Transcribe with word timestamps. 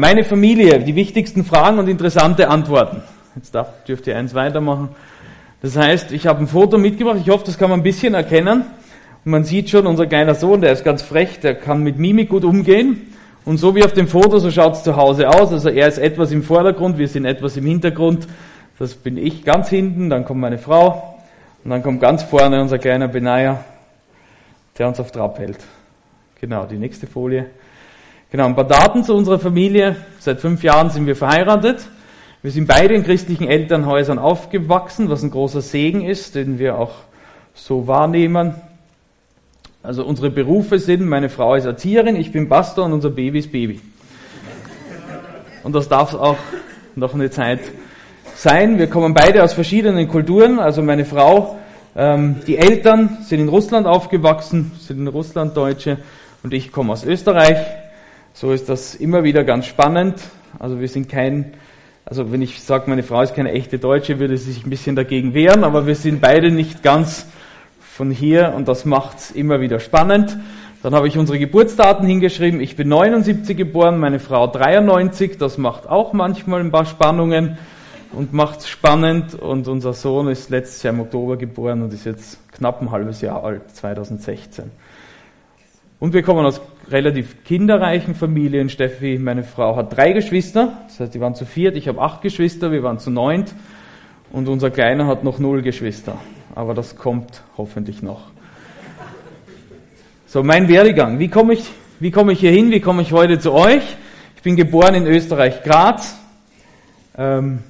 Meine 0.00 0.24
Familie, 0.24 0.80
die 0.80 0.94
wichtigsten 0.94 1.44
Fragen 1.44 1.78
und 1.78 1.88
interessante 1.88 2.48
Antworten. 2.48 3.02
Jetzt 3.36 3.56
dürft 3.88 4.06
ihr 4.06 4.16
eins 4.16 4.34
weitermachen. 4.34 4.90
Das 5.62 5.76
heißt, 5.76 6.12
ich 6.12 6.26
habe 6.26 6.40
ein 6.40 6.46
Foto 6.46 6.78
mitgebracht. 6.78 7.18
Ich 7.20 7.30
hoffe, 7.30 7.44
das 7.46 7.58
kann 7.58 7.70
man 7.70 7.80
ein 7.80 7.82
bisschen 7.82 8.14
erkennen. 8.14 8.64
Und 9.24 9.30
man 9.30 9.44
sieht 9.44 9.70
schon, 9.70 9.86
unser 9.86 10.06
kleiner 10.06 10.34
Sohn, 10.34 10.60
der 10.60 10.72
ist 10.72 10.84
ganz 10.84 11.02
frech, 11.02 11.40
der 11.40 11.54
kann 11.54 11.82
mit 11.82 11.98
Mimik 11.98 12.28
gut 12.28 12.44
umgehen. 12.44 13.14
Und 13.44 13.58
so 13.58 13.74
wie 13.74 13.84
auf 13.84 13.92
dem 13.92 14.08
Foto, 14.08 14.38
so 14.38 14.50
schaut 14.50 14.74
es 14.74 14.82
zu 14.82 14.96
Hause 14.96 15.28
aus. 15.28 15.52
Also 15.52 15.68
er 15.68 15.88
ist 15.88 15.98
etwas 15.98 16.32
im 16.32 16.42
Vordergrund, 16.42 16.98
wir 16.98 17.08
sind 17.08 17.24
etwas 17.24 17.56
im 17.56 17.66
Hintergrund. 17.66 18.26
Das 18.78 18.94
bin 18.94 19.16
ich 19.16 19.44
ganz 19.44 19.68
hinten, 19.68 20.10
dann 20.10 20.24
kommt 20.24 20.40
meine 20.40 20.58
Frau 20.58 21.16
und 21.62 21.70
dann 21.70 21.82
kommt 21.82 22.00
ganz 22.00 22.22
vorne 22.22 22.60
unser 22.60 22.78
kleiner 22.78 23.08
Benaya, 23.08 23.64
der 24.76 24.88
uns 24.88 24.98
auf 24.98 25.12
Trab 25.12 25.38
hält. 25.38 25.58
Genau, 26.40 26.64
die 26.66 26.76
nächste 26.76 27.06
Folie. 27.06 27.46
Genau, 28.34 28.46
ein 28.46 28.56
paar 28.56 28.66
Daten 28.66 29.04
zu 29.04 29.14
unserer 29.14 29.38
Familie. 29.38 29.94
Seit 30.18 30.40
fünf 30.40 30.64
Jahren 30.64 30.90
sind 30.90 31.06
wir 31.06 31.14
verheiratet. 31.14 31.86
Wir 32.42 32.50
sind 32.50 32.66
beide 32.66 32.92
in 32.92 33.04
christlichen 33.04 33.46
Elternhäusern 33.46 34.18
aufgewachsen, 34.18 35.08
was 35.08 35.22
ein 35.22 35.30
großer 35.30 35.60
Segen 35.60 36.04
ist, 36.04 36.34
den 36.34 36.58
wir 36.58 36.76
auch 36.76 36.90
so 37.54 37.86
wahrnehmen. 37.86 38.56
Also 39.84 40.04
unsere 40.04 40.30
Berufe 40.30 40.80
sind, 40.80 41.06
meine 41.06 41.28
Frau 41.28 41.54
ist 41.54 41.64
Erzieherin, 41.64 42.16
ich 42.16 42.32
bin 42.32 42.48
Pastor 42.48 42.86
und 42.86 42.92
unser 42.94 43.10
Baby 43.10 43.38
ist 43.38 43.52
Baby. 43.52 43.80
Und 45.62 45.72
das 45.72 45.88
darf 45.88 46.12
auch 46.14 46.38
noch 46.96 47.14
eine 47.14 47.30
Zeit 47.30 47.60
sein. 48.34 48.80
Wir 48.80 48.88
kommen 48.88 49.14
beide 49.14 49.44
aus 49.44 49.54
verschiedenen 49.54 50.08
Kulturen. 50.08 50.58
Also 50.58 50.82
meine 50.82 51.04
Frau, 51.04 51.56
ähm, 51.94 52.40
die 52.48 52.58
Eltern 52.58 53.18
sind 53.22 53.38
in 53.38 53.48
Russland 53.48 53.86
aufgewachsen, 53.86 54.72
sind 54.80 54.98
in 54.98 55.06
Russland 55.06 55.56
Deutsche 55.56 55.98
und 56.42 56.52
ich 56.52 56.72
komme 56.72 56.94
aus 56.94 57.04
Österreich. 57.04 57.83
So 58.34 58.52
ist 58.52 58.68
das 58.68 58.94
immer 58.94 59.24
wieder 59.24 59.42
ganz 59.44 59.64
spannend. 59.64 60.20
Also 60.58 60.78
wir 60.78 60.88
sind 60.88 61.08
kein 61.08 61.54
also 62.06 62.30
wenn 62.30 62.42
ich 62.42 62.62
sage, 62.62 62.90
meine 62.90 63.02
Frau 63.02 63.22
ist 63.22 63.34
keine 63.34 63.52
echte 63.52 63.78
Deutsche, 63.78 64.18
würde 64.18 64.36
sie 64.36 64.52
sich 64.52 64.66
ein 64.66 64.70
bisschen 64.70 64.94
dagegen 64.94 65.32
wehren, 65.32 65.64
aber 65.64 65.86
wir 65.86 65.94
sind 65.94 66.20
beide 66.20 66.50
nicht 66.50 66.82
ganz 66.82 67.26
von 67.80 68.10
hier 68.10 68.52
und 68.54 68.68
das 68.68 68.84
macht's 68.84 69.30
immer 69.30 69.60
wieder 69.60 69.80
spannend. 69.80 70.36
Dann 70.82 70.94
habe 70.94 71.08
ich 71.08 71.16
unsere 71.16 71.38
Geburtsdaten 71.38 72.06
hingeschrieben. 72.06 72.60
Ich 72.60 72.76
bin 72.76 72.88
79 72.88 73.56
geboren, 73.56 73.98
meine 73.98 74.18
Frau 74.18 74.46
93. 74.46 75.38
Das 75.38 75.56
macht 75.56 75.88
auch 75.88 76.12
manchmal 76.12 76.60
ein 76.60 76.70
paar 76.70 76.84
Spannungen 76.84 77.56
und 78.12 78.34
macht's 78.34 78.68
spannend. 78.68 79.34
Und 79.34 79.66
unser 79.66 79.94
Sohn 79.94 80.28
ist 80.28 80.50
letztes 80.50 80.82
Jahr 80.82 80.92
im 80.92 81.00
Oktober 81.00 81.38
geboren 81.38 81.80
und 81.80 81.94
ist 81.94 82.04
jetzt 82.04 82.38
knapp 82.52 82.82
ein 82.82 82.90
halbes 82.90 83.22
Jahr 83.22 83.42
alt, 83.42 83.62
2016. 83.72 84.70
Und 86.00 86.12
wir 86.12 86.22
kommen 86.22 86.44
aus 86.44 86.60
relativ 86.90 87.44
kinderreichen 87.44 88.14
Familien. 88.14 88.68
Steffi, 88.68 89.18
meine 89.18 89.42
Frau, 89.42 89.76
hat 89.76 89.96
drei 89.96 90.12
Geschwister. 90.12 90.78
Das 90.86 91.00
heißt, 91.00 91.14
die 91.14 91.20
waren 91.20 91.34
zu 91.34 91.44
viert. 91.44 91.76
Ich 91.76 91.88
habe 91.88 92.00
acht 92.00 92.22
Geschwister. 92.22 92.72
Wir 92.72 92.82
waren 92.82 92.98
zu 92.98 93.10
neunt. 93.10 93.54
Und 94.32 94.48
unser 94.48 94.70
Kleiner 94.70 95.06
hat 95.06 95.24
noch 95.24 95.38
null 95.38 95.62
Geschwister. 95.62 96.18
Aber 96.54 96.74
das 96.74 96.96
kommt 96.96 97.42
hoffentlich 97.56 98.02
noch. 98.02 98.30
So, 100.26 100.42
mein 100.42 100.68
Werdegang. 100.68 101.18
Wie 101.18 101.28
komme 101.28 101.54
ich, 101.54 101.64
wie 102.00 102.10
komme 102.10 102.32
ich 102.32 102.40
hier 102.40 102.50
hin? 102.50 102.70
Wie 102.70 102.80
komme 102.80 103.02
ich 103.02 103.12
heute 103.12 103.38
zu 103.38 103.52
euch? 103.52 103.82
Ich 104.36 104.42
bin 104.42 104.56
geboren 104.56 104.94
in 104.94 105.06
Österreich, 105.06 105.62
Graz. 105.62 106.18
Ähm, 107.16 107.60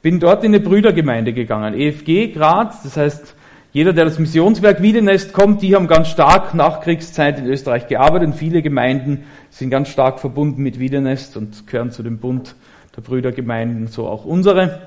bin 0.00 0.20
dort 0.20 0.44
in 0.44 0.54
eine 0.54 0.60
Brüdergemeinde 0.60 1.32
gegangen. 1.32 1.74
EFG 1.74 2.28
Graz. 2.28 2.82
Das 2.82 2.96
heißt, 2.96 3.34
jeder, 3.78 3.92
der 3.92 4.06
das 4.06 4.18
Missionswerk 4.18 4.82
Wiedenest 4.82 5.32
kommt, 5.32 5.62
die 5.62 5.76
haben 5.76 5.86
ganz 5.86 6.08
stark 6.08 6.52
nach 6.52 6.80
Kriegszeit 6.80 7.38
in 7.38 7.46
Österreich 7.46 7.86
gearbeitet. 7.86 8.30
Und 8.30 8.34
viele 8.34 8.60
Gemeinden 8.60 9.22
sind 9.50 9.70
ganz 9.70 9.88
stark 9.88 10.18
verbunden 10.18 10.64
mit 10.64 10.80
Wiedenest 10.80 11.36
und 11.36 11.64
gehören 11.68 11.92
zu 11.92 12.02
dem 12.02 12.18
Bund 12.18 12.56
der 12.96 13.02
Brüdergemeinden, 13.02 13.86
so 13.86 14.08
auch 14.08 14.24
unsere. 14.24 14.80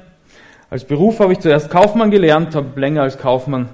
Als 0.69 0.83
Beruf 0.83 1.21
habe 1.21 1.31
ich 1.31 1.39
zuerst 1.39 1.69
Kaufmann 1.69 2.11
gelernt, 2.11 2.53
habe 2.53 2.77
länger 2.77 3.03
als 3.03 3.17
Kaufmann 3.17 3.69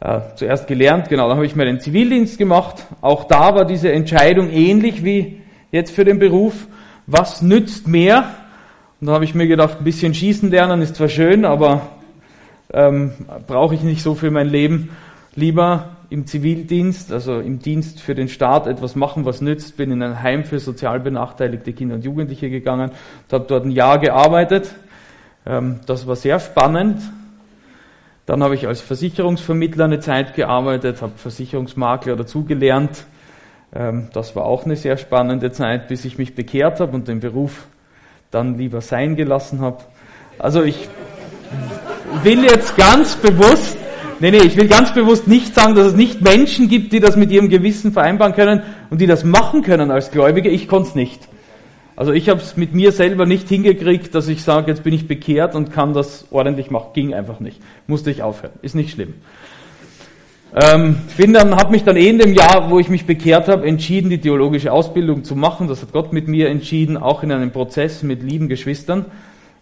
äh, 0.00 0.20
zuerst 0.36 0.66
gelernt. 0.66 1.10
Genau, 1.10 1.28
dann 1.28 1.36
habe 1.36 1.44
ich 1.44 1.54
mir 1.54 1.66
den 1.66 1.80
Zivildienst 1.80 2.38
gemacht. 2.38 2.86
Auch 3.02 3.24
da 3.24 3.54
war 3.54 3.66
diese 3.66 3.92
Entscheidung 3.92 4.48
ähnlich 4.48 5.04
wie 5.04 5.42
jetzt 5.72 5.94
für 5.94 6.06
den 6.06 6.18
Beruf. 6.18 6.68
Was 7.06 7.42
nützt 7.42 7.86
mehr? 7.86 8.30
Und 8.98 9.08
da 9.08 9.12
habe 9.12 9.24
ich 9.24 9.34
mir 9.34 9.46
gedacht, 9.46 9.80
ein 9.80 9.84
bisschen 9.84 10.14
schießen 10.14 10.50
lernen 10.50 10.80
ist 10.80 10.96
zwar 10.96 11.10
schön, 11.10 11.44
aber 11.44 11.97
ähm, 12.72 13.12
brauche 13.46 13.74
ich 13.74 13.82
nicht 13.82 14.02
so 14.02 14.14
für 14.14 14.30
mein 14.30 14.48
Leben. 14.48 14.90
Lieber 15.34 15.96
im 16.10 16.26
Zivildienst, 16.26 17.12
also 17.12 17.38
im 17.38 17.58
Dienst 17.58 18.00
für 18.00 18.14
den 18.14 18.28
Staat 18.28 18.66
etwas 18.66 18.96
machen, 18.96 19.24
was 19.24 19.40
nützt. 19.40 19.76
Bin 19.76 19.90
in 19.90 20.02
ein 20.02 20.22
Heim 20.22 20.44
für 20.44 20.58
sozial 20.58 21.00
benachteiligte 21.00 21.72
Kinder 21.72 21.96
und 21.96 22.04
Jugendliche 22.04 22.50
gegangen 22.50 22.90
und 22.90 23.32
habe 23.32 23.44
dort 23.46 23.64
ein 23.64 23.70
Jahr 23.70 23.98
gearbeitet. 23.98 24.74
Ähm, 25.46 25.80
das 25.86 26.06
war 26.06 26.16
sehr 26.16 26.40
spannend. 26.40 27.02
Dann 28.26 28.42
habe 28.42 28.54
ich 28.54 28.66
als 28.66 28.80
Versicherungsvermittler 28.80 29.84
eine 29.84 30.00
Zeit 30.00 30.34
gearbeitet, 30.34 31.00
habe 31.00 31.12
Versicherungsmakler 31.16 32.16
dazugelernt. 32.16 33.04
Ähm, 33.74 34.08
das 34.12 34.34
war 34.36 34.44
auch 34.44 34.64
eine 34.64 34.76
sehr 34.76 34.96
spannende 34.96 35.52
Zeit, 35.52 35.88
bis 35.88 36.04
ich 36.04 36.18
mich 36.18 36.34
bekehrt 36.34 36.80
habe 36.80 36.92
und 36.92 37.08
den 37.08 37.20
Beruf 37.20 37.66
dann 38.30 38.58
lieber 38.58 38.80
sein 38.80 39.16
gelassen 39.16 39.60
habe. 39.60 39.78
Also 40.38 40.62
ich 40.62 40.88
will 42.22 42.44
jetzt 42.44 42.76
ganz 42.76 43.16
bewusst, 43.16 43.76
nee, 44.20 44.30
nee, 44.30 44.38
ich 44.38 44.56
will 44.56 44.68
ganz 44.68 44.92
bewusst 44.94 45.28
nicht 45.28 45.54
sagen, 45.54 45.74
dass 45.74 45.88
es 45.88 45.94
nicht 45.94 46.20
Menschen 46.20 46.68
gibt, 46.68 46.92
die 46.92 47.00
das 47.00 47.16
mit 47.16 47.30
ihrem 47.30 47.48
Gewissen 47.48 47.92
vereinbaren 47.92 48.34
können 48.34 48.62
und 48.90 49.00
die 49.00 49.06
das 49.06 49.24
machen 49.24 49.62
können 49.62 49.90
als 49.90 50.10
Gläubige. 50.10 50.48
Ich 50.48 50.68
konnte 50.68 50.90
es 50.90 50.94
nicht. 50.94 51.28
Also 51.96 52.12
ich 52.12 52.28
habe 52.28 52.40
es 52.40 52.56
mit 52.56 52.74
mir 52.74 52.92
selber 52.92 53.26
nicht 53.26 53.48
hingekriegt, 53.48 54.14
dass 54.14 54.28
ich 54.28 54.44
sage, 54.44 54.70
jetzt 54.70 54.84
bin 54.84 54.94
ich 54.94 55.08
bekehrt 55.08 55.56
und 55.56 55.72
kann 55.72 55.94
das 55.94 56.28
ordentlich 56.30 56.70
machen. 56.70 56.90
Ging 56.94 57.12
einfach 57.12 57.40
nicht. 57.40 57.60
Musste 57.88 58.10
ich 58.10 58.22
aufhören. 58.22 58.52
Ist 58.62 58.76
nicht 58.76 58.90
schlimm. 58.90 59.14
Ähm, 60.54 60.96
habe 61.18 61.72
mich 61.72 61.84
dann 61.84 61.96
eh 61.96 62.08
in 62.08 62.18
dem 62.18 62.32
Jahr, 62.32 62.70
wo 62.70 62.78
ich 62.78 62.88
mich 62.88 63.04
bekehrt 63.04 63.48
habe, 63.48 63.66
entschieden, 63.66 64.10
die 64.10 64.20
theologische 64.20 64.72
Ausbildung 64.72 65.24
zu 65.24 65.34
machen. 65.34 65.68
Das 65.68 65.82
hat 65.82 65.92
Gott 65.92 66.12
mit 66.12 66.28
mir 66.28 66.48
entschieden, 66.48 66.96
auch 66.96 67.22
in 67.22 67.32
einem 67.32 67.50
Prozess 67.50 68.02
mit 68.02 68.22
lieben 68.22 68.48
Geschwistern. 68.48 69.06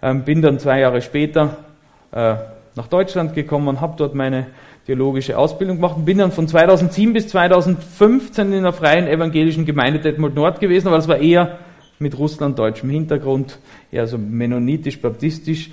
Ähm, 0.03 0.25
bin 0.25 0.43
dann 0.43 0.59
zwei 0.59 0.81
Jahre 0.81 1.01
später 1.01 1.66
äh, 2.13 2.37
nach 2.75 2.89
Deutschland 2.89 3.35
gekommen, 3.35 3.81
habe 3.81 3.95
dort 3.97 4.15
meine 4.15 4.49
theologische 4.87 5.37
Ausbildung 5.37 5.77
gemacht 5.77 5.97
und 5.97 6.05
bin 6.05 6.19
dann 6.19 6.31
von 6.31 6.47
2007 6.47 7.13
bis 7.13 7.29
2015 7.29 8.53
in 8.53 8.63
der 8.63 8.73
freien 8.73 9.09
evangelischen 9.09 9.65
Gemeinde 9.65 9.99
Detmold 9.99 10.35
Nord 10.35 10.61
gewesen, 10.61 10.87
aber 10.89 10.97
das 10.97 11.09
war 11.09 11.19
eher 11.19 11.59
mit 11.99 12.17
russlanddeutschem 12.19 12.91
Hintergrund, 12.91 13.59
eher 13.91 14.07
so 14.07 14.19
mennonitisch-baptistisch 14.19 15.71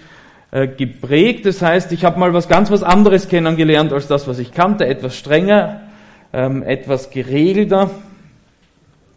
äh, 0.52 0.68
geprägt. 0.68 1.46
Das 1.46 1.62
heißt, 1.62 1.92
ich 1.92 2.06
habe 2.06 2.20
mal 2.20 2.34
was 2.34 2.48
ganz 2.48 2.72
was 2.72 2.82
anderes 2.82 3.28
kennengelernt 3.28 3.92
als 3.92 4.08
das, 4.08 4.28
was 4.28 4.40
ich 4.40 4.52
kannte, 4.52 4.86
etwas 4.88 5.16
strenger, 5.16 5.82
ähm, 6.32 6.64
etwas 6.64 7.10
geregelter, 7.10 7.92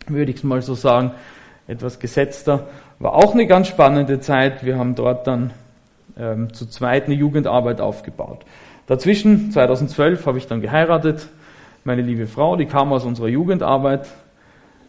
würde 0.08 0.30
ich 0.30 0.38
es 0.38 0.44
mal 0.44 0.60
so 0.62 0.74
sagen, 0.74 1.12
etwas 1.68 1.98
gesetzter. 1.98 2.68
War 2.98 3.14
auch 3.14 3.34
eine 3.34 3.46
ganz 3.46 3.68
spannende 3.68 4.20
Zeit. 4.20 4.64
Wir 4.64 4.78
haben 4.78 4.94
dort 4.94 5.26
dann 5.26 5.52
ähm, 6.18 6.52
zu 6.52 6.66
zweit 6.66 7.06
eine 7.06 7.14
Jugendarbeit 7.14 7.80
aufgebaut. 7.80 8.44
Dazwischen, 8.86 9.50
2012, 9.50 10.26
habe 10.26 10.38
ich 10.38 10.46
dann 10.46 10.60
geheiratet. 10.60 11.28
Meine 11.84 12.02
liebe 12.02 12.26
Frau, 12.26 12.56
die 12.56 12.66
kam 12.66 12.92
aus 12.92 13.04
unserer 13.04 13.28
Jugendarbeit. 13.28 14.08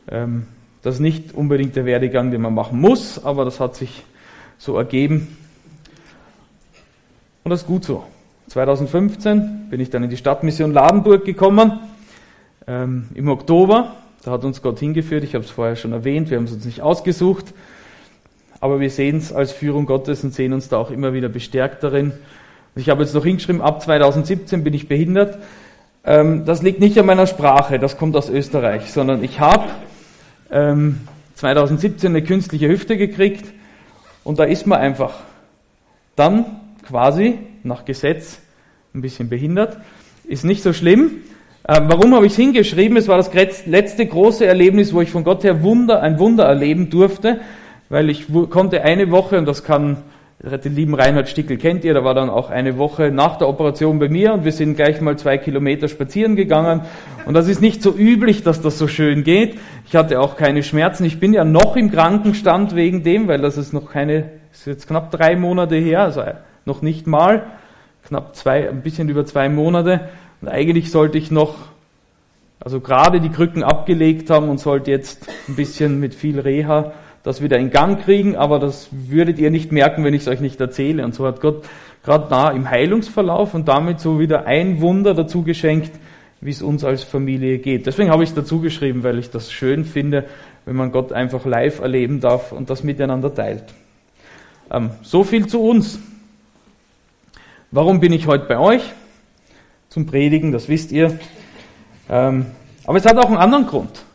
Ähm, 0.10 0.48
das 0.82 0.96
ist 0.96 1.02
nicht 1.02 1.34
unbedingt 1.34 1.76
der 1.76 1.86
Werdegang, 1.86 2.32
den 2.32 2.42
man 2.42 2.54
machen 2.54 2.80
muss, 2.80 3.24
aber 3.24 3.44
das 3.46 3.60
hat 3.60 3.76
sich 3.76 4.04
so 4.58 4.78
ergeben. 4.78 5.38
Und 7.44 7.52
das 7.52 7.62
ist 7.62 7.68
gut 7.68 7.84
so. 7.84 8.04
2015 8.48 9.68
bin 9.70 9.80
ich 9.80 9.90
dann 9.90 10.04
in 10.04 10.10
die 10.10 10.18
Stadtmission 10.18 10.72
Ladenburg 10.72 11.26
gekommen. 11.26 11.80
Ähm, 12.68 13.10
Im 13.16 13.30
Oktober, 13.30 13.94
da 14.24 14.32
hat 14.32 14.44
uns 14.44 14.62
Gott 14.62 14.80
hingeführt. 14.80 15.24
Ich 15.24 15.36
habe 15.36 15.44
es 15.44 15.52
vorher 15.52 15.76
schon 15.76 15.92
erwähnt, 15.92 16.30
wir 16.30 16.38
haben 16.38 16.46
es 16.46 16.54
uns 16.54 16.66
nicht 16.66 16.82
ausgesucht. 16.82 17.54
Aber 18.60 18.80
wir 18.80 18.90
sehen 18.90 19.18
es 19.18 19.32
als 19.32 19.52
Führung 19.52 19.86
Gottes 19.86 20.24
und 20.24 20.34
sehen 20.34 20.54
uns 20.54 20.68
da 20.68 20.78
auch 20.78 20.90
immer 20.90 21.14
wieder 21.14 21.30
bestärkt 21.30 21.84
darin. 21.84 22.14
ich 22.76 22.90
habe 22.90 23.04
jetzt 23.04 23.14
noch 23.14 23.24
hingeschrieben, 23.24 23.62
ab 23.62 23.82
2017 23.84 24.64
bin 24.64 24.74
ich 24.74 24.88
behindert. 24.88 25.38
Ähm, 26.04 26.46
das 26.46 26.64
liegt 26.64 26.80
nicht 26.80 26.98
an 26.98 27.06
meiner 27.06 27.28
Sprache, 27.28 27.78
das 27.78 27.98
kommt 27.98 28.16
aus 28.16 28.30
Österreich, 28.30 28.92
sondern 28.92 29.24
ich 29.24 29.40
habe 29.40 29.66
ähm, 30.50 31.02
2017 31.36 32.10
eine 32.10 32.24
künstliche 32.24 32.68
Hüfte 32.68 32.98
gekriegt 32.98 33.46
und 34.24 34.40
da 34.40 34.44
ist 34.44 34.66
man 34.66 34.80
einfach 34.80 35.14
dann 36.16 36.46
quasi 36.88 37.38
nach 37.64 37.86
Gesetz 37.86 38.40
ein 38.96 39.02
bisschen 39.02 39.30
behindert. 39.30 39.78
Ist 40.28 40.46
nicht 40.46 40.64
so 40.64 40.74
schlimm. 40.74 41.22
Ähm, 41.68 41.86
warum 41.90 42.16
habe 42.16 42.26
ich 42.26 42.32
es 42.32 42.38
hingeschrieben? 42.38 42.98
Es 42.98 43.08
war 43.08 43.18
das 43.18 43.32
letzte 43.66 44.06
große 44.06 44.46
Erlebnis, 44.46 44.94
wo 44.94 45.02
ich 45.02 45.12
von 45.12 45.24
Gott 45.24 45.44
her 45.44 45.62
Wunder, 45.62 46.02
ein 46.02 46.18
Wunder 46.18 46.46
erleben 46.46 46.90
durfte 46.90 47.42
weil 47.90 48.10
ich 48.10 48.28
konnte 48.50 48.84
eine 48.84 49.12
Woche, 49.12 49.38
und 49.38 49.46
das 49.46 49.64
kann 49.64 49.98
Den 50.40 50.76
lieben 50.76 50.94
Reinhard 50.94 51.30
Stickel 51.30 51.58
kennt 51.58 51.84
ihr, 51.84 51.94
der 51.94 52.04
war 52.04 52.14
dann 52.14 52.30
auch 52.30 52.52
eine 52.52 52.78
Woche 52.78 53.10
nach 53.10 53.38
der 53.38 53.50
Operation 53.50 53.98
bei 53.98 54.08
mir 54.08 54.34
und 54.34 54.46
wir 54.46 54.52
sind 54.52 54.76
gleich 54.76 55.02
mal 55.02 55.18
zwei 55.18 55.40
Kilometer 55.40 55.88
spazieren 55.88 56.36
gegangen. 56.36 56.82
Und 57.26 57.34
das 57.34 57.48
ist 57.48 57.60
nicht 57.60 57.82
so 57.82 57.92
üblich, 57.92 58.44
dass 58.44 58.62
das 58.62 58.78
so 58.78 58.88
schön 58.88 59.24
geht. 59.24 59.58
Ich 59.88 59.96
hatte 59.96 60.22
auch 60.22 60.38
keine 60.38 60.62
Schmerzen. 60.62 61.06
Ich 61.06 61.20
bin 61.20 61.34
ja 61.34 61.44
noch 61.44 61.76
im 61.76 61.92
Krankenstand 61.92 62.76
wegen 62.76 63.02
dem, 63.02 63.28
weil 63.28 63.42
das 63.42 63.58
ist 63.58 63.74
noch 63.74 63.92
keine, 63.92 64.30
ist 64.54 64.68
jetzt 64.68 64.88
knapp 64.88 65.10
drei 65.10 65.36
Monate 65.36 65.76
her, 65.76 66.02
also 66.02 66.22
noch 66.66 66.84
nicht 66.84 67.08
mal, 67.08 67.48
knapp 68.08 68.36
zwei, 68.36 68.70
ein 68.70 68.82
bisschen 68.82 69.10
über 69.10 69.26
zwei 69.26 69.50
Monate. 69.50 70.02
Und 70.42 70.50
eigentlich 70.50 70.92
sollte 70.92 71.18
ich 71.18 71.32
noch, 71.32 71.56
also 72.60 72.80
gerade 72.80 73.22
die 73.22 73.30
Krücken 73.30 73.64
abgelegt 73.64 74.30
haben 74.30 74.50
und 74.50 74.60
sollte 74.60 74.92
jetzt 74.92 75.28
ein 75.48 75.56
bisschen 75.56 76.00
mit 76.00 76.14
viel 76.14 76.40
Reha 76.40 76.92
das 77.28 77.42
wieder 77.42 77.58
in 77.58 77.70
Gang 77.70 78.02
kriegen, 78.04 78.38
aber 78.38 78.58
das 78.58 78.88
würdet 78.92 79.38
ihr 79.38 79.52
nicht 79.52 79.72
merken, 79.72 80.04
wenn 80.04 80.14
ich 80.14 80.22
es 80.22 80.28
euch 80.30 80.40
nicht 80.40 80.62
erzähle. 80.62 81.04
Und 81.04 81.14
so 81.14 81.28
hat 81.28 81.42
Gott 81.42 81.66
gerade 82.04 82.28
da 82.30 82.50
im 82.52 82.70
Heilungsverlauf 82.70 83.54
und 83.54 83.68
damit 83.68 84.00
so 84.00 84.20
wieder 84.20 84.46
ein 84.46 84.80
Wunder 84.80 85.14
dazu 85.14 85.44
geschenkt, 85.44 85.92
wie 86.40 86.52
es 86.52 86.62
uns 86.62 86.86
als 86.86 87.04
Familie 87.04 87.60
geht. 87.60 87.86
Deswegen 87.86 88.10
habe 88.12 88.24
ich 88.24 88.30
es 88.30 88.36
dazu 88.36 88.62
geschrieben, 88.62 89.04
weil 89.04 89.20
ich 89.20 89.30
das 89.30 89.52
schön 89.52 89.84
finde, 89.84 90.26
wenn 90.66 90.78
man 90.78 90.92
Gott 90.94 91.12
einfach 91.12 91.46
live 91.46 91.82
erleben 91.82 92.22
darf 92.22 92.54
und 92.54 92.70
das 92.70 92.84
miteinander 92.84 93.34
teilt. 93.34 93.66
Ähm, 94.72 94.92
so 95.02 95.26
viel 95.26 95.48
zu 95.48 95.62
uns. 95.62 96.00
Warum 97.72 98.00
bin 98.00 98.14
ich 98.14 98.28
heute 98.28 98.46
bei 98.46 98.58
euch? 98.58 98.82
Zum 99.90 100.06
Predigen, 100.06 100.54
das 100.54 100.70
wisst 100.70 100.94
ihr. 100.94 101.20
Ähm, 102.10 102.46
aber 102.86 102.98
es 102.98 103.06
hat 103.06 103.18
auch 103.18 103.28
einen 103.28 103.38
anderen 103.38 103.68
Grund. 103.68 104.06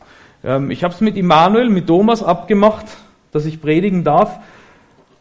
Ähm, 0.45 0.71
ich 0.71 0.83
habe 0.83 0.95
es 0.95 1.01
mit 1.01 1.17
Immanuel, 1.17 1.69
mit 1.69 1.87
Thomas 1.87 2.23
abgemacht, 2.23 2.87
dass 3.33 3.47
ich 3.47 3.61
predigen 3.61 4.05
darf. 4.05 4.39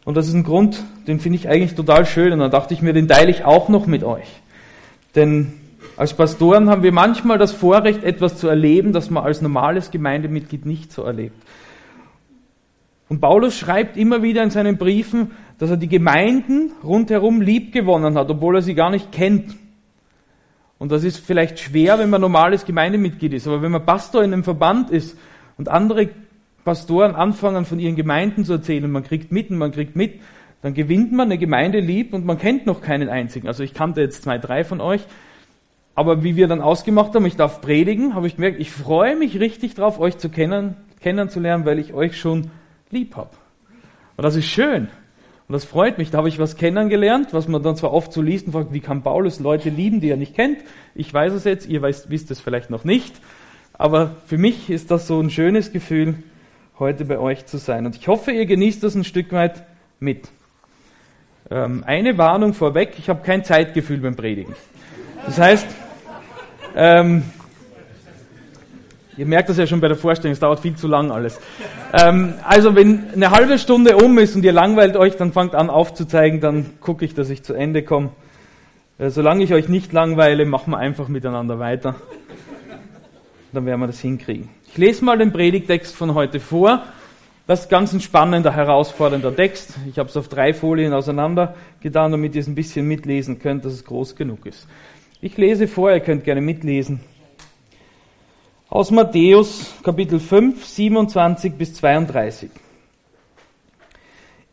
Und 0.04 0.16
das 0.16 0.28
ist 0.28 0.34
ein 0.34 0.44
Grund, 0.44 0.82
den 1.06 1.18
finde 1.18 1.38
ich 1.38 1.48
eigentlich 1.48 1.74
total 1.74 2.06
schön. 2.06 2.32
Und 2.32 2.38
dann 2.38 2.50
dachte 2.50 2.74
ich 2.74 2.82
mir, 2.82 2.92
den 2.92 3.08
teile 3.08 3.30
ich 3.30 3.44
auch 3.44 3.68
noch 3.68 3.86
mit 3.86 4.04
euch. 4.04 4.28
Denn 5.14 5.54
als 5.96 6.14
Pastoren 6.14 6.70
haben 6.70 6.82
wir 6.82 6.92
manchmal 6.92 7.38
das 7.38 7.52
Vorrecht, 7.52 8.04
etwas 8.04 8.36
zu 8.36 8.48
erleben, 8.48 8.92
das 8.92 9.10
man 9.10 9.24
als 9.24 9.42
normales 9.42 9.90
Gemeindemitglied 9.90 10.66
nicht 10.66 10.92
so 10.92 11.02
erlebt. 11.02 11.36
Und 13.08 13.20
Paulus 13.20 13.56
schreibt 13.56 13.96
immer 13.96 14.22
wieder 14.22 14.42
in 14.42 14.50
seinen 14.50 14.78
Briefen, 14.78 15.32
dass 15.58 15.70
er 15.70 15.76
die 15.76 15.88
Gemeinden 15.88 16.72
rundherum 16.82 17.40
lieb 17.40 17.72
gewonnen 17.72 18.16
hat, 18.16 18.30
obwohl 18.30 18.56
er 18.56 18.62
sie 18.62 18.74
gar 18.74 18.90
nicht 18.90 19.12
kennt. 19.12 19.54
Und 20.78 20.90
das 20.90 21.04
ist 21.04 21.18
vielleicht 21.18 21.60
schwer, 21.60 21.98
wenn 21.98 22.10
man 22.10 22.20
normales 22.20 22.64
Gemeindemitglied 22.64 23.34
ist. 23.34 23.46
Aber 23.46 23.62
wenn 23.62 23.70
man 23.70 23.84
Pastor 23.84 24.24
in 24.24 24.32
einem 24.32 24.44
Verband 24.44 24.90
ist 24.90 25.16
und 25.56 25.68
andere 25.68 26.08
Pastoren 26.64 27.14
anfangen, 27.14 27.64
von 27.64 27.78
ihren 27.78 27.96
Gemeinden 27.96 28.44
zu 28.44 28.54
erzählen, 28.54 28.90
man 28.90 29.02
kriegt 29.02 29.32
mit 29.32 29.50
und 29.50 29.58
man 29.58 29.72
kriegt 29.72 29.96
mit, 29.96 30.20
dann 30.62 30.74
gewinnt 30.74 31.12
man 31.12 31.26
eine 31.26 31.38
Gemeinde 31.38 31.80
lieb 31.80 32.14
und 32.14 32.24
man 32.24 32.38
kennt 32.38 32.66
noch 32.66 32.80
keinen 32.80 33.08
einzigen. 33.08 33.48
Also 33.48 33.64
ich 33.64 33.74
kannte 33.74 34.00
jetzt 34.00 34.22
zwei, 34.22 34.38
drei 34.38 34.62
von 34.62 34.80
euch. 34.80 35.02
Aber 35.94 36.22
wie 36.22 36.36
wir 36.36 36.48
dann 36.48 36.62
ausgemacht 36.62 37.14
haben, 37.14 37.26
ich 37.26 37.36
darf 37.36 37.60
predigen, 37.60 38.14
habe 38.14 38.26
ich 38.26 38.36
gemerkt, 38.36 38.60
ich 38.60 38.70
freue 38.70 39.16
mich 39.16 39.40
richtig 39.40 39.74
drauf, 39.74 39.98
euch 39.98 40.16
zu 40.18 40.28
kennen, 40.28 40.76
kennenzulernen, 41.00 41.66
weil 41.66 41.78
ich 41.78 41.92
euch 41.92 42.18
schon 42.18 42.50
lieb 42.90 43.16
habe. 43.16 43.30
Und 44.16 44.22
das 44.22 44.36
ist 44.36 44.46
schön. 44.46 44.88
Und 45.48 45.52
das 45.52 45.64
freut 45.64 45.98
mich. 45.98 46.10
Da 46.10 46.18
habe 46.18 46.28
ich 46.28 46.38
was 46.38 46.56
kennengelernt, 46.56 47.34
was 47.34 47.48
man 47.48 47.62
dann 47.62 47.76
zwar 47.76 47.92
oft 47.92 48.12
so 48.12 48.22
liest 48.22 48.46
und 48.46 48.52
fragt, 48.52 48.72
wie 48.72 48.80
kann 48.80 49.02
Paulus 49.02 49.40
Leute 49.40 49.68
lieben, 49.68 50.00
die 50.00 50.08
er 50.08 50.16
nicht 50.16 50.34
kennt? 50.34 50.58
Ich 50.94 51.12
weiß 51.12 51.32
es 51.32 51.44
jetzt, 51.44 51.68
ihr 51.68 51.82
wisst 51.82 52.30
es 52.30 52.40
vielleicht 52.40 52.70
noch 52.70 52.84
nicht. 52.84 53.14
Aber 53.74 54.12
für 54.26 54.38
mich 54.38 54.70
ist 54.70 54.90
das 54.90 55.06
so 55.06 55.20
ein 55.20 55.28
schönes 55.28 55.72
Gefühl, 55.72 56.14
heute 56.82 57.04
bei 57.04 57.18
euch 57.18 57.46
zu 57.46 57.58
sein. 57.58 57.86
Und 57.86 57.96
ich 57.96 58.08
hoffe, 58.08 58.32
ihr 58.32 58.44
genießt 58.44 58.82
das 58.82 58.96
ein 58.96 59.04
Stück 59.04 59.32
weit 59.32 59.62
mit. 60.00 60.28
Ähm, 61.48 61.84
eine 61.86 62.18
Warnung 62.18 62.54
vorweg, 62.54 62.94
ich 62.98 63.08
habe 63.08 63.22
kein 63.22 63.44
Zeitgefühl 63.44 63.98
beim 63.98 64.16
Predigen. 64.16 64.54
Das 65.24 65.38
heißt, 65.38 65.66
ähm, 66.74 67.22
ihr 69.16 69.26
merkt 69.26 69.48
das 69.48 69.58
ja 69.58 69.66
schon 69.66 69.80
bei 69.80 69.86
der 69.86 69.96
Vorstellung, 69.96 70.32
es 70.32 70.40
dauert 70.40 70.58
viel 70.58 70.74
zu 70.74 70.88
lang 70.88 71.12
alles. 71.12 71.40
Ähm, 71.92 72.34
also 72.42 72.74
wenn 72.74 73.10
eine 73.14 73.30
halbe 73.30 73.58
Stunde 73.58 73.96
um 73.96 74.18
ist 74.18 74.34
und 74.34 74.44
ihr 74.44 74.52
langweilt 74.52 74.96
euch, 74.96 75.16
dann 75.16 75.32
fangt 75.32 75.54
an 75.54 75.70
aufzuzeigen, 75.70 76.40
dann 76.40 76.80
gucke 76.80 77.04
ich, 77.04 77.14
dass 77.14 77.30
ich 77.30 77.44
zu 77.44 77.54
Ende 77.54 77.84
komme. 77.84 78.10
Äh, 78.98 79.10
solange 79.10 79.44
ich 79.44 79.54
euch 79.54 79.68
nicht 79.68 79.92
langweile, 79.92 80.44
machen 80.46 80.72
wir 80.72 80.78
einfach 80.78 81.06
miteinander 81.06 81.60
weiter. 81.60 81.94
Dann 83.52 83.66
werden 83.66 83.80
wir 83.80 83.86
das 83.86 84.00
hinkriegen. 84.00 84.48
Ich 84.72 84.78
lese 84.78 85.04
mal 85.04 85.18
den 85.18 85.34
Predigtext 85.34 85.94
von 85.94 86.14
heute 86.14 86.40
vor. 86.40 86.84
Das 87.46 87.60
ist 87.60 87.68
ganz 87.68 87.92
ein 87.92 88.00
spannender, 88.00 88.54
herausfordernder 88.54 89.36
Text. 89.36 89.74
Ich 89.86 89.98
habe 89.98 90.08
es 90.08 90.16
auf 90.16 90.28
drei 90.28 90.54
Folien 90.54 90.94
auseinander 90.94 91.56
getan, 91.80 92.10
damit 92.10 92.34
ihr 92.34 92.40
es 92.40 92.46
ein 92.46 92.54
bisschen 92.54 92.88
mitlesen 92.88 93.38
könnt, 93.38 93.66
dass 93.66 93.74
es 93.74 93.84
groß 93.84 94.16
genug 94.16 94.46
ist. 94.46 94.66
Ich 95.20 95.36
lese 95.36 95.68
vor, 95.68 95.92
ihr 95.92 96.00
könnt 96.00 96.24
gerne 96.24 96.40
mitlesen. 96.40 97.00
Aus 98.70 98.90
Matthäus 98.90 99.74
Kapitel 99.82 100.18
5, 100.18 100.64
27 100.64 101.52
bis 101.52 101.74
32. 101.74 102.50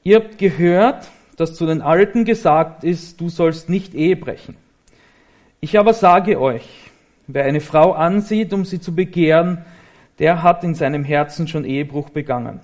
Ihr 0.03 0.17
habt 0.17 0.37
gehört, 0.37 1.07
dass 1.37 1.55
zu 1.55 1.65
den 1.65 1.81
Alten 1.81 2.25
gesagt 2.25 2.83
ist, 2.83 3.21
du 3.21 3.29
sollst 3.29 3.69
nicht 3.69 3.95
Ehe 3.95 4.17
brechen. 4.17 4.57
Ich 5.61 5.79
aber 5.79 5.93
sage 5.93 6.41
euch, 6.41 6.67
wer 7.27 7.45
eine 7.45 7.61
Frau 7.61 7.93
ansieht, 7.93 8.51
um 8.51 8.65
sie 8.65 8.81
zu 8.81 8.93
begehren, 8.93 9.63
der 10.19 10.43
hat 10.43 10.63
in 10.63 10.75
seinem 10.75 11.03
Herzen 11.03 11.47
schon 11.47 11.65
Ehebruch 11.65 12.09
begangen. 12.09 12.59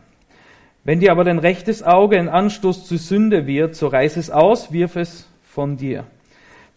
Wenn 0.84 1.00
dir 1.00 1.12
aber 1.12 1.24
dein 1.24 1.40
rechtes 1.40 1.82
Auge 1.82 2.20
ein 2.20 2.30
Anstoß 2.30 2.86
zur 2.86 3.00
Sünde 3.00 3.48
wird, 3.48 3.76
so 3.76 3.88
reiß 3.88 4.18
es 4.18 4.30
aus, 4.30 4.72
wirf 4.72 4.96
es 4.98 5.28
von 5.42 5.78
dir. 5.78 6.06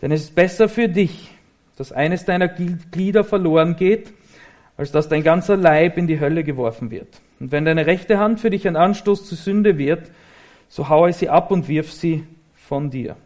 Denn 0.01 0.13
es 0.13 0.23
ist 0.23 0.35
besser 0.35 0.69
für 0.69 0.89
dich, 0.89 1.31
dass 1.77 1.93
eines 1.93 2.25
deiner 2.25 2.49
Glieder 2.49 3.25
verloren 3.25 3.77
geht, 3.77 4.13
als 4.77 4.93
dass 4.93 5.09
dein 5.09 5.23
ganzer 5.23 5.57
Leib 5.57 5.99
in 5.99 6.07
die 6.07 6.21
Hölle 6.21 6.45
geworfen 6.45 6.91
wird. 6.91 7.21
Und 7.41 7.53
wenn 7.53 7.65
deine 7.65 7.87
rechte 7.87 8.19
Hand 8.19 8.41
für 8.41 8.51
dich 8.51 8.67
ein 8.67 8.77
Anstoß 8.77 9.29
zur 9.29 9.37
Sünde 9.37 9.77
wird, 9.77 10.11
so 10.69 10.89
haue 10.89 11.13
sie 11.13 11.29
ab 11.29 11.51
und 11.51 11.69
wirf 11.69 11.93
sie 11.93 12.25
von 12.55 12.91
dir. 12.91 13.17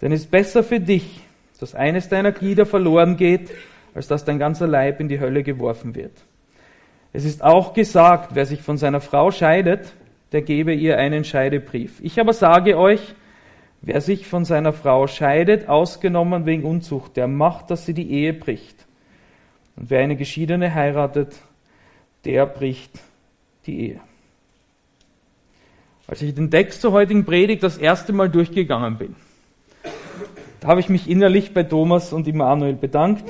Denn 0.00 0.12
es 0.12 0.22
ist 0.22 0.30
besser 0.30 0.62
für 0.62 0.80
dich, 0.80 1.20
dass 1.60 1.74
eines 1.74 2.08
deiner 2.08 2.32
Glieder 2.32 2.66
verloren 2.66 3.16
geht, 3.16 3.50
als 3.94 4.08
dass 4.08 4.24
dein 4.24 4.38
ganzer 4.38 4.66
Leib 4.66 5.00
in 5.00 5.08
die 5.08 5.20
Hölle 5.20 5.42
geworfen 5.42 5.94
wird. 5.94 6.12
Es 7.14 7.24
ist 7.24 7.44
auch 7.44 7.74
gesagt, 7.74 8.34
wer 8.34 8.44
sich 8.44 8.60
von 8.60 8.76
seiner 8.76 9.00
Frau 9.00 9.30
scheidet, 9.30 9.94
der 10.32 10.42
gebe 10.42 10.74
ihr 10.74 10.98
einen 10.98 11.22
Scheidebrief. 11.22 12.00
Ich 12.02 12.18
aber 12.18 12.32
sage 12.32 12.76
euch, 12.76 13.14
wer 13.82 14.00
sich 14.00 14.26
von 14.26 14.44
seiner 14.44 14.72
Frau 14.72 15.06
scheidet, 15.06 15.68
ausgenommen 15.68 16.44
wegen 16.44 16.64
Unzucht, 16.64 17.16
der 17.16 17.28
macht, 17.28 17.70
dass 17.70 17.86
sie 17.86 17.94
die 17.94 18.10
Ehe 18.10 18.32
bricht. 18.32 18.84
Und 19.76 19.90
wer 19.90 20.00
eine 20.00 20.16
Geschiedene 20.16 20.74
heiratet, 20.74 21.36
der 22.24 22.46
bricht 22.46 22.98
die 23.66 23.90
Ehe. 23.90 24.00
Als 26.08 26.20
ich 26.20 26.34
den 26.34 26.50
Text 26.50 26.80
zur 26.80 26.90
heutigen 26.90 27.24
Predigt 27.24 27.62
das 27.62 27.78
erste 27.78 28.12
Mal 28.12 28.28
durchgegangen 28.28 28.98
bin, 28.98 29.14
da 30.58 30.66
habe 30.66 30.80
ich 30.80 30.88
mich 30.88 31.08
innerlich 31.08 31.54
bei 31.54 31.62
Thomas 31.62 32.12
und 32.12 32.26
Immanuel 32.26 32.74
bedankt 32.74 33.22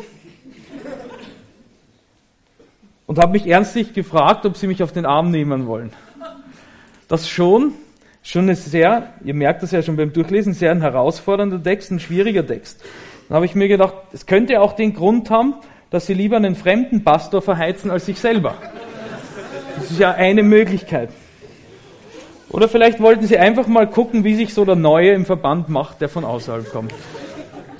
und 3.06 3.18
habe 3.18 3.32
mich 3.32 3.46
ernstlich 3.46 3.92
gefragt, 3.92 4.46
ob 4.46 4.56
sie 4.56 4.66
mich 4.66 4.82
auf 4.82 4.92
den 4.92 5.06
Arm 5.06 5.30
nehmen 5.30 5.66
wollen. 5.66 5.92
Das 7.08 7.28
schon, 7.28 7.72
schon 8.22 8.42
eine 8.42 8.54
sehr, 8.54 9.12
ihr 9.24 9.34
merkt 9.34 9.62
das 9.62 9.70
ja 9.70 9.82
schon 9.82 9.96
beim 9.96 10.12
Durchlesen, 10.12 10.54
sehr 10.54 10.70
ein 10.70 10.80
herausfordernder 10.80 11.62
Text, 11.62 11.90
ein 11.90 12.00
schwieriger 12.00 12.46
Text. 12.46 12.82
Dann 13.28 13.36
habe 13.36 13.46
ich 13.46 13.54
mir 13.54 13.68
gedacht, 13.68 13.94
es 14.12 14.26
könnte 14.26 14.60
auch 14.60 14.72
den 14.72 14.94
Grund 14.94 15.30
haben, 15.30 15.54
dass 15.90 16.06
sie 16.06 16.14
lieber 16.14 16.36
einen 16.36 16.56
fremden 16.56 17.04
Pastor 17.04 17.42
verheizen 17.42 17.90
als 17.90 18.06
sich 18.06 18.18
selber. 18.18 18.54
Das 19.76 19.90
ist 19.90 19.98
ja 19.98 20.12
eine 20.12 20.42
Möglichkeit. 20.42 21.10
Oder 22.48 22.68
vielleicht 22.68 23.00
wollten 23.00 23.26
sie 23.26 23.36
einfach 23.36 23.66
mal 23.66 23.88
gucken, 23.88 24.24
wie 24.24 24.34
sich 24.34 24.54
so 24.54 24.64
der 24.64 24.76
Neue 24.76 25.12
im 25.12 25.26
Verband 25.26 25.68
macht, 25.68 26.00
der 26.00 26.08
von 26.08 26.24
außerhalb 26.24 26.70
kommt. 26.70 26.94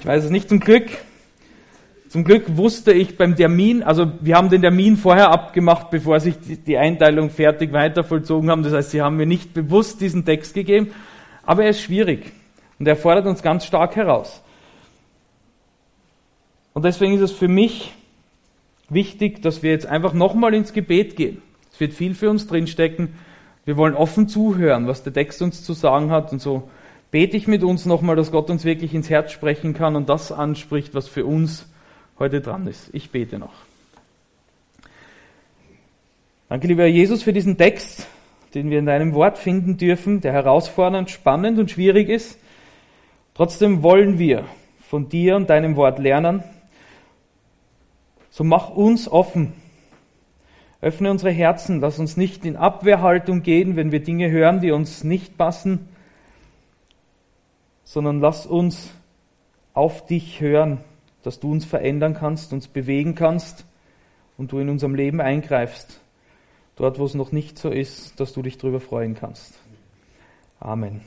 Ich 0.01 0.07
weiß 0.07 0.25
es 0.25 0.31
nicht 0.31 0.49
zum 0.49 0.61
Glück. 0.61 0.87
Zum 2.15 2.23
Glück 2.23 2.57
wusste 2.57 2.93
ich 2.93 3.19
beim 3.19 3.35
Termin, 3.35 3.83
also 3.83 4.13
wir 4.21 4.37
haben 4.37 4.49
den 4.49 4.63
Termin 4.63 4.97
vorher 4.97 5.33
abgemacht, 5.33 5.91
bevor 5.91 6.21
sich 6.21 6.37
die 6.65 6.79
Einteilung 6.79 7.29
fertig 7.29 7.73
weiter 7.73 8.05
vollzogen 8.05 8.53
haben. 8.53 8.63
Das 8.63 8.73
heißt, 8.73 8.93
sie 8.93 9.03
haben 9.03 9.17
mir 9.17 9.27
nicht 9.27 9.53
bewusst 9.53 10.01
diesen 10.01 10.25
Text 10.25 10.55
gegeben. 10.55 10.93
Aber 11.43 11.65
er 11.65 11.71
ist 11.71 11.81
schwierig 11.81 12.31
und 12.79 12.87
er 12.87 12.95
fordert 12.95 13.27
uns 13.27 13.43
ganz 13.43 13.67
stark 13.67 13.97
heraus. 13.97 14.45
Und 16.73 16.85
deswegen 16.85 17.15
ist 17.15 17.21
es 17.21 17.33
für 17.33 17.49
mich 17.49 17.93
wichtig, 18.89 19.43
dass 19.43 19.65
wir 19.65 19.73
jetzt 19.73 19.87
einfach 19.87 20.13
nochmal 20.13 20.55
ins 20.55 20.73
Gebet 20.73 21.17
gehen. 21.17 21.43
Es 21.73 21.81
wird 21.81 21.95
viel 21.95 22.15
für 22.15 22.31
uns 22.31 22.47
drinstecken. 22.47 23.15
Wir 23.65 23.77
wollen 23.77 23.95
offen 23.95 24.29
zuhören, 24.29 24.87
was 24.87 25.03
der 25.03 25.13
Text 25.13 25.43
uns 25.43 25.65
zu 25.65 25.73
sagen 25.73 26.13
hat. 26.13 26.31
Und 26.31 26.41
so 26.41 26.71
bete 27.11 27.37
ich 27.37 27.49
mit 27.49 27.65
uns 27.65 27.87
nochmal, 27.87 28.15
dass 28.15 28.31
Gott 28.31 28.51
uns 28.51 28.65
wirklich 28.65 28.95
ins 28.95 29.11
Herz 29.11 29.33
sprechen 29.33 29.75
kann 29.75 29.97
und 29.97 30.09
das 30.09 30.31
anspricht, 30.31 30.95
was 30.95 31.09
für 31.09 31.27
uns 31.27 31.67
heute 32.19 32.41
dran 32.41 32.67
ist. 32.67 32.91
Ich 32.93 33.11
bete 33.11 33.39
noch. 33.39 33.53
Danke, 36.49 36.67
lieber 36.67 36.87
Jesus, 36.87 37.23
für 37.23 37.33
diesen 37.33 37.57
Text, 37.57 38.07
den 38.55 38.71
wir 38.71 38.79
in 38.79 38.87
deinem 38.87 39.15
Wort 39.15 39.39
finden 39.39 39.77
dürfen, 39.77 40.21
der 40.21 40.33
herausfordernd, 40.33 41.11
spannend 41.11 41.59
und 41.59 41.71
schwierig 41.71 42.09
ist. 42.09 42.39
Trotzdem 43.35 43.83
wollen 43.83 44.19
wir 44.19 44.45
von 44.89 45.09
dir 45.09 45.35
und 45.37 45.51
deinem 45.51 45.75
Wort 45.75 45.99
lernen. 45.99 46.45
So 48.31 48.45
mach 48.45 48.71
uns 48.71 49.09
offen. 49.09 49.55
Öffne 50.81 51.11
unsere 51.11 51.33
Herzen. 51.33 51.81
Lass 51.81 51.99
uns 51.99 52.17
nicht 52.17 52.45
in 52.45 52.57
Abwehrhaltung 52.57 53.43
gehen, 53.43 53.75
wenn 53.75 53.91
wir 53.91 54.03
Dinge 54.03 54.31
hören, 54.31 54.61
die 54.61 54.71
uns 54.71 55.03
nicht 55.03 55.37
passen, 55.39 55.89
sondern 57.85 58.21
lass 58.21 58.47
uns 58.47 58.91
auf 59.73 60.07
dich 60.07 60.41
hören, 60.41 60.79
dass 61.25 61.41
du 61.41 61.51
uns 61.51 61.65
verändern 61.65 62.15
kannst, 62.15 62.53
uns 62.53 62.69
bewegen 62.69 63.15
kannst 63.15 63.65
und 64.39 64.53
du 64.53 64.59
in 64.59 64.69
unserem 64.69 64.95
Leben 64.95 65.21
eingreifst. 65.21 66.01
Dort, 66.77 66.99
wo 66.99 67.05
es 67.05 67.15
noch 67.15 67.33
nicht 67.33 67.59
so 67.59 67.71
ist, 67.71 68.19
dass 68.21 68.33
du 68.33 68.43
dich 68.43 68.59
darüber 68.59 68.81
freuen 68.81 69.15
kannst. 69.15 69.59
Amen. 70.61 71.01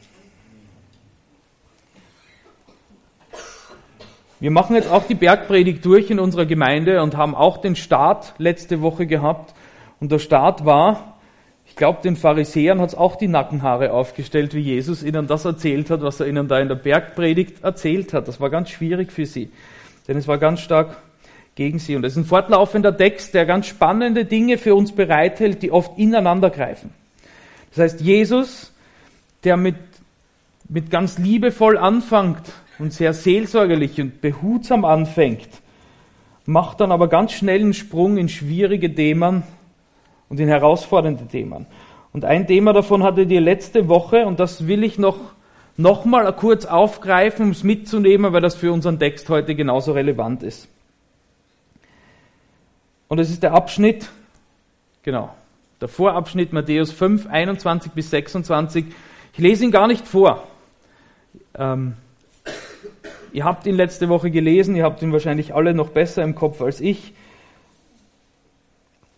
Wir 4.40 4.52
machen 4.52 4.76
jetzt 4.76 4.92
auch 4.92 5.06
die 5.08 5.16
Bergpredigt 5.16 5.84
durch 5.84 6.12
in 6.12 6.20
unserer 6.20 6.46
Gemeinde 6.46 7.02
und 7.02 7.18
haben 7.18 7.34
auch 7.34 7.58
den 7.58 7.76
Start 7.76 8.36
letzte 8.38 8.82
Woche 8.82 9.08
gehabt. 9.08 9.56
Und 10.00 10.12
der 10.12 10.20
Start 10.20 10.64
war, 10.64 11.18
ich 11.66 11.76
glaube, 11.76 12.02
den 12.04 12.16
Pharisäern 12.16 12.80
hat 12.80 12.90
es 12.90 12.96
auch 12.96 13.16
die 13.16 13.28
Nackenhaare 13.28 13.92
aufgestellt, 13.92 14.54
wie 14.54 14.60
Jesus 14.60 15.02
ihnen 15.02 15.26
das 15.26 15.44
erzählt 15.44 15.90
hat, 15.90 16.02
was 16.02 16.20
er 16.20 16.28
ihnen 16.28 16.48
da 16.48 16.60
in 16.60 16.68
der 16.68 16.76
Bergpredigt 16.76 17.64
erzählt 17.64 18.14
hat. 18.14 18.28
Das 18.28 18.40
war 18.40 18.52
ganz 18.52 18.70
schwierig 18.70 19.12
für 19.12 19.26
sie, 19.26 19.50
denn 20.08 20.18
es 20.18 20.28
war 20.28 20.38
ganz 20.38 20.62
stark 20.62 20.98
gegen 21.56 21.80
sie. 21.80 21.96
Und 21.96 22.06
es 22.06 22.14
ist 22.14 22.18
ein 22.18 22.26
fortlaufender 22.26 22.96
Text, 22.96 23.34
der 23.34 23.46
ganz 23.46 23.68
spannende 23.68 24.26
Dinge 24.26 24.58
für 24.58 24.76
uns 24.76 24.92
bereithält, 24.92 25.62
die 25.64 25.72
oft 25.72 25.98
ineinander 25.98 26.50
greifen. 26.50 26.92
Das 27.72 27.80
heißt, 27.80 28.02
Jesus, 28.02 28.74
der 29.44 29.58
mit, 29.58 29.76
mit 30.70 30.90
ganz 30.90 31.18
liebevoll 31.18 31.78
anfängt 31.78 32.44
und 32.80 32.94
sehr 32.94 33.14
seelsorgerlich 33.14 34.00
und 34.00 34.22
behutsam 34.22 34.86
anfängt, 34.86 35.50
macht 36.46 36.80
dann 36.80 36.92
aber 36.92 37.10
ganz 37.10 37.34
schnell 37.34 37.62
einen 37.62 37.74
Sprung 37.74 38.18
in 38.18 38.30
schwierige 38.30 38.94
Themen 38.94 39.44
und 40.30 40.40
in 40.40 40.48
herausfordernde 40.48 41.28
Themen. 41.28 41.66
Und 42.14 42.26
ein 42.26 42.48
Thema 42.48 42.74
davon 42.74 43.04
hatte 43.04 43.28
die 43.28 43.38
letzte 43.38 43.90
Woche 43.90 44.26
und 44.26 44.40
das 44.40 44.68
will 44.68 44.84
ich 44.84 44.98
noch, 44.98 45.18
noch 45.78 46.06
mal 46.06 46.34
kurz 46.34 46.66
aufgreifen, 46.66 47.46
um 47.46 47.52
es 47.52 47.64
mitzunehmen, 47.64 48.34
weil 48.34 48.42
das 48.42 48.56
für 48.56 48.74
unseren 48.74 48.98
Text 49.00 49.30
heute 49.30 49.56
genauso 49.56 49.94
relevant 49.94 50.42
ist. 50.44 50.68
Und 53.08 53.20
es 53.20 53.30
ist 53.30 53.44
der 53.44 53.54
Abschnitt, 53.54 54.10
genau, 55.04 55.34
der 55.80 55.88
Vorabschnitt 55.88 56.52
Matthäus 56.52 56.92
5, 56.92 57.28
21 57.28 57.92
bis 57.92 58.10
26. 58.10 58.86
Ich 59.34 59.40
lese 59.40 59.64
ihn 59.64 59.72
gar 59.72 59.88
nicht 59.88 60.08
vor. 60.08 60.48
Ähm, 61.56 61.94
ihr 63.32 63.46
habt 63.46 63.68
ihn 63.68 63.76
letzte 63.76 64.10
Woche 64.10 64.32
gelesen, 64.32 64.76
ihr 64.76 64.84
habt 64.84 65.02
ihn 65.04 65.14
wahrscheinlich 65.14 65.54
alle 65.54 65.76
noch 65.76 65.90
besser 65.90 66.24
im 66.24 66.34
Kopf 66.34 66.60
als 66.62 66.82
ich. 66.82 67.14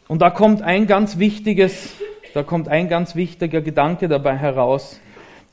Und 0.09 0.21
da 0.21 0.29
kommt 0.29 0.61
ein 0.61 0.87
ganz 0.87 1.19
wichtiges, 1.19 1.93
da 2.33 2.43
kommt 2.43 2.67
ein 2.67 2.89
ganz 2.89 3.15
wichtiger 3.15 3.61
Gedanke 3.61 4.09
dabei 4.09 4.35
heraus. 4.35 4.99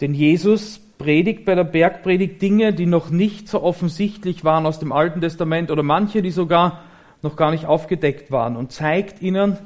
Denn 0.00 0.12
Jesus 0.12 0.80
predigt 0.98 1.44
bei 1.44 1.54
der 1.54 1.64
Bergpredigt 1.64 2.40
Dinge, 2.40 2.72
die 2.72 2.86
noch 2.86 3.10
nicht 3.10 3.48
so 3.48 3.62
offensichtlich 3.62 4.44
waren 4.44 4.66
aus 4.66 4.78
dem 4.78 4.92
Alten 4.92 5.20
Testament 5.20 5.70
oder 5.70 5.82
manche, 5.82 6.22
die 6.22 6.30
sogar 6.30 6.80
noch 7.22 7.36
gar 7.36 7.50
nicht 7.50 7.66
aufgedeckt 7.66 8.30
waren 8.30 8.56
und 8.56 8.72
zeigt 8.72 9.22
ihnen 9.22 9.58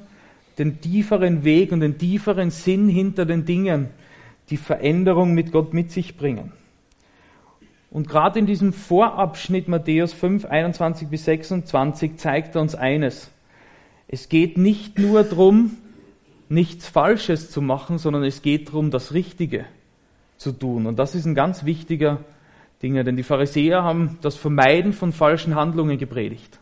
den 0.58 0.80
tieferen 0.80 1.44
Weg 1.44 1.72
und 1.72 1.80
den 1.80 1.98
tieferen 1.98 2.50
Sinn 2.50 2.88
hinter 2.88 3.24
den 3.26 3.44
Dingen, 3.44 3.88
die 4.50 4.56
Veränderung 4.56 5.34
mit 5.34 5.52
Gott 5.52 5.72
mit 5.72 5.90
sich 5.90 6.16
bringen. 6.16 6.52
Und 7.90 8.08
gerade 8.08 8.38
in 8.38 8.46
diesem 8.46 8.72
Vorabschnitt 8.72 9.68
Matthäus 9.68 10.12
5, 10.12 10.44
21 10.44 11.08
bis 11.08 11.24
26 11.24 12.16
zeigt 12.16 12.54
er 12.54 12.60
uns 12.60 12.74
eines. 12.74 13.30
Es 14.06 14.28
geht 14.28 14.58
nicht 14.58 14.98
nur 14.98 15.24
darum, 15.24 15.76
nichts 16.48 16.88
Falsches 16.88 17.50
zu 17.50 17.62
machen, 17.62 17.98
sondern 17.98 18.24
es 18.24 18.42
geht 18.42 18.68
darum, 18.68 18.90
das 18.90 19.12
Richtige 19.12 19.66
zu 20.40 20.52
tun. 20.52 20.86
Und 20.86 20.98
das 20.98 21.14
ist 21.14 21.26
ein 21.26 21.34
ganz 21.34 21.66
wichtiger 21.66 22.24
Ding, 22.82 22.94
denn 22.94 23.16
die 23.16 23.22
Pharisäer 23.22 23.84
haben 23.84 24.18
das 24.22 24.36
Vermeiden 24.36 24.94
von 24.94 25.12
falschen 25.12 25.54
Handlungen 25.54 25.98
gepredigt. 25.98 26.58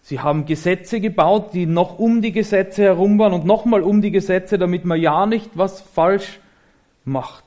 Sie 0.00 0.20
haben 0.20 0.46
Gesetze 0.46 1.00
gebaut, 1.00 1.52
die 1.52 1.66
noch 1.66 1.98
um 1.98 2.22
die 2.22 2.32
Gesetze 2.32 2.82
herum 2.82 3.18
waren 3.18 3.34
und 3.34 3.44
nochmal 3.44 3.82
um 3.82 4.00
die 4.00 4.10
Gesetze, 4.10 4.56
damit 4.58 4.86
man 4.86 4.98
ja 4.98 5.26
nicht 5.26 5.50
was 5.54 5.82
falsch 5.82 6.40
macht. 7.04 7.44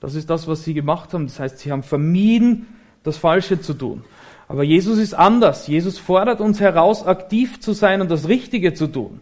Das 0.00 0.16
ist 0.16 0.28
das, 0.28 0.48
was 0.48 0.64
sie 0.64 0.74
gemacht 0.74 1.14
haben. 1.14 1.26
Das 1.26 1.38
heißt, 1.38 1.58
sie 1.60 1.70
haben 1.70 1.84
vermieden, 1.84 2.66
das 3.04 3.16
Falsche 3.16 3.60
zu 3.60 3.74
tun. 3.74 4.02
Aber 4.48 4.64
Jesus 4.64 4.98
ist 4.98 5.14
anders. 5.14 5.68
Jesus 5.68 5.98
fordert 5.98 6.40
uns 6.40 6.58
heraus, 6.58 7.06
aktiv 7.06 7.60
zu 7.60 7.74
sein 7.74 8.00
und 8.00 8.10
das 8.10 8.26
Richtige 8.26 8.74
zu 8.74 8.88
tun. 8.88 9.20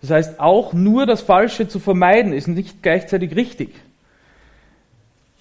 Das 0.00 0.10
heißt, 0.10 0.40
auch 0.40 0.72
nur 0.72 1.06
das 1.06 1.22
Falsche 1.22 1.68
zu 1.68 1.78
vermeiden, 1.78 2.32
ist 2.32 2.48
nicht 2.48 2.82
gleichzeitig 2.82 3.36
richtig. 3.36 3.74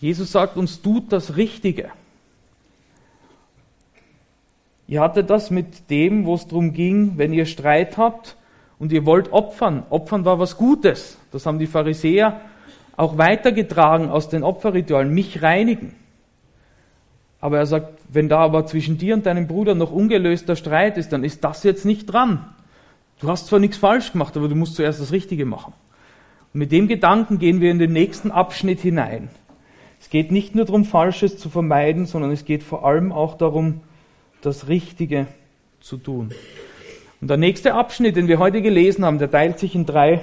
Jesus 0.03 0.33
sagt 0.33 0.57
uns, 0.57 0.81
tut 0.81 1.13
das 1.13 1.37
Richtige. 1.37 1.89
Ihr 4.85 4.99
hattet 4.99 5.29
das 5.29 5.49
mit 5.49 5.89
dem, 5.89 6.25
wo 6.25 6.35
es 6.35 6.45
darum 6.45 6.73
ging, 6.73 7.13
wenn 7.15 7.31
ihr 7.31 7.45
Streit 7.45 7.97
habt 7.97 8.35
und 8.79 8.91
ihr 8.91 9.05
wollt 9.05 9.31
opfern. 9.31 9.83
Opfern 9.89 10.25
war 10.25 10.39
was 10.39 10.57
Gutes. 10.57 11.17
Das 11.31 11.45
haben 11.45 11.57
die 11.57 11.67
Pharisäer 11.67 12.41
auch 12.97 13.17
weitergetragen 13.17 14.09
aus 14.09 14.27
den 14.27 14.43
Opferritualen. 14.43 15.13
Mich 15.13 15.41
reinigen. 15.41 15.95
Aber 17.39 17.59
er 17.59 17.65
sagt, 17.65 17.97
wenn 18.09 18.27
da 18.27 18.39
aber 18.39 18.65
zwischen 18.65 18.97
dir 18.97 19.13
und 19.13 19.25
deinem 19.25 19.47
Bruder 19.47 19.73
noch 19.73 19.93
ungelöster 19.93 20.57
Streit 20.57 20.97
ist, 20.97 21.13
dann 21.13 21.23
ist 21.23 21.45
das 21.45 21.63
jetzt 21.63 21.85
nicht 21.85 22.07
dran. 22.07 22.53
Du 23.21 23.29
hast 23.29 23.47
zwar 23.47 23.59
nichts 23.59 23.77
falsch 23.77 24.11
gemacht, 24.11 24.35
aber 24.35 24.49
du 24.49 24.55
musst 24.55 24.75
zuerst 24.75 24.99
das 24.99 25.13
Richtige 25.13 25.45
machen. 25.45 25.71
Und 26.53 26.59
mit 26.59 26.73
dem 26.73 26.89
Gedanken 26.89 27.39
gehen 27.39 27.61
wir 27.61 27.71
in 27.71 27.79
den 27.79 27.93
nächsten 27.93 28.31
Abschnitt 28.31 28.81
hinein. 28.81 29.29
Es 30.03 30.09
geht 30.09 30.33
nicht 30.33 30.53
nur 30.53 30.65
darum, 30.65 30.83
Falsches 30.83 31.37
zu 31.37 31.49
vermeiden, 31.49 32.05
sondern 32.07 32.31
es 32.31 32.43
geht 32.43 32.61
vor 32.61 32.85
allem 32.85 33.13
auch 33.13 33.37
darum, 33.37 33.79
das 34.41 34.67
Richtige 34.67 35.27
zu 35.79 35.95
tun. 35.95 36.31
Und 37.21 37.29
der 37.29 37.37
nächste 37.37 37.73
Abschnitt, 37.73 38.17
den 38.17 38.27
wir 38.27 38.37
heute 38.37 38.61
gelesen 38.61 39.05
haben, 39.05 39.17
der 39.17 39.31
teilt 39.31 39.59
sich 39.59 39.75
in 39.75 39.85
drei 39.85 40.19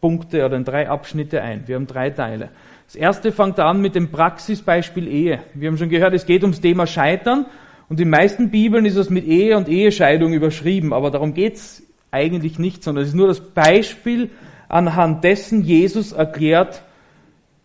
Punkte 0.00 0.46
oder 0.46 0.56
in 0.56 0.62
drei 0.62 0.88
Abschnitte 0.88 1.42
ein. 1.42 1.66
Wir 1.66 1.74
haben 1.74 1.88
drei 1.88 2.10
Teile. 2.10 2.50
Das 2.86 2.94
erste 2.94 3.32
fängt 3.32 3.58
an 3.58 3.80
mit 3.80 3.96
dem 3.96 4.12
Praxisbeispiel 4.12 5.08
Ehe. 5.08 5.40
Wir 5.54 5.68
haben 5.68 5.76
schon 5.76 5.88
gehört, 5.88 6.14
es 6.14 6.24
geht 6.24 6.42
ums 6.42 6.60
Thema 6.60 6.86
Scheitern 6.86 7.46
und 7.88 7.98
in 7.98 8.08
meisten 8.08 8.50
Bibeln 8.50 8.84
ist 8.84 8.94
es 8.94 9.10
mit 9.10 9.26
Ehe 9.26 9.56
und 9.56 9.68
Ehescheidung 9.68 10.32
überschrieben, 10.32 10.92
aber 10.92 11.10
darum 11.10 11.34
geht's 11.34 11.82
eigentlich 12.12 12.60
nicht, 12.60 12.84
sondern 12.84 13.02
es 13.02 13.08
ist 13.08 13.16
nur 13.16 13.26
das 13.26 13.40
Beispiel, 13.40 14.30
anhand 14.68 15.24
dessen 15.24 15.62
Jesus 15.62 16.12
erklärt, 16.12 16.84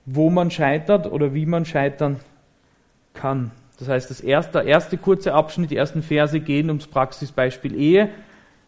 wo 0.05 0.29
man 0.29 0.51
scheitert 0.51 1.11
oder 1.11 1.33
wie 1.33 1.45
man 1.45 1.65
scheitern 1.65 2.19
kann. 3.13 3.51
Das 3.77 3.89
heißt, 3.89 4.09
das 4.09 4.21
erste, 4.21 4.53
der 4.53 4.65
erste 4.65 4.97
kurze 4.97 5.33
Abschnitt, 5.33 5.71
die 5.71 5.75
ersten 5.75 6.01
Verse 6.01 6.39
gehen 6.39 6.69
ums 6.69 6.87
Praxisbeispiel 6.87 7.75
Ehe, 7.75 8.09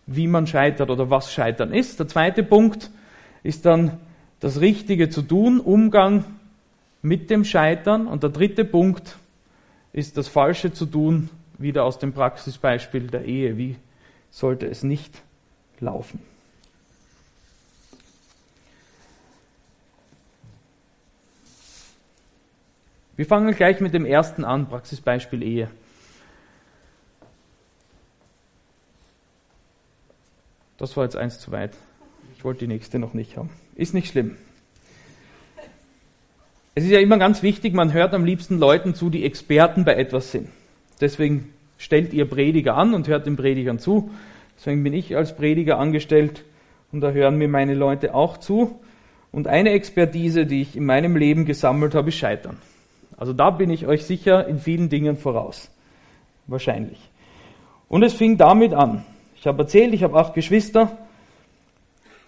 wie 0.06 0.28
man 0.28 0.48
scheitert 0.48 0.90
oder 0.90 1.10
was 1.10 1.32
Scheitern 1.32 1.74
ist. 1.74 2.00
Der 2.00 2.08
zweite 2.08 2.44
Punkt 2.44 2.90
ist 3.44 3.66
dann 3.66 3.98
das 4.40 4.62
Richtige 4.62 5.10
zu 5.10 5.22
tun, 5.22 5.60
Umgang 5.60 6.26
mit 7.02 7.30
dem 7.30 7.46
Scheitern. 7.46 8.08
Und 8.08 8.24
der 8.24 8.30
dritte 8.30 8.66
Punkt 8.66 9.18
ist 9.94 10.18
das 10.18 10.28
Falsche 10.28 10.74
zu 10.74 10.86
tun, 10.86 11.30
wieder 11.58 11.84
aus 11.84 12.00
dem 12.00 12.14
Praxisbeispiel 12.14 13.08
der 13.08 13.26
Ehe. 13.26 13.58
Wie 13.58 13.76
sollte 14.30 14.68
es 14.68 14.84
nicht 14.84 15.22
laufen? 15.80 16.20
Wir 23.18 23.26
fangen 23.26 23.54
gleich 23.56 23.82
mit 23.82 23.96
dem 23.96 24.06
ersten 24.06 24.46
an, 24.46 24.70
Praxisbeispiel 24.70 25.42
Ehe. 25.42 25.70
Das 30.78 30.96
war 30.96 31.04
jetzt 31.04 31.16
eins 31.16 31.40
zu 31.40 31.52
weit. 31.52 31.72
Ich 32.38 32.44
wollte 32.44 32.60
die 32.60 32.68
nächste 32.68 33.00
noch 33.00 33.16
nicht 33.16 33.36
haben. 33.36 33.50
Ist 33.74 33.96
nicht 33.96 34.10
schlimm. 34.12 34.38
Es 36.76 36.84
ist 36.84 36.92
ja 36.92 37.00
immer 37.00 37.18
ganz 37.18 37.42
wichtig, 37.42 37.74
man 37.74 37.92
hört 37.92 38.14
am 38.14 38.24
liebsten 38.24 38.60
Leuten 38.60 38.94
zu, 38.94 39.10
die 39.10 39.26
Experten 39.26 39.84
bei 39.84 39.96
etwas 39.96 40.32
sind. 40.32 40.50
Deswegen 41.02 41.52
stellt 41.80 42.14
ihr 42.14 42.30
Prediger 42.30 42.76
an 42.76 42.94
und 42.94 43.08
hört 43.08 43.26
den 43.26 43.36
Predigern 43.36 43.80
zu. 43.80 44.12
Deswegen 44.60 44.84
bin 44.84 44.94
ich 44.94 45.16
als 45.16 45.36
Prediger 45.36 45.80
angestellt 45.80 46.44
und 46.92 47.02
da 47.02 47.10
hören 47.10 47.40
mir 47.40 47.48
meine 47.48 47.74
Leute 47.74 48.14
auch 48.14 48.38
zu. 48.38 48.80
Und 49.32 49.48
eine 49.48 49.72
Expertise, 49.72 50.46
die 50.46 50.62
ich 50.62 50.76
in 50.76 50.86
meinem 50.86 51.16
Leben 51.16 51.46
gesammelt 51.46 51.96
habe, 51.96 52.10
ist 52.10 52.18
Scheitern. 52.18 52.58
Also 53.18 53.34
da 53.34 53.50
bin 53.50 53.72
ich 53.72 53.88
euch 53.88 54.06
sicher 54.06 54.48
in 54.48 54.60
vielen 54.60 54.90
Dingen 54.90 55.18
voraus. 55.18 55.70
Wahrscheinlich. 56.46 57.00
Und 57.90 58.04
es 58.04 58.14
fing 58.14 58.38
damit 58.38 58.74
an. 58.74 59.04
Ich 59.36 59.48
habe 59.48 59.64
erzählt, 59.64 59.94
ich 59.94 60.04
habe 60.04 60.18
acht 60.18 60.34
Geschwister 60.34 60.98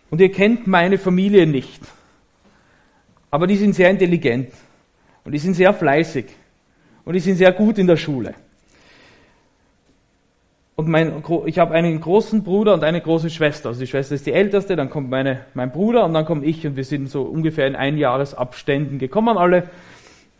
und 0.09 0.19
ihr 0.19 0.31
kennt 0.31 0.67
meine 0.67 0.97
Familie 0.97 1.47
nicht. 1.47 1.81
Aber 3.31 3.45
die 3.47 3.55
sind 3.55 3.75
sehr 3.75 3.89
intelligent 3.89 4.51
und 5.23 5.31
die 5.31 5.37
sind 5.37 5.53
sehr 5.53 5.73
fleißig 5.73 6.25
und 7.05 7.13
die 7.13 7.19
sind 7.19 7.35
sehr 7.35 7.51
gut 7.51 7.77
in 7.77 7.87
der 7.87 7.97
Schule. 7.97 8.33
Und 10.75 10.87
mein, 10.87 11.23
ich 11.45 11.59
habe 11.59 11.73
einen 11.73 11.99
großen 11.99 12.43
Bruder 12.43 12.73
und 12.73 12.85
eine 12.85 13.01
große 13.01 13.29
Schwester. 13.29 13.69
Also 13.69 13.81
die 13.81 13.87
Schwester 13.87 14.15
ist 14.15 14.25
die 14.25 14.31
älteste, 14.31 14.77
dann 14.77 14.89
kommt 14.89 15.09
meine, 15.09 15.41
mein 15.53 15.71
Bruder 15.71 16.05
und 16.05 16.13
dann 16.13 16.25
komme 16.25 16.45
ich 16.45 16.65
und 16.65 16.77
wir 16.77 16.85
sind 16.85 17.09
so 17.09 17.23
ungefähr 17.23 17.67
in 17.67 17.75
Einjahresabständen 17.75 18.97
gekommen 18.97 19.37
alle. 19.37 19.69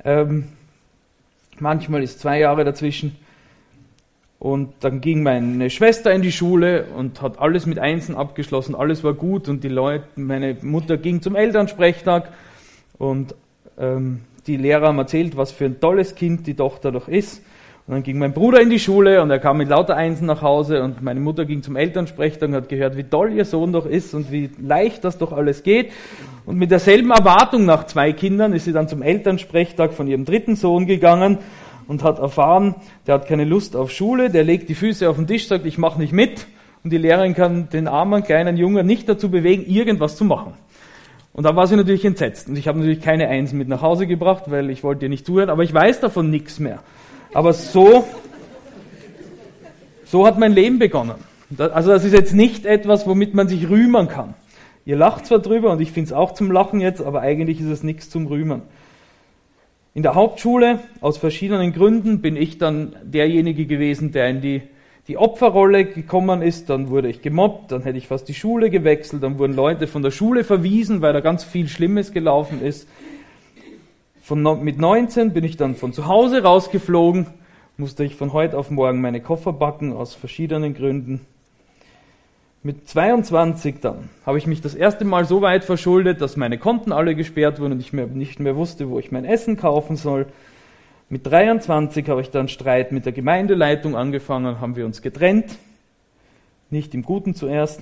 Ähm, 0.04 0.46
manchmal 1.60 2.04
ist 2.04 2.20
zwei 2.20 2.40
Jahre 2.40 2.64
dazwischen. 2.64 3.16
Und 4.40 4.74
dann 4.80 5.02
ging 5.02 5.22
meine 5.22 5.70
Schwester 5.70 6.14
in 6.14 6.22
die 6.22 6.32
Schule 6.32 6.86
und 6.96 7.22
hat 7.22 7.40
alles 7.40 7.66
mit 7.66 7.78
Einsen 7.78 8.16
abgeschlossen, 8.16 8.74
alles 8.74 9.04
war 9.04 9.14
gut 9.14 9.50
und 9.50 9.66
die 9.66 9.70
Leute, 9.70 10.06
meine 10.16 10.56
Mutter 10.62 10.96
ging 10.96 11.22
zum 11.22 11.36
Elternsprechtag 11.36 12.32
und 12.98 13.36
ähm, 13.78 14.22
die 14.48 14.56
Lehrer 14.56 14.88
haben 14.88 14.98
erzählt, 14.98 15.36
was 15.36 15.52
für 15.52 15.66
ein 15.66 15.82
tolles 15.82 16.16
Kind 16.16 16.48
die 16.48 16.54
Tochter 16.54 16.94
doch 16.94 17.10
ist. 17.10 17.44
Und 17.90 17.96
dann 17.96 18.04
ging 18.04 18.20
mein 18.20 18.34
Bruder 18.34 18.62
in 18.62 18.70
die 18.70 18.78
Schule 18.78 19.20
und 19.20 19.32
er 19.32 19.40
kam 19.40 19.58
mit 19.58 19.70
lauter 19.70 19.96
Einsen 19.96 20.28
nach 20.28 20.44
Hause 20.44 20.84
und 20.84 21.02
meine 21.02 21.20
Mutter 21.20 21.46
ging 21.46 21.64
zum 21.64 21.76
Elternsprechtag 21.76 22.50
und 22.50 22.54
hat 22.54 22.70
gehört, 22.70 22.96
wie 22.98 23.04
toll 23.04 23.34
ihr 23.34 23.46
Sohn 23.46 23.74
doch 23.74 23.88
ist 23.88 24.14
und 24.14 24.32
wie 24.32 24.52
leicht 24.62 25.04
das 25.04 25.18
doch 25.18 25.34
alles 25.34 25.64
geht. 25.64 25.92
Und 26.46 26.60
mit 26.60 26.70
derselben 26.70 27.10
Erwartung 27.10 27.66
nach 27.66 27.88
zwei 27.88 28.14
Kindern 28.14 28.54
ist 28.54 28.66
sie 28.66 28.74
dann 28.74 28.88
zum 28.88 29.02
Elternsprechtag 29.02 29.94
von 29.94 30.08
ihrem 30.08 30.24
dritten 30.24 30.56
Sohn 30.56 30.86
gegangen 30.86 31.40
und 31.88 32.04
hat 32.04 32.20
erfahren, 32.20 32.76
der 33.08 33.16
hat 33.16 33.28
keine 33.28 33.44
Lust 33.44 33.76
auf 33.76 33.90
Schule, 33.90 34.30
der 34.30 34.44
legt 34.44 34.70
die 34.70 34.76
Füße 34.76 35.10
auf 35.10 35.16
den 35.16 35.26
Tisch, 35.26 35.48
sagt, 35.48 35.66
ich 35.66 35.80
mache 35.80 36.00
nicht 36.00 36.14
mit. 36.14 36.46
Und 36.84 36.94
die 36.94 37.00
Lehrerin 37.00 37.34
kann 37.34 37.70
den 37.70 37.88
armen 37.88 38.24
kleinen 38.24 38.56
Jungen 38.56 38.86
nicht 38.86 39.10
dazu 39.10 39.32
bewegen, 39.32 39.66
irgendwas 39.66 40.16
zu 40.16 40.26
machen. 40.26 40.54
Und 41.34 41.44
da 41.44 41.56
war 41.56 41.66
sie 41.66 41.76
natürlich 41.76 42.06
entsetzt. 42.06 42.50
Und 42.50 42.56
ich 42.56 42.68
habe 42.68 42.78
natürlich 42.78 43.02
keine 43.02 43.30
Einsen 43.30 43.58
mit 43.58 43.68
nach 43.68 43.82
Hause 43.82 44.06
gebracht, 44.06 44.44
weil 44.46 44.70
ich 44.70 44.84
wollte 44.84 45.08
ihr 45.08 45.10
nicht 45.10 45.26
zuhören, 45.26 45.50
aber 45.50 45.64
ich 45.64 45.74
weiß 45.74 46.02
davon 46.02 46.30
nichts 46.30 46.60
mehr. 46.60 46.84
Aber 47.34 47.54
so, 47.54 48.06
so 50.06 50.26
hat 50.26 50.40
mein 50.40 50.54
Leben 50.54 50.80
begonnen. 50.80 51.16
Also 51.58 51.92
das 51.92 52.04
ist 52.04 52.14
jetzt 52.14 52.34
nicht 52.34 52.66
etwas, 52.66 53.08
womit 53.08 53.34
man 53.34 53.48
sich 53.48 53.70
rühmen 53.70 54.08
kann. 54.08 54.36
Ihr 54.86 54.96
lacht 54.96 55.26
zwar 55.26 55.40
drüber 55.40 55.72
und 55.72 55.82
ich 55.82 55.92
finde 55.92 56.08
es 56.08 56.14
auch 56.14 56.34
zum 56.34 56.52
Lachen 56.52 56.80
jetzt, 56.80 57.02
aber 57.02 57.22
eigentlich 57.22 57.60
ist 57.60 57.68
es 57.68 57.84
nichts 57.84 58.10
zum 58.10 58.28
Rühmen. 58.28 58.64
In 59.94 60.04
der 60.04 60.16
Hauptschule, 60.16 60.80
aus 61.02 61.18
verschiedenen 61.18 61.74
Gründen, 61.74 62.22
bin 62.22 62.36
ich 62.36 62.58
dann 62.58 62.96
derjenige 63.04 63.66
gewesen, 63.66 64.12
der 64.12 64.30
in 64.30 64.42
die, 64.42 64.62
die 65.08 65.18
Opferrolle 65.18 65.86
gekommen 65.86 66.42
ist. 66.42 66.70
Dann 66.70 66.90
wurde 66.90 67.10
ich 67.10 67.22
gemobbt, 67.22 67.72
dann 67.72 67.82
hätte 67.82 67.98
ich 67.98 68.08
fast 68.08 68.28
die 68.30 68.34
Schule 68.34 68.70
gewechselt, 68.70 69.24
dann 69.24 69.40
wurden 69.40 69.56
Leute 69.56 69.88
von 69.88 70.02
der 70.02 70.12
Schule 70.12 70.44
verwiesen, 70.44 71.02
weil 71.02 71.14
da 71.14 71.20
ganz 71.20 71.44
viel 71.44 71.68
Schlimmes 71.68 72.12
gelaufen 72.12 72.64
ist. 72.64 72.88
Von, 74.30 74.44
mit 74.64 74.78
19 74.78 75.34
bin 75.34 75.44
ich 75.44 75.58
dann 75.58 75.74
von 75.74 75.92
zu 75.92 76.06
Hause 76.06 76.44
rausgeflogen, 76.44 77.26
musste 77.78 78.04
ich 78.04 78.16
von 78.16 78.32
heute 78.32 78.60
auf 78.60 78.70
morgen 78.70 79.02
meine 79.02 79.22
Koffer 79.22 79.54
backen, 79.54 79.92
aus 79.92 80.14
verschiedenen 80.14 80.76
Gründen. 80.76 81.22
Mit 82.62 82.88
22 82.88 83.80
dann 83.82 84.08
habe 84.28 84.38
ich 84.38 84.46
mich 84.46 84.62
das 84.62 84.76
erste 84.76 85.04
Mal 85.04 85.26
so 85.26 85.42
weit 85.42 85.66
verschuldet, 85.66 86.22
dass 86.22 86.38
meine 86.38 86.60
Konten 86.60 86.92
alle 86.92 87.16
gesperrt 87.16 87.60
wurden 87.60 87.72
und 87.72 87.80
ich 87.80 87.92
nicht 87.92 88.40
mehr 88.40 88.56
wusste, 88.56 88.92
wo 88.92 89.00
ich 89.00 89.12
mein 89.12 89.26
Essen 89.26 89.58
kaufen 89.58 89.96
soll. 89.96 90.28
Mit 91.10 91.26
23 91.26 92.08
habe 92.08 92.22
ich 92.22 92.30
dann 92.30 92.50
Streit 92.50 92.92
mit 92.92 93.08
der 93.08 93.14
Gemeindeleitung 93.14 93.96
angefangen, 93.96 94.62
haben 94.62 94.76
wir 94.76 94.86
uns 94.86 95.02
getrennt. 95.02 95.58
Nicht 96.70 96.94
im 96.94 97.02
Guten 97.02 97.34
zuerst, 97.34 97.82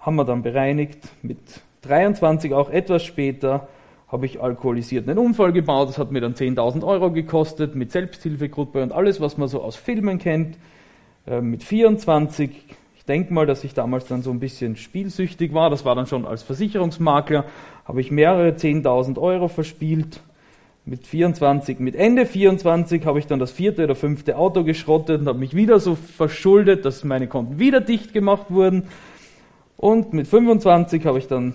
haben 0.00 0.16
wir 0.16 0.26
dann 0.26 0.42
bereinigt. 0.42 0.98
Mit 1.22 1.38
23 1.80 2.52
auch 2.52 2.68
etwas 2.68 3.04
später 3.04 3.68
habe 4.08 4.26
ich 4.26 4.40
alkoholisiert 4.40 5.08
einen 5.08 5.18
Unfall 5.18 5.52
gebaut, 5.52 5.88
das 5.88 5.98
hat 5.98 6.12
mir 6.12 6.20
dann 6.20 6.34
10.000 6.34 6.84
Euro 6.84 7.10
gekostet, 7.10 7.74
mit 7.74 7.90
Selbsthilfegruppe 7.90 8.82
und 8.82 8.92
alles, 8.92 9.20
was 9.20 9.36
man 9.36 9.48
so 9.48 9.62
aus 9.62 9.76
Filmen 9.76 10.18
kennt. 10.18 10.56
Äh, 11.26 11.40
mit 11.40 11.64
24, 11.64 12.50
ich 12.96 13.04
denke 13.04 13.34
mal, 13.34 13.46
dass 13.46 13.64
ich 13.64 13.74
damals 13.74 14.06
dann 14.06 14.22
so 14.22 14.30
ein 14.30 14.38
bisschen 14.38 14.76
spielsüchtig 14.76 15.52
war, 15.54 15.70
das 15.70 15.84
war 15.84 15.96
dann 15.96 16.06
schon 16.06 16.24
als 16.24 16.44
Versicherungsmakler, 16.44 17.44
habe 17.84 18.00
ich 18.00 18.10
mehrere 18.10 18.50
10.000 18.50 19.18
Euro 19.18 19.48
verspielt. 19.48 20.20
Mit 20.88 21.04
24, 21.04 21.80
mit 21.80 21.96
Ende 21.96 22.26
24 22.26 23.04
habe 23.06 23.18
ich 23.18 23.26
dann 23.26 23.40
das 23.40 23.50
vierte 23.50 23.82
oder 23.82 23.96
fünfte 23.96 24.36
Auto 24.36 24.62
geschrottet 24.62 25.20
und 25.20 25.26
habe 25.26 25.40
mich 25.40 25.56
wieder 25.56 25.80
so 25.80 25.96
verschuldet, 25.96 26.84
dass 26.84 27.02
meine 27.02 27.26
Konten 27.26 27.58
wieder 27.58 27.80
dicht 27.80 28.12
gemacht 28.12 28.46
wurden. 28.50 28.84
Und 29.76 30.12
mit 30.12 30.28
25 30.28 31.04
habe 31.04 31.18
ich 31.18 31.26
dann 31.26 31.54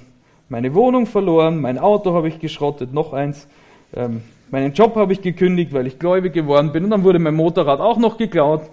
meine 0.51 0.73
Wohnung 0.73 1.05
verloren, 1.05 1.61
mein 1.61 1.79
Auto 1.79 2.13
habe 2.13 2.27
ich 2.27 2.39
geschrottet, 2.39 2.91
noch 2.91 3.13
eins. 3.13 3.47
Ähm, 3.95 4.21
meinen 4.49 4.73
Job 4.73 4.97
habe 4.97 5.13
ich 5.13 5.21
gekündigt, 5.21 5.71
weil 5.71 5.87
ich 5.87 5.97
gläubig 5.97 6.33
geworden 6.33 6.73
bin. 6.73 6.83
Und 6.83 6.89
dann 6.89 7.05
wurde 7.05 7.19
mein 7.19 7.35
Motorrad 7.35 7.79
auch 7.79 7.97
noch 7.97 8.17
geklaut. 8.17 8.63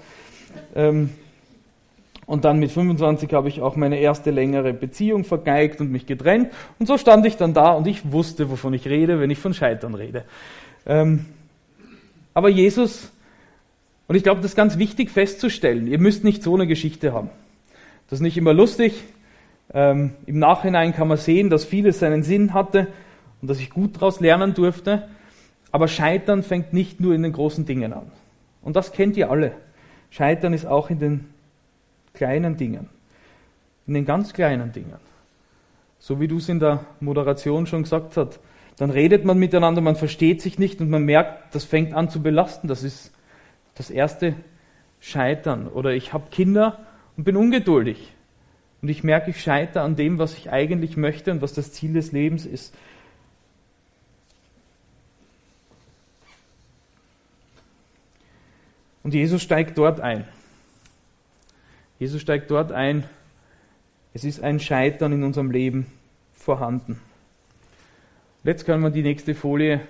Ähm, 0.75 1.11
und 2.27 2.45
dann 2.45 2.59
mit 2.59 2.73
25 2.73 3.33
habe 3.33 3.47
ich 3.47 3.62
auch 3.62 3.77
meine 3.77 4.01
erste 4.01 4.33
längere 4.33 4.73
Beziehung 4.73 5.23
vergeigt 5.23 5.81
und 5.81 5.93
mich 5.93 6.05
getrennt. 6.05 6.53
Und 6.81 6.87
so 6.87 6.99
stand 6.99 7.25
ich 7.27 7.37
dann 7.37 7.55
da 7.55 7.75
und 7.75 7.87
ich 7.87 8.11
wusste, 8.11 8.51
wovon 8.51 8.75
ich 8.75 8.88
rede, 8.88 9.21
wenn 9.21 9.31
ich 9.31 9.38
von 9.38 9.55
Scheitern 9.55 9.95
rede. 9.95 10.25
Ähm, 10.85 11.27
aber 12.35 12.49
Jesus, 12.49 13.12
und 14.09 14.17
ich 14.17 14.25
glaube, 14.25 14.41
das 14.41 14.51
ist 14.51 14.57
ganz 14.57 14.79
wichtig 14.79 15.11
festzustellen, 15.11 15.87
ihr 15.87 16.01
müsst 16.01 16.25
nicht 16.25 16.43
so 16.43 16.57
eine 16.57 16.67
Geschichte 16.67 17.12
haben. 17.12 17.31
Das 18.11 18.19
ist 18.19 18.23
nicht 18.23 18.37
immer 18.37 18.53
lustig, 18.53 19.05
ähm, 19.74 20.14
Im 20.26 20.38
Nachhinein 20.38 20.94
kann 20.94 21.09
man 21.09 21.18
sehen, 21.18 21.50
dass 21.50 21.64
vieles 21.64 21.98
seinen 21.98 22.22
Sinn 22.22 22.54
hatte 22.54 22.88
und 23.40 23.48
dass 23.50 23.61
ich 23.61 23.70
gut 23.70 23.96
daraus 23.96 24.20
lernen 24.20 24.54
durfte. 24.54 25.09
Aber 25.70 25.88
Scheitern 25.88 26.42
fängt 26.42 26.72
nicht 26.72 27.00
nur 27.00 27.14
in 27.14 27.22
den 27.22 27.33
großen 27.33 27.66
Dingen 27.66 27.92
an. 27.92 28.11
Und 28.62 28.76
das 28.76 28.92
kennt 28.92 29.16
ihr 29.16 29.31
alle. 29.31 29.52
Scheitern 30.11 30.54
ist 30.54 30.66
auch 30.66 30.88
in 30.88 30.98
den 30.98 31.26
kleinen 32.14 32.57
Dingen. 32.57 32.88
In 33.87 33.94
den 33.94 34.07
ganz 34.07 34.33
kleinen 34.33 34.72
Dingen. 34.72 34.96
So 35.98 36.20
wie 36.20 36.28
du 36.28 36.38
es 36.38 36.48
in 36.48 36.61
der 36.61 36.85
Moderation 37.00 37.66
schon 37.66 37.83
gesagt 37.83 38.16
hast. 38.16 38.40
Dann 38.78 38.90
redet 38.90 39.24
man 39.24 39.38
miteinander, 39.38 39.81
man 39.81 39.96
versteht 39.96 40.40
sich 40.40 40.59
nicht 40.59 40.81
und 40.81 40.88
man 40.88 41.02
merkt, 41.02 41.54
das 41.54 41.64
fängt 41.64 41.92
an 41.92 42.09
zu 42.09 42.22
belasten. 42.22 42.68
Das 42.68 42.83
ist 42.83 43.12
das 43.74 43.90
erste 43.90 44.35
Scheitern. 45.00 45.68
Oder 45.68 45.92
ich 45.92 46.12
habe 46.12 46.31
Kinder 46.31 46.78
und 47.16 47.24
bin 47.24 47.37
ungeduldig. 47.37 48.14
Und 48.81 48.88
ich 48.88 49.03
merke, 49.03 49.31
ich 49.31 49.41
scheitere 49.41 49.83
an 49.83 49.97
dem, 49.97 50.19
was 50.19 50.37
ich 50.37 50.51
eigentlich 50.51 50.97
möchte 50.97 51.33
und 51.33 51.43
was 51.43 51.53
das 51.53 51.73
Ziel 51.73 51.93
des 51.93 52.12
Lebens 52.12 52.47
ist. 52.47 52.75
Und 59.03 59.14
Jesus 59.14 59.43
steigt 59.43 59.79
dort 59.79 60.01
ein. 60.01 60.29
Jesus 61.99 62.21
steigt 62.21 62.51
dort 62.51 62.73
ein. 62.73 63.05
Es 64.14 64.23
ist 64.23 64.43
ein 64.43 64.61
Scheitern 64.61 65.12
in 65.12 65.25
unserem 65.25 65.51
Leben 65.51 65.87
vorhanden. 66.33 67.01
Jetzt 68.45 68.64
können 68.64 68.83
wir 68.83 68.91
die 68.91 69.03
nächste 69.03 69.35
Folie 69.35 69.81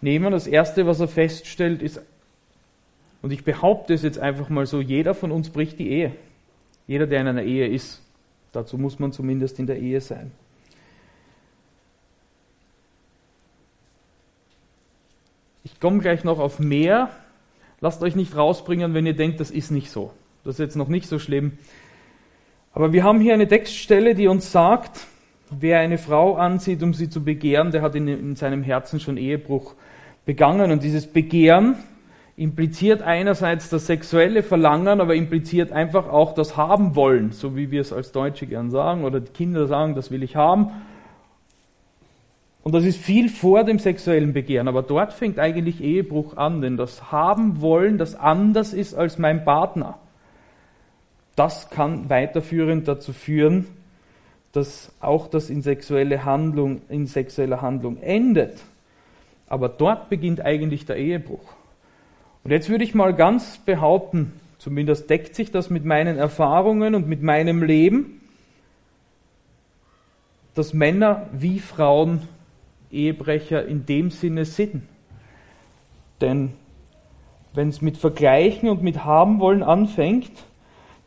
nehmen. 0.00 0.30
Das 0.30 0.46
erste, 0.46 0.86
was 0.86 1.00
er 1.00 1.08
feststellt, 1.08 1.82
ist, 1.82 2.00
und 3.22 3.30
ich 3.30 3.44
behaupte 3.44 3.94
es 3.94 4.02
jetzt 4.02 4.18
einfach 4.18 4.48
mal 4.48 4.66
so, 4.66 4.80
jeder 4.80 5.14
von 5.14 5.32
uns 5.32 5.50
bricht 5.50 5.78
die 5.78 5.90
Ehe. 5.90 6.14
Jeder, 6.86 7.06
der 7.06 7.22
in 7.22 7.28
einer 7.28 7.42
Ehe 7.42 7.66
ist. 7.66 8.03
Dazu 8.54 8.78
muss 8.78 9.00
man 9.00 9.10
zumindest 9.10 9.58
in 9.58 9.66
der 9.66 9.78
Ehe 9.78 10.00
sein. 10.00 10.30
Ich 15.64 15.80
komme 15.80 15.98
gleich 15.98 16.22
noch 16.22 16.38
auf 16.38 16.60
mehr. 16.60 17.10
Lasst 17.80 18.02
euch 18.02 18.14
nicht 18.14 18.36
rausbringen, 18.36 18.94
wenn 18.94 19.06
ihr 19.06 19.16
denkt, 19.16 19.40
das 19.40 19.50
ist 19.50 19.72
nicht 19.72 19.90
so. 19.90 20.12
Das 20.44 20.54
ist 20.54 20.60
jetzt 20.60 20.76
noch 20.76 20.88
nicht 20.88 21.08
so 21.08 21.18
schlimm. 21.18 21.58
Aber 22.72 22.92
wir 22.92 23.02
haben 23.02 23.20
hier 23.20 23.34
eine 23.34 23.48
Textstelle, 23.48 24.14
die 24.14 24.28
uns 24.28 24.52
sagt, 24.52 25.06
wer 25.50 25.80
eine 25.80 25.98
Frau 25.98 26.36
ansieht, 26.36 26.82
um 26.82 26.94
sie 26.94 27.08
zu 27.08 27.24
begehren, 27.24 27.72
der 27.72 27.82
hat 27.82 27.96
in, 27.96 28.06
in 28.06 28.36
seinem 28.36 28.62
Herzen 28.62 29.00
schon 29.00 29.16
Ehebruch 29.16 29.74
begangen. 30.24 30.70
Und 30.70 30.84
dieses 30.84 31.06
Begehren 31.06 31.76
impliziert 32.36 33.02
einerseits 33.02 33.68
das 33.68 33.86
sexuelle 33.86 34.42
Verlangen, 34.42 35.00
aber 35.00 35.14
impliziert 35.14 35.70
einfach 35.70 36.08
auch 36.08 36.34
das 36.34 36.56
Haben 36.56 36.96
wollen, 36.96 37.32
so 37.32 37.56
wie 37.56 37.70
wir 37.70 37.80
es 37.80 37.92
als 37.92 38.12
Deutsche 38.12 38.46
gern 38.46 38.70
sagen 38.70 39.04
oder 39.04 39.20
die 39.20 39.32
Kinder 39.32 39.66
sagen, 39.66 39.94
das 39.94 40.10
will 40.10 40.22
ich 40.22 40.34
haben. 40.34 40.70
Und 42.64 42.74
das 42.74 42.84
ist 42.84 42.98
viel 42.98 43.28
vor 43.28 43.62
dem 43.64 43.78
sexuellen 43.78 44.32
Begehren, 44.32 44.68
aber 44.68 44.82
dort 44.82 45.12
fängt 45.12 45.38
eigentlich 45.38 45.82
Ehebruch 45.82 46.36
an, 46.36 46.60
denn 46.60 46.76
das 46.76 47.12
Haben 47.12 47.60
wollen, 47.60 47.98
das 47.98 48.14
anders 48.14 48.72
ist 48.72 48.94
als 48.94 49.18
mein 49.18 49.44
Partner, 49.44 49.98
das 51.36 51.68
kann 51.68 52.08
weiterführend 52.08 52.88
dazu 52.88 53.12
führen, 53.12 53.66
dass 54.52 54.92
auch 55.00 55.28
das 55.28 55.50
in 55.50 55.62
sexuelle 55.62 56.24
Handlung, 56.24 56.80
in 56.88 57.06
sexueller 57.06 57.60
Handlung 57.60 57.98
endet. 57.98 58.60
Aber 59.48 59.68
dort 59.68 60.08
beginnt 60.08 60.40
eigentlich 60.40 60.86
der 60.86 60.96
Ehebruch. 60.96 61.54
Und 62.44 62.50
jetzt 62.50 62.68
würde 62.68 62.84
ich 62.84 62.94
mal 62.94 63.14
ganz 63.14 63.58
behaupten, 63.58 64.32
zumindest 64.58 65.08
deckt 65.08 65.34
sich 65.34 65.50
das 65.50 65.70
mit 65.70 65.86
meinen 65.86 66.18
Erfahrungen 66.18 66.94
und 66.94 67.08
mit 67.08 67.22
meinem 67.22 67.62
Leben, 67.62 68.20
dass 70.54 70.74
Männer 70.74 71.26
wie 71.32 71.58
Frauen 71.58 72.22
Ehebrecher 72.92 73.66
in 73.66 73.86
dem 73.86 74.10
Sinne 74.10 74.44
sind. 74.44 74.82
Denn 76.20 76.52
wenn 77.54 77.70
es 77.70 77.80
mit 77.80 77.96
Vergleichen 77.96 78.68
und 78.68 78.82
mit 78.82 79.04
Haben 79.04 79.40
wollen 79.40 79.62
anfängt, 79.62 80.32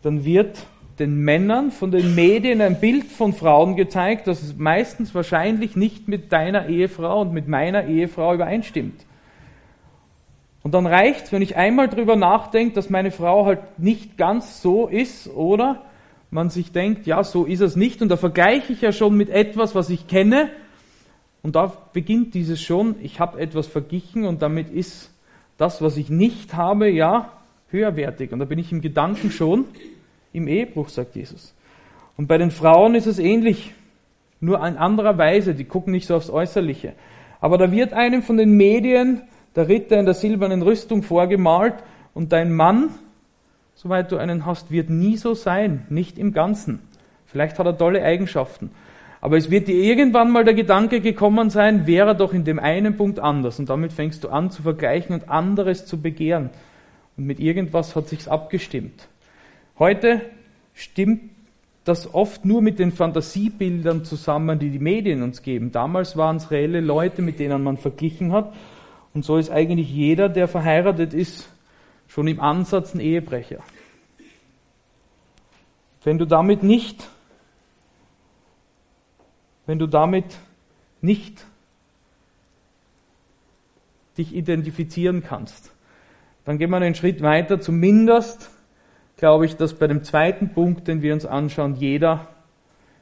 dann 0.01 0.25
wird 0.25 0.65
den 0.97 1.19
Männern 1.19 1.71
von 1.71 1.91
den 1.91 2.15
Medien 2.15 2.61
ein 2.61 2.79
Bild 2.79 3.05
von 3.05 3.33
Frauen 3.33 3.75
gezeigt, 3.75 4.25
das 4.27 4.55
meistens 4.57 5.13
wahrscheinlich 5.13 5.75
nicht 5.75 6.07
mit 6.07 6.31
deiner 6.31 6.67
Ehefrau 6.67 7.21
und 7.21 7.31
mit 7.31 7.47
meiner 7.47 7.85
Ehefrau 7.85 8.33
übereinstimmt. 8.33 9.05
Und 10.67 10.73
dann 10.73 10.85
reicht 10.85 11.31
wenn 11.31 11.41
ich 11.41 11.55
einmal 11.55 11.87
drüber 11.87 12.17
nachdenke, 12.17 12.75
dass 12.75 12.89
meine 12.89 13.11
Frau 13.11 13.45
halt 13.45 13.79
nicht 13.79 14.17
ganz 14.17 14.61
so 14.61 14.87
ist, 14.87 15.29
oder 15.33 15.81
man 16.29 16.49
sich 16.49 16.73
denkt, 16.73 17.07
ja, 17.07 17.23
so 17.23 17.45
ist 17.45 17.61
es 17.61 17.77
nicht, 17.77 18.01
und 18.01 18.09
da 18.09 18.17
vergleiche 18.17 18.73
ich 18.73 18.81
ja 18.81 18.91
schon 18.91 19.15
mit 19.15 19.29
etwas, 19.29 19.75
was 19.75 19.89
ich 19.89 20.09
kenne, 20.09 20.49
und 21.41 21.55
da 21.55 21.71
beginnt 21.93 22.33
dieses 22.33 22.61
schon, 22.61 22.95
ich 23.01 23.21
habe 23.21 23.39
etwas 23.39 23.65
verglichen 23.65 24.25
und 24.25 24.41
damit 24.41 24.69
ist 24.69 25.09
das, 25.57 25.81
was 25.81 25.95
ich 25.95 26.09
nicht 26.09 26.53
habe, 26.53 26.89
ja, 26.89 27.31
höherwertig. 27.69 28.33
Und 28.33 28.39
da 28.39 28.45
bin 28.45 28.59
ich 28.59 28.73
im 28.73 28.81
Gedanken 28.81 29.31
schon 29.31 29.63
im 30.33 30.49
Ehebruch, 30.49 30.89
sagt 30.89 31.15
Jesus. 31.15 31.53
Und 32.17 32.27
bei 32.27 32.37
den 32.37 32.51
Frauen 32.51 32.93
ist 32.93 33.05
es 33.05 33.19
ähnlich, 33.19 33.73
nur 34.41 34.57
in 34.67 34.75
anderer 34.75 35.17
Weise, 35.17 35.55
die 35.55 35.63
gucken 35.63 35.93
nicht 35.93 36.07
so 36.07 36.15
aufs 36.17 36.29
Äußerliche. 36.29 36.91
Aber 37.39 37.57
da 37.57 37.71
wird 37.71 37.93
einem 37.93 38.21
von 38.21 38.35
den 38.35 38.57
Medien 38.57 39.21
der 39.57 39.67
Ritter 39.67 39.99
in 39.99 40.05
der 40.05 40.13
silbernen 40.13 40.61
Rüstung 40.61 41.01
vorgemalt 41.01 41.73
und 42.13 42.31
dein 42.31 42.53
Mann, 42.53 42.91
soweit 43.73 44.11
du 44.11 44.17
einen 44.17 44.45
hast, 44.45 44.71
wird 44.71 44.89
nie 44.89 45.17
so 45.17 45.33
sein, 45.33 45.85
nicht 45.89 46.17
im 46.17 46.31
Ganzen. 46.31 46.79
Vielleicht 47.25 47.59
hat 47.59 47.65
er 47.65 47.77
tolle 47.77 48.03
Eigenschaften. 48.03 48.71
Aber 49.19 49.35
es 49.35 49.49
wird 49.49 49.67
dir 49.67 49.75
irgendwann 49.75 50.31
mal 50.31 50.45
der 50.45 50.53
Gedanke 50.53 51.01
gekommen 51.01 51.49
sein, 51.49 51.87
wäre 51.87 52.15
doch 52.15 52.33
in 52.33 52.43
dem 52.43 52.59
einen 52.59 52.97
Punkt 52.97 53.19
anders. 53.19 53.57
Und 53.57 53.67
damit 53.69 53.91
fängst 53.91 54.23
du 54.23 54.29
an 54.29 54.51
zu 54.51 54.61
vergleichen 54.61 55.15
und 55.15 55.27
anderes 55.27 55.87
zu 55.87 55.99
begehren. 55.99 56.51
Und 57.17 57.25
mit 57.25 57.39
irgendwas 57.39 57.95
hat 57.95 58.09
sich's 58.09 58.27
abgestimmt. 58.27 59.07
Heute 59.79 60.21
stimmt 60.75 61.31
das 61.83 62.13
oft 62.13 62.45
nur 62.45 62.61
mit 62.61 62.77
den 62.77 62.91
Fantasiebildern 62.91 64.05
zusammen, 64.05 64.59
die 64.59 64.69
die 64.69 64.79
Medien 64.79 65.23
uns 65.23 65.41
geben. 65.41 65.71
Damals 65.71 66.15
waren 66.15 66.35
es 66.35 66.51
reelle 66.51 66.79
Leute, 66.79 67.23
mit 67.23 67.39
denen 67.39 67.63
man 67.63 67.77
verglichen 67.77 68.33
hat. 68.33 68.53
Und 69.17 69.23
so 69.23 69.37
ist 69.37 69.49
eigentlich 69.49 69.89
jeder, 69.89 70.29
der 70.29 70.47
verheiratet 70.47 71.11
ist, 71.11 71.49
schon 72.07 72.27
im 72.27 72.39
Ansatz 72.39 72.93
ein 72.93 72.99
Ehebrecher. 72.99 73.63
Wenn 76.03 76.19
du 76.19 76.25
damit 76.25 76.61
nicht, 76.61 77.09
wenn 79.65 79.79
du 79.79 79.87
damit 79.87 80.37
nicht 81.01 81.47
dich 84.19 84.35
identifizieren 84.35 85.23
kannst, 85.23 85.71
dann 86.45 86.59
gehen 86.59 86.69
wir 86.69 86.77
einen 86.77 86.93
Schritt 86.93 87.23
weiter, 87.23 87.59
zumindest 87.59 88.51
glaube 89.15 89.47
ich, 89.47 89.55
dass 89.55 89.73
bei 89.73 89.87
dem 89.87 90.03
zweiten 90.03 90.49
Punkt, 90.49 90.87
den 90.87 91.01
wir 91.01 91.15
uns 91.15 91.25
anschauen, 91.25 91.73
jeder, 91.73 92.27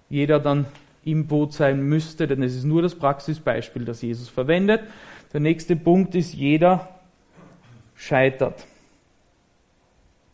jeder 0.08 0.40
dann 0.40 0.66
im 1.04 1.28
Boot 1.28 1.52
sein 1.52 1.82
müsste, 1.82 2.26
denn 2.26 2.42
es 2.42 2.56
ist 2.56 2.64
nur 2.64 2.82
das 2.82 2.96
Praxisbeispiel, 2.96 3.84
das 3.84 4.02
Jesus 4.02 4.30
verwendet. 4.30 4.80
Der 5.36 5.42
nächste 5.42 5.76
Punkt 5.76 6.16
ist, 6.16 6.34
jeder 6.34 6.88
scheitert. 7.94 8.66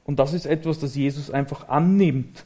Und 0.05 0.19
das 0.19 0.31
ist 0.31 0.45
etwas, 0.45 0.77
das 0.77 0.95
Jesus 0.95 1.31
einfach 1.31 1.69
annimmt. 1.69 2.45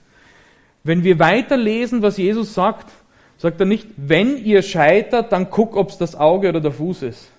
Wenn 0.81 1.03
wir 1.03 1.19
weiterlesen, 1.19 2.01
was 2.01 2.15
Jesus 2.15 2.53
sagt, 2.53 2.89
sagt 3.37 3.59
er 3.59 3.65
nicht, 3.65 3.89
wenn 3.97 4.37
ihr 4.37 4.61
scheitert, 4.61 5.33
dann 5.33 5.49
guck, 5.49 5.75
ob 5.75 5.89
es 5.89 5.97
das 5.97 6.15
Auge 6.15 6.47
oder 6.47 6.61
der 6.61 6.71
Fuß 6.71 7.01
ist. 7.01 7.29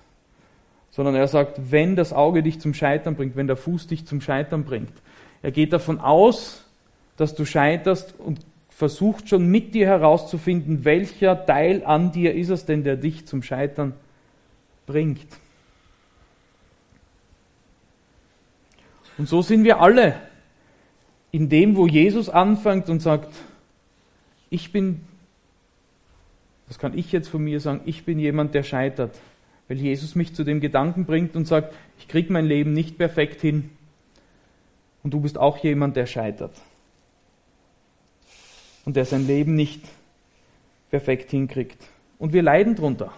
Sondern 0.91 1.15
er 1.15 1.27
sagt, 1.27 1.71
wenn 1.71 1.95
das 1.95 2.13
Auge 2.13 2.43
dich 2.43 2.61
zum 2.61 2.75
Scheitern 2.75 3.15
bringt, 3.15 3.35
wenn 3.35 3.47
der 3.47 3.57
Fuß 3.57 3.87
dich 3.87 4.05
zum 4.05 4.21
Scheitern 4.21 4.65
bringt. 4.65 4.93
Er 5.41 5.49
geht 5.49 5.73
davon 5.73 5.99
aus, 5.99 6.63
dass 7.15 7.33
du 7.33 7.43
scheiterst 7.43 8.13
und 8.19 8.41
versucht 8.69 9.29
schon 9.29 9.47
mit 9.47 9.73
dir 9.73 9.87
herauszufinden, 9.87 10.85
welcher 10.85 11.47
Teil 11.47 11.83
an 11.83 12.11
dir 12.11 12.35
ist 12.35 12.49
es 12.49 12.65
denn, 12.65 12.83
der 12.83 12.97
dich 12.97 13.25
zum 13.25 13.41
Scheitern 13.41 13.95
bringt. 14.87 15.27
Und 19.19 19.29
so 19.29 19.43
sind 19.43 19.63
wir 19.63 19.79
alle 19.79 20.19
in 21.31 21.49
dem, 21.49 21.75
wo 21.75 21.85
Jesus 21.85 22.29
anfängt 22.29 22.89
und 22.89 23.01
sagt, 23.01 23.33
ich 24.49 24.71
bin, 24.71 25.01
das 26.67 26.79
kann 26.79 26.97
ich 26.97 27.11
jetzt 27.11 27.27
von 27.27 27.43
mir 27.43 27.59
sagen, 27.59 27.81
ich 27.85 28.05
bin 28.05 28.17
jemand, 28.17 28.55
der 28.55 28.63
scheitert, 28.63 29.19
weil 29.67 29.77
Jesus 29.77 30.15
mich 30.15 30.33
zu 30.33 30.43
dem 30.43 30.61
Gedanken 30.61 31.05
bringt 31.05 31.35
und 31.35 31.45
sagt, 31.45 31.75
ich 31.99 32.07
kriege 32.07 32.31
mein 32.31 32.45
Leben 32.45 32.73
nicht 32.73 32.97
perfekt 32.97 33.41
hin. 33.41 33.69
Und 35.03 35.13
du 35.13 35.19
bist 35.19 35.37
auch 35.37 35.57
jemand, 35.57 35.95
der 35.95 36.05
scheitert. 36.05 36.55
Und 38.85 38.95
der 38.95 39.05
sein 39.05 39.27
Leben 39.27 39.55
nicht 39.55 39.83
perfekt 40.89 41.31
hinkriegt. 41.31 41.77
Und 42.17 42.33
wir 42.33 42.41
leiden 42.41 42.75
drunter. 42.75 43.13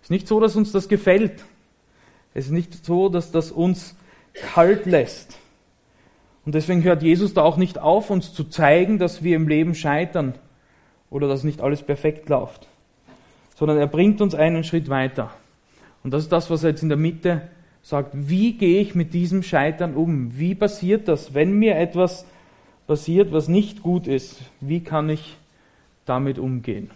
Es 0.00 0.06
ist 0.06 0.10
nicht 0.10 0.28
so, 0.28 0.40
dass 0.40 0.56
uns 0.56 0.72
das 0.72 0.88
gefällt. 0.88 1.44
Es 2.34 2.46
ist 2.46 2.52
nicht 2.52 2.84
so, 2.84 3.08
dass 3.08 3.32
das 3.32 3.50
uns 3.50 3.96
kalt 4.34 4.86
lässt. 4.86 5.38
Und 6.44 6.54
deswegen 6.54 6.82
hört 6.82 7.02
Jesus 7.02 7.34
da 7.34 7.42
auch 7.42 7.56
nicht 7.56 7.78
auf, 7.78 8.10
uns 8.10 8.32
zu 8.32 8.44
zeigen, 8.44 8.98
dass 8.98 9.22
wir 9.22 9.36
im 9.36 9.48
Leben 9.48 9.74
scheitern 9.74 10.34
oder 11.10 11.28
dass 11.28 11.44
nicht 11.44 11.60
alles 11.60 11.82
perfekt 11.82 12.28
läuft, 12.28 12.66
sondern 13.56 13.78
er 13.78 13.86
bringt 13.86 14.20
uns 14.20 14.34
einen 14.34 14.64
Schritt 14.64 14.88
weiter. 14.88 15.30
Und 16.02 16.12
das 16.12 16.22
ist 16.22 16.32
das, 16.32 16.50
was 16.50 16.64
er 16.64 16.70
jetzt 16.70 16.82
in 16.82 16.88
der 16.88 16.98
Mitte 16.98 17.42
sagt, 17.82 18.10
wie 18.14 18.54
gehe 18.54 18.80
ich 18.80 18.94
mit 18.94 19.12
diesem 19.12 19.42
Scheitern 19.42 19.94
um? 19.94 20.38
Wie 20.38 20.54
passiert 20.54 21.08
das, 21.08 21.34
wenn 21.34 21.58
mir 21.58 21.76
etwas 21.76 22.26
passiert, 22.86 23.32
was 23.32 23.48
nicht 23.48 23.82
gut 23.82 24.06
ist? 24.06 24.40
Wie 24.60 24.80
kann 24.80 25.10
ich 25.10 25.36
damit 26.06 26.38
umgehen? 26.38 26.90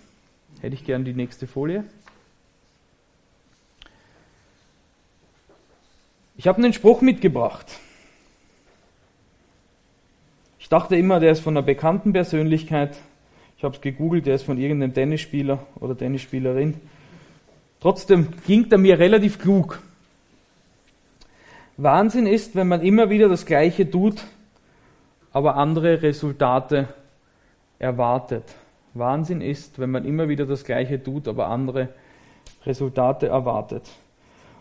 Hätte 0.61 0.75
ich 0.75 0.85
gern 0.85 1.05
die 1.05 1.15
nächste 1.15 1.47
Folie. 1.47 1.85
Ich 6.37 6.49
habe 6.49 6.59
einen 6.59 6.73
Spruch 6.73 7.01
mitgebracht. 7.01 7.67
Ich 10.59 10.69
dachte 10.69 10.97
immer, 10.97 11.21
der 11.21 11.31
ist 11.31 11.41
von 11.41 11.57
einer 11.57 11.65
bekannten 11.65 12.13
Persönlichkeit. 12.13 12.97
Ich 13.57 13.63
habe 13.63 13.77
es 13.77 13.81
gegoogelt, 13.81 14.27
der 14.27 14.35
ist 14.35 14.43
von 14.43 14.59
irgendeinem 14.59 14.95
Tennisspieler 14.95 15.61
oder 15.79 15.97
Tennisspielerin. 15.97 16.81
Trotzdem 17.81 18.29
klingt 18.45 18.73
er 18.73 18.79
mir 18.79 18.99
relativ 18.99 19.39
klug. 19.39 19.81
Wahnsinn 21.77 22.27
ist, 22.27 22.57
wenn 22.57 22.67
man 22.67 22.83
immer 22.83 23.11
wieder 23.11 23.29
das 23.29 23.47
Gleiche 23.47 23.89
tut, 23.89 24.25
aber 25.33 25.57
andere 25.57 26.03
Resultate 26.03 26.89
erwartet. 27.79 28.45
Wahnsinn 28.95 29.41
ist, 29.41 29.79
wenn 29.79 29.91
man 29.91 30.05
immer 30.05 30.29
wieder 30.29 30.47
das 30.47 30.65
Gleiche 30.65 31.03
tut, 31.03 31.29
aber 31.29 31.47
andere 31.49 31.91
Resultate 32.65 33.29
erwartet. 33.29 33.89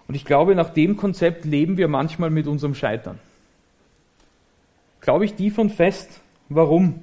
Und 0.07 0.15
ich 0.15 0.25
glaube, 0.25 0.55
nach 0.55 0.69
dem 0.69 0.97
Konzept 0.97 1.45
leben 1.45 1.77
wir 1.77 1.87
manchmal 1.87 2.29
mit 2.29 2.47
unserem 2.47 2.75
Scheitern. 2.75 3.19
Glaube 5.01 5.25
ich 5.25 5.35
die 5.35 5.49
von 5.49 5.69
fest. 5.69 6.21
Warum? 6.49 7.01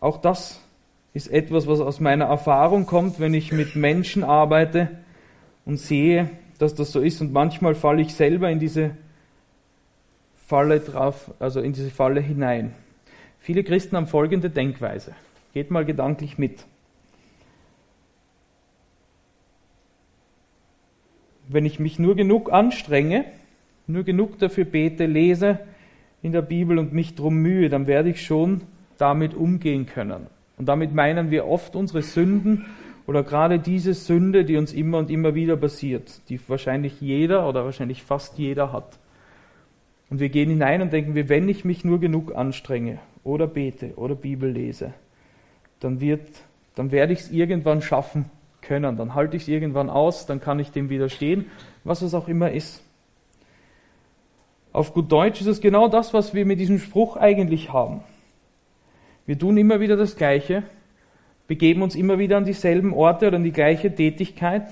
Auch 0.00 0.18
das 0.18 0.60
ist 1.12 1.28
etwas, 1.28 1.66
was 1.66 1.80
aus 1.80 2.00
meiner 2.00 2.26
Erfahrung 2.26 2.86
kommt, 2.86 3.18
wenn 3.18 3.34
ich 3.34 3.52
mit 3.52 3.74
Menschen 3.74 4.22
arbeite 4.22 4.90
und 5.64 5.78
sehe, 5.78 6.30
dass 6.58 6.74
das 6.74 6.92
so 6.92 7.00
ist 7.00 7.20
und 7.20 7.32
manchmal 7.32 7.74
falle 7.74 8.02
ich 8.02 8.14
selber 8.14 8.50
in 8.50 8.58
diese 8.58 8.96
Falle 10.46 10.80
drauf, 10.80 11.30
also 11.38 11.60
in 11.60 11.72
diese 11.72 11.90
Falle 11.90 12.20
hinein. 12.20 12.74
Viele 13.40 13.64
Christen 13.64 13.96
haben 13.96 14.06
folgende 14.06 14.50
Denkweise. 14.50 15.14
Geht 15.52 15.70
mal 15.70 15.84
gedanklich 15.84 16.38
mit. 16.38 16.64
Wenn 21.48 21.64
ich 21.64 21.80
mich 21.80 21.98
nur 21.98 22.14
genug 22.14 22.52
anstrenge, 22.52 23.24
nur 23.86 24.04
genug 24.04 24.38
dafür 24.38 24.64
bete, 24.64 25.06
lese 25.06 25.60
in 26.22 26.32
der 26.32 26.42
Bibel 26.42 26.78
und 26.78 26.92
mich 26.92 27.14
drum 27.14 27.36
mühe, 27.36 27.68
dann 27.68 27.86
werde 27.86 28.10
ich 28.10 28.24
schon 28.24 28.62
damit 28.98 29.34
umgehen 29.34 29.86
können. 29.86 30.26
Und 30.58 30.66
damit 30.66 30.92
meinen 30.92 31.30
wir 31.30 31.46
oft 31.46 31.74
unsere 31.74 32.02
Sünden 32.02 32.66
oder 33.06 33.22
gerade 33.22 33.58
diese 33.58 33.94
Sünde, 33.94 34.44
die 34.44 34.56
uns 34.56 34.74
immer 34.74 34.98
und 34.98 35.10
immer 35.10 35.34
wieder 35.34 35.56
passiert, 35.56 36.20
die 36.28 36.38
wahrscheinlich 36.48 37.00
jeder 37.00 37.48
oder 37.48 37.64
wahrscheinlich 37.64 38.02
fast 38.02 38.36
jeder 38.38 38.72
hat. 38.72 38.98
Und 40.10 40.20
wir 40.20 40.28
gehen 40.28 40.50
hinein 40.50 40.82
und 40.82 40.92
denken, 40.92 41.14
wenn 41.14 41.48
ich 41.48 41.64
mich 41.64 41.84
nur 41.84 42.00
genug 42.00 42.34
anstrenge 42.34 42.98
oder 43.24 43.46
bete 43.46 43.94
oder 43.96 44.14
Bibel 44.14 44.50
lese, 44.50 44.92
dann 45.80 46.00
wird, 46.00 46.26
dann 46.74 46.90
werde 46.90 47.14
ich 47.14 47.20
es 47.20 47.30
irgendwann 47.30 47.80
schaffen 47.80 48.26
können, 48.68 48.96
dann 48.96 49.14
halte 49.14 49.36
ich 49.36 49.44
es 49.44 49.48
irgendwann 49.48 49.90
aus, 49.90 50.26
dann 50.26 50.40
kann 50.40 50.60
ich 50.60 50.70
dem 50.70 50.90
widerstehen, 50.90 51.46
was 51.84 52.02
es 52.02 52.14
auch 52.14 52.28
immer 52.28 52.52
ist. 52.52 52.84
Auf 54.72 54.92
gut 54.92 55.10
Deutsch 55.10 55.40
ist 55.40 55.46
es 55.46 55.60
genau 55.60 55.88
das, 55.88 56.12
was 56.14 56.34
wir 56.34 56.44
mit 56.44 56.60
diesem 56.60 56.78
Spruch 56.78 57.16
eigentlich 57.16 57.72
haben. 57.72 58.02
Wir 59.26 59.38
tun 59.38 59.56
immer 59.56 59.80
wieder 59.80 59.96
das 59.96 60.16
Gleiche, 60.16 60.62
begeben 61.48 61.82
uns 61.82 61.96
immer 61.96 62.18
wieder 62.18 62.36
an 62.36 62.44
dieselben 62.44 62.92
Orte 62.92 63.26
oder 63.26 63.36
an 63.36 63.44
die 63.44 63.52
gleiche 63.52 63.92
Tätigkeit, 63.92 64.68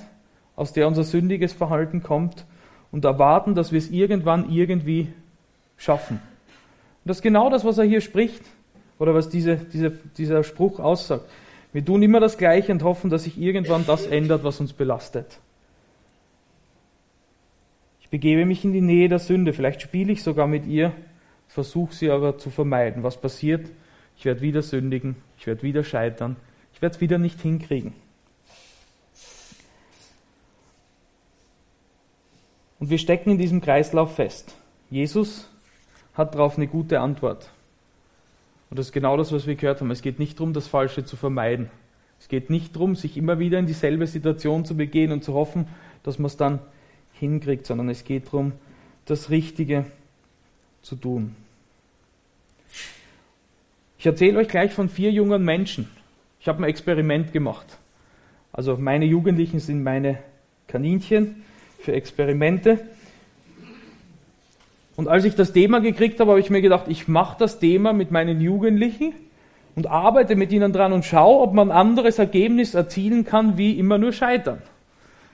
aus 0.54 0.72
der 0.72 0.86
unser 0.86 1.02
sündiges 1.02 1.52
Verhalten 1.54 2.02
kommt 2.02 2.44
und 2.92 3.04
erwarten, 3.04 3.54
dass 3.54 3.72
wir 3.72 3.78
es 3.78 3.90
irgendwann 3.90 4.50
irgendwie 4.50 5.08
schaffen. 5.76 6.16
Und 6.16 7.08
das 7.08 7.18
ist 7.18 7.22
genau 7.22 7.50
das, 7.50 7.64
was 7.64 7.78
er 7.78 7.84
hier 7.84 8.00
spricht 8.00 8.42
oder 8.98 9.14
was 9.14 9.28
diese, 9.28 9.56
diese, 9.56 9.90
dieser 9.90 10.44
Spruch 10.44 10.78
aussagt. 10.80 11.24
Wir 11.76 11.84
tun 11.84 12.02
immer 12.02 12.20
das 12.20 12.38
Gleiche 12.38 12.72
und 12.72 12.82
hoffen, 12.84 13.10
dass 13.10 13.24
sich 13.24 13.38
irgendwann 13.38 13.84
das 13.84 14.06
ändert, 14.06 14.44
was 14.44 14.60
uns 14.60 14.72
belastet. 14.72 15.40
Ich 18.00 18.08
begebe 18.08 18.46
mich 18.46 18.64
in 18.64 18.72
die 18.72 18.80
Nähe 18.80 19.10
der 19.10 19.18
Sünde, 19.18 19.52
vielleicht 19.52 19.82
spiele 19.82 20.10
ich 20.10 20.22
sogar 20.22 20.46
mit 20.46 20.64
ihr, 20.64 20.94
versuche 21.48 21.94
sie 21.94 22.10
aber 22.10 22.38
zu 22.38 22.48
vermeiden. 22.48 23.02
Was 23.02 23.20
passiert? 23.20 23.68
Ich 24.16 24.24
werde 24.24 24.40
wieder 24.40 24.62
sündigen, 24.62 25.16
ich 25.36 25.46
werde 25.46 25.62
wieder 25.64 25.84
scheitern, 25.84 26.36
ich 26.72 26.80
werde 26.80 26.94
es 26.94 27.00
wieder 27.02 27.18
nicht 27.18 27.42
hinkriegen. 27.42 27.92
Und 32.80 32.88
wir 32.88 32.96
stecken 32.96 33.32
in 33.32 33.38
diesem 33.38 33.60
Kreislauf 33.60 34.14
fest. 34.14 34.56
Jesus 34.88 35.50
hat 36.14 36.34
darauf 36.34 36.56
eine 36.56 36.68
gute 36.68 37.00
Antwort. 37.00 37.50
Und 38.70 38.78
das 38.78 38.86
ist 38.86 38.92
genau 38.92 39.16
das, 39.16 39.32
was 39.32 39.46
wir 39.46 39.54
gehört 39.54 39.80
haben. 39.80 39.90
Es 39.90 40.02
geht 40.02 40.18
nicht 40.18 40.38
darum, 40.38 40.52
das 40.52 40.66
Falsche 40.66 41.04
zu 41.04 41.16
vermeiden. 41.16 41.70
Es 42.18 42.28
geht 42.28 42.50
nicht 42.50 42.74
darum, 42.74 42.96
sich 42.96 43.16
immer 43.16 43.38
wieder 43.38 43.58
in 43.58 43.66
dieselbe 43.66 44.06
Situation 44.06 44.64
zu 44.64 44.76
begehen 44.76 45.12
und 45.12 45.22
zu 45.22 45.34
hoffen, 45.34 45.68
dass 46.02 46.18
man 46.18 46.26
es 46.26 46.36
dann 46.36 46.58
hinkriegt, 47.12 47.66
sondern 47.66 47.88
es 47.88 48.04
geht 48.04 48.26
darum, 48.26 48.52
das 49.04 49.30
Richtige 49.30 49.84
zu 50.82 50.96
tun. 50.96 51.36
Ich 53.98 54.06
erzähle 54.06 54.38
euch 54.38 54.48
gleich 54.48 54.72
von 54.72 54.88
vier 54.88 55.10
jungen 55.10 55.44
Menschen. 55.44 55.88
Ich 56.40 56.48
habe 56.48 56.62
ein 56.62 56.68
Experiment 56.68 57.32
gemacht. 57.32 57.78
Also 58.52 58.76
meine 58.76 59.04
Jugendlichen 59.04 59.58
sind 59.58 59.82
meine 59.82 60.18
Kaninchen 60.68 61.44
für 61.80 61.92
Experimente. 61.92 62.86
Und 64.96 65.08
als 65.08 65.24
ich 65.24 65.34
das 65.34 65.52
Thema 65.52 65.80
gekriegt 65.80 66.18
habe, 66.20 66.30
habe 66.30 66.40
ich 66.40 66.50
mir 66.50 66.62
gedacht, 66.62 66.86
ich 66.88 67.06
mache 67.06 67.36
das 67.38 67.58
Thema 67.58 67.92
mit 67.92 68.10
meinen 68.10 68.40
Jugendlichen 68.40 69.12
und 69.74 69.86
arbeite 69.86 70.36
mit 70.36 70.50
ihnen 70.52 70.72
dran 70.72 70.92
und 70.92 71.04
schaue, 71.04 71.42
ob 71.42 71.52
man 71.52 71.70
ein 71.70 71.76
anderes 71.76 72.18
Ergebnis 72.18 72.74
erzielen 72.74 73.24
kann, 73.24 73.58
wie 73.58 73.78
immer 73.78 73.98
nur 73.98 74.12
scheitern. 74.12 74.62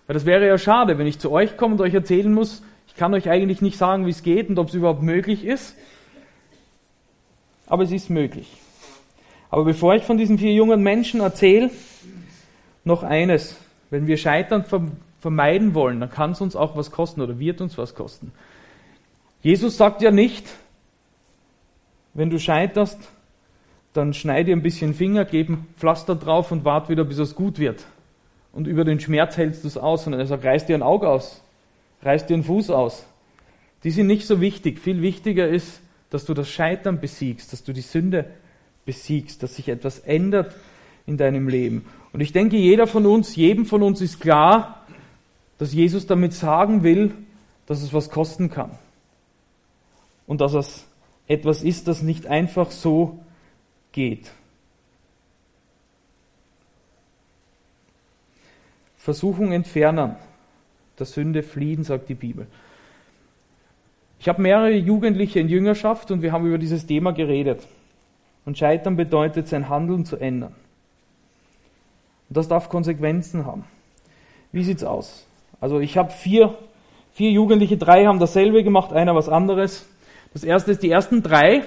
Weil 0.06 0.14
das 0.14 0.26
wäre 0.26 0.46
ja 0.46 0.58
schade, 0.58 0.98
wenn 0.98 1.06
ich 1.06 1.20
zu 1.20 1.30
euch 1.30 1.56
komme 1.56 1.74
und 1.74 1.80
euch 1.80 1.94
erzählen 1.94 2.32
muss, 2.32 2.62
ich 2.88 2.96
kann 2.96 3.14
euch 3.14 3.30
eigentlich 3.30 3.62
nicht 3.62 3.78
sagen, 3.78 4.04
wie 4.04 4.10
es 4.10 4.22
geht 4.22 4.48
und 4.50 4.58
ob 4.58 4.68
es 4.68 4.74
überhaupt 4.74 5.02
möglich 5.02 5.44
ist. 5.44 5.76
Aber 7.66 7.84
es 7.84 7.92
ist 7.92 8.10
möglich. 8.10 8.52
Aber 9.48 9.64
bevor 9.64 9.94
ich 9.94 10.02
von 10.02 10.18
diesen 10.18 10.38
vier 10.38 10.52
jungen 10.52 10.82
Menschen 10.82 11.20
erzähle, 11.20 11.70
noch 12.84 13.02
eines. 13.02 13.56
Wenn 13.90 14.06
wir 14.06 14.16
Scheitern 14.16 14.64
vermeiden 15.20 15.74
wollen, 15.74 16.00
dann 16.00 16.10
kann 16.10 16.32
es 16.32 16.40
uns 16.40 16.56
auch 16.56 16.76
was 16.76 16.90
kosten 16.90 17.20
oder 17.20 17.38
wird 17.38 17.60
uns 17.60 17.78
was 17.78 17.94
kosten. 17.94 18.32
Jesus 19.42 19.76
sagt 19.76 20.02
ja 20.02 20.12
nicht, 20.12 20.46
wenn 22.14 22.30
du 22.30 22.38
scheiterst, 22.38 22.98
dann 23.92 24.14
schneide 24.14 24.52
ein 24.52 24.62
bisschen 24.62 24.94
Finger, 24.94 25.24
gebe 25.24 25.54
ein 25.54 25.66
Pflaster 25.76 26.14
drauf 26.14 26.52
und 26.52 26.64
warte 26.64 26.90
wieder, 26.90 27.04
bis 27.04 27.18
es 27.18 27.34
gut 27.34 27.58
wird. 27.58 27.84
Und 28.52 28.68
über 28.68 28.84
den 28.84 29.00
Schmerz 29.00 29.36
hältst 29.36 29.64
du 29.64 29.68
es 29.68 29.76
aus, 29.76 30.04
sondern 30.04 30.20
er 30.20 30.26
sagt, 30.26 30.44
reiß 30.44 30.66
dir 30.66 30.76
ein 30.76 30.82
Auge 30.82 31.08
aus, 31.08 31.42
reiß 32.02 32.26
dir 32.26 32.34
einen 32.34 32.44
Fuß 32.44 32.70
aus. 32.70 33.04
Die 33.82 33.90
sind 33.90 34.06
nicht 34.06 34.26
so 34.26 34.40
wichtig. 34.40 34.78
Viel 34.78 35.02
wichtiger 35.02 35.48
ist, 35.48 35.80
dass 36.10 36.24
du 36.24 36.34
das 36.34 36.48
Scheitern 36.48 37.00
besiegst, 37.00 37.52
dass 37.52 37.64
du 37.64 37.72
die 37.72 37.80
Sünde 37.80 38.26
besiegst, 38.84 39.42
dass 39.42 39.56
sich 39.56 39.68
etwas 39.68 39.98
ändert 39.98 40.54
in 41.06 41.16
deinem 41.16 41.48
Leben. 41.48 41.86
Und 42.12 42.20
ich 42.20 42.32
denke, 42.32 42.56
jeder 42.56 42.86
von 42.86 43.06
uns, 43.06 43.34
jedem 43.34 43.66
von 43.66 43.82
uns 43.82 44.00
ist 44.00 44.20
klar, 44.20 44.86
dass 45.58 45.72
Jesus 45.72 46.06
damit 46.06 46.32
sagen 46.32 46.84
will, 46.84 47.12
dass 47.66 47.82
es 47.82 47.92
was 47.92 48.10
kosten 48.10 48.48
kann 48.48 48.78
und 50.32 50.40
dass 50.40 50.54
es 50.54 50.86
etwas 51.28 51.62
ist, 51.62 51.88
das 51.88 52.00
nicht 52.00 52.26
einfach 52.26 52.70
so 52.70 53.18
geht. 53.92 54.32
Versuchung 58.96 59.52
entfernen, 59.52 60.16
der 60.98 61.04
Sünde 61.04 61.42
fliehen, 61.42 61.84
sagt 61.84 62.08
die 62.08 62.14
Bibel. 62.14 62.46
Ich 64.20 64.26
habe 64.26 64.40
mehrere 64.40 64.72
Jugendliche 64.72 65.38
in 65.38 65.50
Jüngerschaft 65.50 66.10
und 66.10 66.22
wir 66.22 66.32
haben 66.32 66.46
über 66.46 66.56
dieses 66.56 66.86
Thema 66.86 67.12
geredet. 67.12 67.68
Und 68.46 68.56
Scheitern 68.56 68.96
bedeutet, 68.96 69.48
sein 69.48 69.68
Handeln 69.68 70.06
zu 70.06 70.16
ändern. 70.16 70.54
Und 72.30 72.36
das 72.38 72.48
darf 72.48 72.70
Konsequenzen 72.70 73.44
haben. 73.44 73.66
Wie 74.50 74.64
sieht's 74.64 74.82
aus? 74.82 75.26
Also 75.60 75.78
ich 75.78 75.98
habe 75.98 76.10
vier, 76.10 76.56
vier 77.12 77.32
Jugendliche, 77.32 77.76
drei 77.76 78.06
haben 78.06 78.18
dasselbe 78.18 78.64
gemacht, 78.64 78.94
einer 78.94 79.14
was 79.14 79.28
anderes. 79.28 79.90
Das 80.32 80.44
erste 80.44 80.72
ist, 80.72 80.82
die 80.82 80.90
ersten 80.90 81.22
drei, 81.22 81.62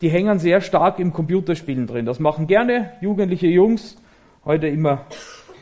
die 0.00 0.08
hängen 0.08 0.38
sehr 0.38 0.60
stark 0.60 0.98
im 0.98 1.12
Computerspielen 1.12 1.86
drin. 1.86 2.06
Das 2.06 2.20
machen 2.20 2.46
gerne 2.46 2.92
jugendliche 3.00 3.48
Jungs, 3.48 3.96
heute 4.44 4.68
immer 4.68 5.06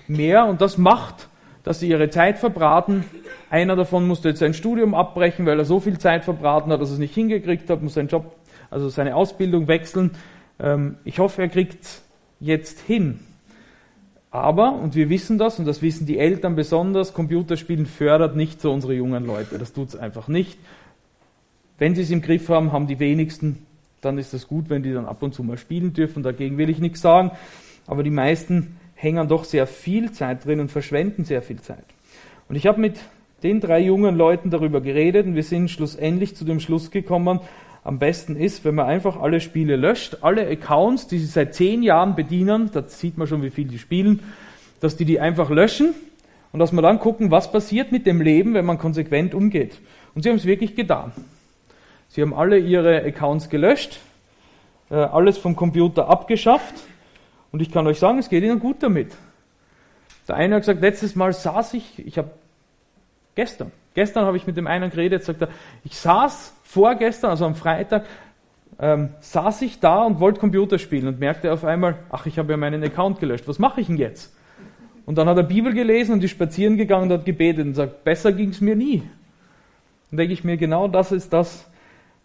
mehr. 0.07 0.47
Und 0.47 0.61
das 0.61 0.77
macht, 0.77 1.29
dass 1.65 1.81
sie 1.81 1.89
ihre 1.89 2.11
Zeit 2.11 2.39
verbraten. 2.39 3.05
Einer 3.49 3.75
davon 3.75 4.07
musste 4.07 4.29
jetzt 4.29 4.41
sein 4.41 4.55
Studium 4.55 4.95
abbrechen, 4.95 5.47
weil 5.47 5.59
er 5.59 5.65
so 5.65 5.81
viel 5.81 5.99
Zeit 5.99 6.25
verbraten 6.25 6.71
hat, 6.71 6.81
dass 6.81 6.91
er 6.91 6.95
es 6.95 6.99
nicht 6.99 7.15
hingekriegt 7.15 7.71
hat, 7.71 7.83
muss 7.83 7.95
seinen 7.95 8.09
Job, 8.09 8.37
also 8.71 8.89
seine 8.89 9.17
Ausbildung 9.17 9.67
wechseln. 9.67 10.11
Ähm, 10.59 10.97
ich 11.05 11.19
hoffe, 11.19 11.43
er 11.43 11.49
kriegt 11.49 11.87
jetzt 12.39 12.81
hin. 12.81 13.21
Aber, 14.31 14.75
und 14.75 14.95
wir 14.95 15.09
wissen 15.09 15.39
das, 15.39 15.59
und 15.59 15.65
das 15.65 15.81
wissen 15.81 16.07
die 16.07 16.19
Eltern 16.19 16.57
besonders, 16.57 17.15
Computerspielen 17.15 17.87
fördert 17.87 18.37
nicht 18.37 18.61
so 18.61 18.71
unsere 18.71 18.93
jungen 18.93 19.25
Leute. 19.25 19.59
Das 19.59 19.73
tut 19.73 19.89
es 19.89 19.97
einfach 19.97 20.29
nicht. 20.29 20.59
Wenn 21.79 21.95
sie 21.95 22.03
es 22.03 22.11
im 22.11 22.23
Griff 22.23 22.49
haben, 22.49 22.73
haben 22.73 22.87
die 22.87 22.99
wenigsten, 22.99 23.67
dann 24.01 24.19
ist 24.19 24.33
es 24.35 24.49
gut, 24.49 24.71
wenn 24.71 24.83
die 24.83 24.93
dann 24.93 25.07
ab 25.07 25.23
und 25.23 25.35
zu 25.35 25.43
mal 25.43 25.59
spielen 25.59 25.93
dürfen. 25.93 26.23
Dagegen 26.23 26.59
will 26.59 26.71
ich 26.71 26.79
nichts 26.79 27.01
sagen. 27.01 27.33
Aber 27.87 28.03
die 28.03 28.11
meisten 28.11 28.77
hängen 28.95 29.29
doch 29.29 29.45
sehr 29.45 29.67
viel 29.67 30.13
Zeit 30.13 30.45
drin 30.45 30.61
und 30.61 30.71
verschwenden 30.71 31.25
sehr 31.25 31.43
viel 31.43 31.61
Zeit. 31.61 31.85
Und 32.49 32.57
ich 32.57 32.67
habe 32.67 32.81
mit 32.81 32.97
den 33.43 33.61
drei 33.61 33.81
jungen 33.81 34.17
Leuten 34.17 34.51
darüber 34.51 34.81
geredet 34.81 35.27
und 35.27 35.35
wir 35.35 35.43
sind 35.43 35.71
schlussendlich 35.71 36.35
zu 36.35 36.45
dem 36.45 36.61
Schluss 36.61 36.91
gekommen, 36.91 37.41
am 37.85 38.01
besten 38.01 38.35
ist, 38.35 38.65
wenn 38.65 38.75
man 38.75 38.87
einfach 38.87 39.21
alle 39.21 39.41
Spiele 39.41 39.77
löscht, 39.77 40.19
alle 40.23 40.49
Accounts, 40.49 41.07
die 41.07 41.19
sie 41.19 41.27
seit 41.27 41.55
zehn 41.55 41.85
Jahren 41.85 42.17
bedienen, 42.17 42.71
da 42.73 42.83
sieht 42.89 43.17
man 43.17 43.29
schon, 43.29 43.43
wie 43.43 43.51
viel 43.51 43.69
die 43.69 43.79
spielen, 43.79 44.25
dass 44.81 44.97
die 44.97 45.05
die 45.05 45.21
einfach 45.21 45.51
löschen 45.51 45.95
und 46.51 46.59
dass 46.59 46.73
man 46.73 46.83
dann 46.83 46.99
gucken, 46.99 47.31
was 47.31 47.53
passiert 47.53 47.93
mit 47.93 48.05
dem 48.07 48.21
Leben, 48.21 48.55
wenn 48.55 48.65
man 48.65 48.79
konsequent 48.79 49.35
umgeht. 49.35 49.79
Und 50.15 50.23
sie 50.23 50.31
haben 50.31 50.37
es 50.37 50.47
wirklich 50.47 50.75
getan. 50.75 51.13
Sie 52.09 52.23
haben 52.23 52.35
alle 52.35 52.59
ihre 52.59 53.03
Accounts 53.05 53.49
gelöscht, 53.49 54.01
äh, 54.91 54.95
alles 54.95 55.39
vom 55.39 55.57
Computer 55.57 56.09
abgeschafft 56.09 56.75
und 57.53 57.61
ich 57.61 57.71
kann 57.71 57.87
euch 57.87 57.99
sagen, 57.99 58.19
es 58.19 58.29
geht 58.29 58.45
ihnen 58.45 58.61
gut 58.61 58.83
damit. 58.83 59.15
Der 60.29 60.37
eine 60.37 60.57
hat 60.57 60.63
gesagt, 60.63 60.81
letztes 60.81 61.15
Mal 61.15 61.33
saß 61.33 61.75
ich, 61.75 62.05
ich 62.05 62.19
habe 62.19 62.31
gestern, 63.35 63.71
gestern 63.95 64.25
habe 64.25 64.37
ich 64.37 64.47
mit 64.47 64.57
dem 64.57 64.67
einen 64.67 64.91
geredet, 64.91 65.25
sagt 65.25 65.43
er, 65.43 65.49
ich 65.85 65.97
saß 65.97 66.55
vorgestern, 66.65 67.31
also 67.31 67.47
am 67.47 67.55
Freitag, 67.55 68.07
ähm, 68.79 69.11
saß 69.21 69.63
ich 69.63 69.81
da 69.81 70.03
und 70.03 70.21
wollte 70.21 70.41
Computer 70.41 70.79
spielen 70.79 71.07
und 71.07 71.21
merkte 71.21 71.53
auf 71.53 71.65
einmal, 71.65 71.97
ach, 72.11 72.27
ich 72.27 72.39
habe 72.39 72.53
ja 72.53 72.57
meinen 72.57 72.83
Account 72.83 73.21
gelöscht, 73.21 73.47
was 73.49 73.59
mache 73.59 73.81
ich 73.81 73.87
denn 73.87 73.97
jetzt? 73.97 74.35
Und 75.07 75.17
dann 75.17 75.29
hat 75.29 75.37
er 75.37 75.45
Bibel 75.45 75.73
gelesen 75.73 76.15
und 76.15 76.25
ist 76.25 76.33
spazieren 76.33 76.77
gegangen 76.77 77.05
und 77.05 77.19
hat 77.19 77.25
gebetet 77.25 77.65
und 77.65 77.75
sagt, 77.75 78.03
besser 78.03 78.33
ging 78.33 78.51
es 78.51 78.61
mir 78.61 78.75
nie. 78.75 79.03
Und 80.11 80.19
denke 80.19 80.33
ich 80.33 80.43
mir, 80.45 80.57
genau 80.57 80.89
das 80.89 81.13
ist 81.13 81.33
das, 81.33 81.69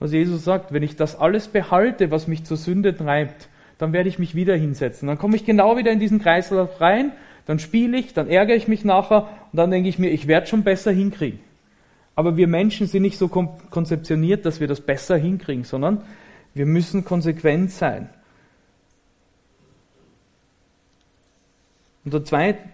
was 0.01 0.11
Jesus 0.11 0.43
sagt, 0.43 0.73
wenn 0.73 0.81
ich 0.81 0.95
das 0.95 1.15
alles 1.15 1.47
behalte, 1.47 2.09
was 2.09 2.27
mich 2.27 2.43
zur 2.43 2.57
Sünde 2.57 2.97
treibt, 2.97 3.49
dann 3.77 3.93
werde 3.93 4.09
ich 4.09 4.17
mich 4.17 4.33
wieder 4.33 4.55
hinsetzen. 4.55 5.07
Dann 5.07 5.19
komme 5.19 5.35
ich 5.35 5.45
genau 5.45 5.77
wieder 5.77 5.91
in 5.91 5.99
diesen 5.99 6.19
Kreislauf 6.19 6.81
rein, 6.81 7.11
dann 7.45 7.59
spiele 7.59 7.99
ich, 7.99 8.11
dann 8.11 8.27
ärgere 8.27 8.55
ich 8.55 8.67
mich 8.67 8.83
nachher 8.83 9.29
und 9.51 9.57
dann 9.57 9.69
denke 9.69 9.89
ich 9.89 9.99
mir, 9.99 10.09
ich 10.09 10.25
werde 10.25 10.47
schon 10.47 10.63
besser 10.63 10.91
hinkriegen. 10.91 11.39
Aber 12.15 12.35
wir 12.35 12.47
Menschen 12.47 12.87
sind 12.87 13.03
nicht 13.03 13.19
so 13.19 13.27
konzeptioniert, 13.27 14.43
dass 14.43 14.59
wir 14.59 14.67
das 14.67 14.81
besser 14.81 15.17
hinkriegen, 15.17 15.65
sondern 15.65 16.01
wir 16.55 16.65
müssen 16.65 17.05
konsequent 17.05 17.69
sein. 17.69 18.09
Und 22.05 22.15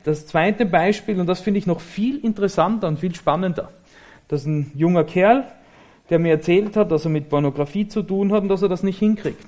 das 0.06 0.28
zweite 0.28 0.66
Beispiel, 0.66 1.20
und 1.20 1.28
das 1.28 1.42
finde 1.42 1.58
ich 1.58 1.68
noch 1.68 1.82
viel 1.82 2.24
interessanter 2.24 2.88
und 2.88 3.02
viel 3.02 3.14
spannender, 3.14 3.70
das 4.30 4.42
ist 4.42 4.48
ein 4.48 4.72
junger 4.76 5.04
Kerl, 5.04 5.44
der 6.10 6.20
mir 6.20 6.32
erzählt 6.32 6.76
hat, 6.76 6.92
dass 6.92 7.06
er 7.06 7.12
mit 7.12 7.30
Pornografie 7.30 7.88
zu 7.88 8.02
tun 8.02 8.32
hat 8.32 8.44
und 8.44 8.50
dass 8.50 8.62
er 8.62 8.70
das 8.70 8.84
nicht 8.84 9.00
hinkriegt. 9.00 9.44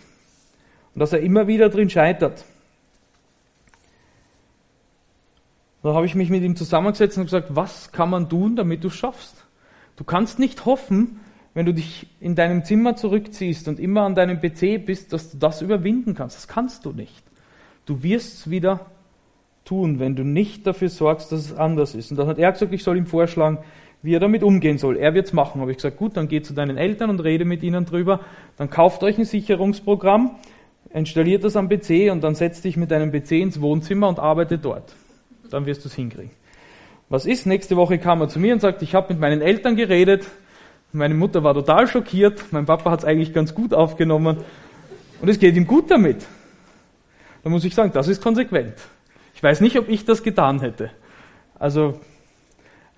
Und 0.93 0.99
dass 0.99 1.13
er 1.13 1.19
immer 1.19 1.47
wieder 1.47 1.69
drin 1.69 1.89
scheitert. 1.89 2.45
Da 5.81 5.93
habe 5.93 6.05
ich 6.05 6.15
mich 6.15 6.29
mit 6.29 6.43
ihm 6.43 6.55
zusammengesetzt 6.55 7.17
und 7.17 7.25
gesagt, 7.25 7.55
was 7.55 7.91
kann 7.91 8.09
man 8.09 8.27
tun, 8.27 8.55
damit 8.55 8.83
du 8.83 8.89
es 8.89 8.95
schaffst? 8.95 9.45
Du 9.95 10.03
kannst 10.03 10.39
nicht 10.39 10.65
hoffen, 10.65 11.19
wenn 11.53 11.65
du 11.65 11.73
dich 11.73 12.07
in 12.19 12.35
deinem 12.35 12.63
Zimmer 12.65 12.95
zurückziehst 12.95 13.67
und 13.67 13.79
immer 13.79 14.01
an 14.01 14.15
deinem 14.15 14.39
PC 14.39 14.85
bist, 14.85 15.13
dass 15.13 15.31
du 15.31 15.37
das 15.37 15.61
überwinden 15.61 16.15
kannst. 16.15 16.35
Das 16.37 16.47
kannst 16.47 16.85
du 16.85 16.91
nicht. 16.91 17.23
Du 17.85 18.03
wirst 18.03 18.33
es 18.39 18.49
wieder 18.49 18.85
tun, 19.65 19.99
wenn 19.99 20.15
du 20.15 20.23
nicht 20.23 20.67
dafür 20.67 20.89
sorgst, 20.89 21.31
dass 21.31 21.39
es 21.39 21.53
anders 21.53 21.95
ist. 21.95 22.11
Und 22.11 22.17
dann 22.17 22.27
hat 22.27 22.39
er 22.39 22.51
gesagt, 22.51 22.73
ich 22.73 22.83
soll 22.83 22.97
ihm 22.97 23.05
vorschlagen, 23.05 23.59
wie 24.01 24.15
er 24.15 24.19
damit 24.19 24.43
umgehen 24.43 24.77
soll. 24.77 24.97
Er 24.97 25.13
wird's 25.13 25.33
machen. 25.33 25.61
Habe 25.61 25.71
ich 25.71 25.77
gesagt, 25.77 25.97
gut, 25.97 26.15
dann 26.15 26.27
geh 26.27 26.41
zu 26.41 26.53
deinen 26.53 26.77
Eltern 26.77 27.09
und 27.09 27.19
rede 27.19 27.45
mit 27.45 27.63
ihnen 27.63 27.85
drüber. 27.85 28.21
Dann 28.57 28.69
kauft 28.69 29.03
euch 29.03 29.17
ein 29.17 29.25
Sicherungsprogramm, 29.25 30.35
installiert 30.91 31.43
das 31.43 31.55
am 31.55 31.67
PC 31.67 32.11
und 32.11 32.21
dann 32.23 32.35
setzt 32.35 32.63
dich 32.63 32.77
mit 32.77 32.91
deinem 32.91 33.11
PC 33.11 33.31
ins 33.33 33.61
Wohnzimmer 33.61 34.07
und 34.07 34.19
arbeite 34.19 34.57
dort. 34.57 34.95
Dann 35.49 35.65
wirst 35.65 35.83
du 35.83 35.89
es 35.89 35.95
hinkriegen. 35.95 36.31
Was 37.09 37.25
ist? 37.25 37.45
Nächste 37.45 37.75
Woche 37.75 37.97
kam 37.97 38.21
er 38.21 38.29
zu 38.29 38.39
mir 38.39 38.53
und 38.53 38.59
sagt, 38.59 38.81
ich 38.83 38.93
habe 38.93 39.13
mit 39.13 39.19
meinen 39.19 39.41
Eltern 39.41 39.75
geredet. 39.75 40.27
Meine 40.91 41.15
Mutter 41.15 41.43
war 41.43 41.53
total 41.53 41.87
schockiert. 41.87 42.45
Mein 42.51 42.65
Papa 42.65 42.91
hat 42.91 42.99
es 42.99 43.05
eigentlich 43.05 43.33
ganz 43.33 43.53
gut 43.53 43.73
aufgenommen. 43.73 44.37
Und 45.21 45.27
es 45.27 45.39
geht 45.39 45.55
ihm 45.55 45.67
gut 45.67 45.91
damit. 45.91 46.25
Da 47.43 47.49
muss 47.49 47.65
ich 47.65 47.73
sagen, 47.73 47.91
das 47.93 48.07
ist 48.07 48.21
konsequent. 48.21 48.75
Ich 49.33 49.41
weiß 49.41 49.61
nicht, 49.61 49.77
ob 49.77 49.89
ich 49.89 50.05
das 50.05 50.23
getan 50.23 50.59
hätte. 50.61 50.91
Also 51.57 51.99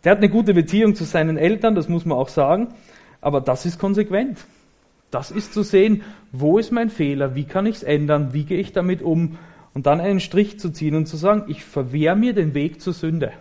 der 0.03 0.13
hat 0.13 0.19
eine 0.19 0.29
gute 0.29 0.53
Beziehung 0.53 0.95
zu 0.95 1.03
seinen 1.03 1.37
Eltern, 1.37 1.75
das 1.75 1.89
muss 1.89 2.05
man 2.05 2.17
auch 2.17 2.29
sagen, 2.29 2.69
aber 3.21 3.41
das 3.41 3.65
ist 3.65 3.79
konsequent. 3.79 4.45
Das 5.11 5.29
ist 5.29 5.53
zu 5.53 5.63
sehen, 5.63 6.03
wo 6.31 6.57
ist 6.57 6.71
mein 6.71 6.89
Fehler, 6.89 7.35
wie 7.35 7.43
kann 7.43 7.65
ich 7.65 7.77
es 7.77 7.83
ändern, 7.83 8.33
wie 8.33 8.45
gehe 8.45 8.59
ich 8.59 8.71
damit 8.71 9.01
um 9.01 9.37
und 9.73 9.85
dann 9.85 9.99
einen 9.99 10.21
Strich 10.21 10.59
zu 10.59 10.71
ziehen 10.71 10.95
und 10.95 11.05
zu 11.05 11.17
sagen, 11.17 11.43
ich 11.47 11.63
verwehre 11.63 12.15
mir 12.15 12.33
den 12.33 12.53
Weg 12.53 12.81
zur 12.81 12.93
Sünde 12.93 13.33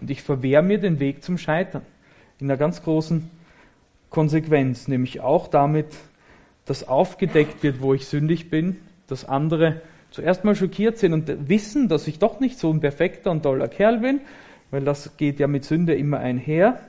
und 0.00 0.10
ich 0.10 0.22
verwehre 0.22 0.62
mir 0.62 0.78
den 0.78 1.00
Weg 1.00 1.24
zum 1.24 1.38
Scheitern. 1.38 1.82
In 2.38 2.50
einer 2.50 2.58
ganz 2.58 2.82
großen 2.82 3.30
Konsequenz, 4.10 4.88
nämlich 4.88 5.20
auch 5.20 5.48
damit, 5.48 5.86
dass 6.66 6.86
aufgedeckt 6.86 7.62
wird, 7.62 7.80
wo 7.80 7.94
ich 7.94 8.06
sündig 8.06 8.50
bin, 8.50 8.76
dass 9.06 9.24
andere 9.24 9.80
zuerst 10.10 10.44
mal 10.44 10.54
schockiert 10.54 10.98
sind 10.98 11.12
und 11.12 11.48
wissen, 11.48 11.88
dass 11.88 12.06
ich 12.06 12.18
doch 12.18 12.40
nicht 12.40 12.58
so 12.58 12.70
ein 12.70 12.80
perfekter 12.80 13.30
und 13.30 13.42
toller 13.42 13.68
Kerl 13.68 13.98
bin, 13.98 14.20
weil 14.70 14.84
das 14.84 15.16
geht 15.16 15.40
ja 15.40 15.46
mit 15.46 15.64
Sünde 15.64 15.94
immer 15.94 16.18
einher. 16.18 16.80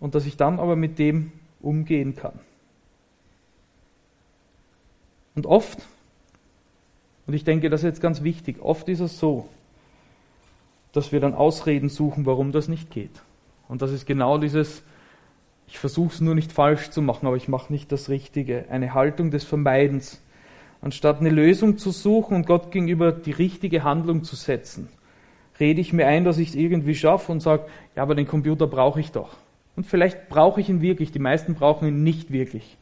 Und 0.00 0.14
dass 0.14 0.26
ich 0.26 0.36
dann 0.36 0.60
aber 0.60 0.76
mit 0.76 0.98
dem 0.98 1.32
umgehen 1.60 2.14
kann. 2.14 2.38
Und 5.34 5.46
oft, 5.46 5.78
und 7.26 7.34
ich 7.34 7.44
denke, 7.44 7.70
das 7.70 7.80
ist 7.80 7.86
jetzt 7.86 8.00
ganz 8.00 8.22
wichtig, 8.22 8.60
oft 8.60 8.88
ist 8.88 9.00
es 9.00 9.18
so, 9.18 9.48
dass 10.92 11.12
wir 11.12 11.20
dann 11.20 11.34
Ausreden 11.34 11.88
suchen, 11.88 12.26
warum 12.26 12.52
das 12.52 12.68
nicht 12.68 12.90
geht. 12.90 13.22
Und 13.68 13.82
das 13.82 13.92
ist 13.92 14.06
genau 14.06 14.38
dieses, 14.38 14.82
ich 15.66 15.78
versuche 15.78 16.14
es 16.14 16.20
nur 16.20 16.34
nicht 16.34 16.50
falsch 16.50 16.90
zu 16.90 17.02
machen, 17.02 17.26
aber 17.26 17.36
ich 17.36 17.48
mache 17.48 17.72
nicht 17.72 17.92
das 17.92 18.08
Richtige. 18.08 18.64
Eine 18.70 18.94
Haltung 18.94 19.30
des 19.30 19.44
Vermeidens 19.44 20.20
anstatt 20.80 21.20
eine 21.20 21.30
Lösung 21.30 21.78
zu 21.78 21.90
suchen 21.90 22.36
und 22.36 22.46
Gott 22.46 22.70
gegenüber 22.70 23.12
die 23.12 23.32
richtige 23.32 23.82
Handlung 23.82 24.24
zu 24.24 24.36
setzen, 24.36 24.88
rede 25.58 25.80
ich 25.80 25.92
mir 25.92 26.06
ein, 26.06 26.24
dass 26.24 26.38
ich 26.38 26.50
es 26.50 26.54
irgendwie 26.54 26.94
schaffe 26.94 27.32
und 27.32 27.40
sage, 27.40 27.64
ja, 27.96 28.02
aber 28.02 28.14
den 28.14 28.28
Computer 28.28 28.66
brauche 28.66 29.00
ich 29.00 29.12
doch. 29.12 29.36
Und 29.76 29.84
vielleicht 29.84 30.28
brauche 30.28 30.60
ich 30.60 30.68
ihn 30.68 30.80
wirklich, 30.80 31.12
die 31.12 31.18
meisten 31.18 31.54
brauchen 31.54 31.88
ihn 31.88 32.02
nicht 32.02 32.32
wirklich. 32.32 32.76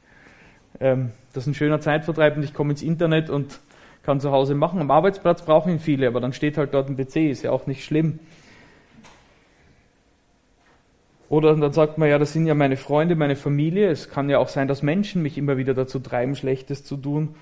Ähm, 0.81 1.11
das 1.33 1.45
ist 1.45 1.49
ein 1.49 1.55
schöner 1.55 1.81
Zeitvertreib 1.81 2.37
und 2.37 2.43
ich 2.43 2.55
komme 2.55 2.71
ins 2.71 2.83
Internet 2.83 3.31
und 3.31 3.61
kann 4.03 4.21
zu 4.21 4.31
Hause 4.31 4.55
machen. 4.55 4.81
Am 4.81 4.91
Arbeitsplatz 4.91 5.43
brauchen 5.43 5.73
ihn 5.73 5.81
viele, 5.81 6.07
aber 6.07 6.21
dann 6.21 6.33
steht 6.33 6.57
halt 6.59 6.75
dort 6.75 6.89
ein 6.89 6.97
PC, 6.97 7.17
ist 7.31 7.43
ja 7.43 7.51
auch 7.51 7.67
nicht 7.67 7.85
schlimm. 7.85 8.19
Oder 11.29 11.57
dann 11.57 11.73
sagt 11.73 11.99
man, 11.99 12.09
ja, 12.09 12.19
das 12.19 12.33
sind 12.33 12.47
ja 12.47 12.55
meine 12.55 12.77
Freunde, 12.77 13.17
meine 13.17 13.35
Familie. 13.35 13.91
Es 13.91 14.09
kann 14.09 14.31
ja 14.31 14.39
auch 14.39 14.49
sein, 14.49 14.69
dass 14.69 14.83
Menschen 14.83 15.23
mich 15.23 15.37
immer 15.37 15.57
wieder 15.57 15.75
dazu 15.75 15.99
treiben, 15.99 16.37
Schlechtes 16.37 16.85
zu 16.85 16.97
tun 16.97 17.35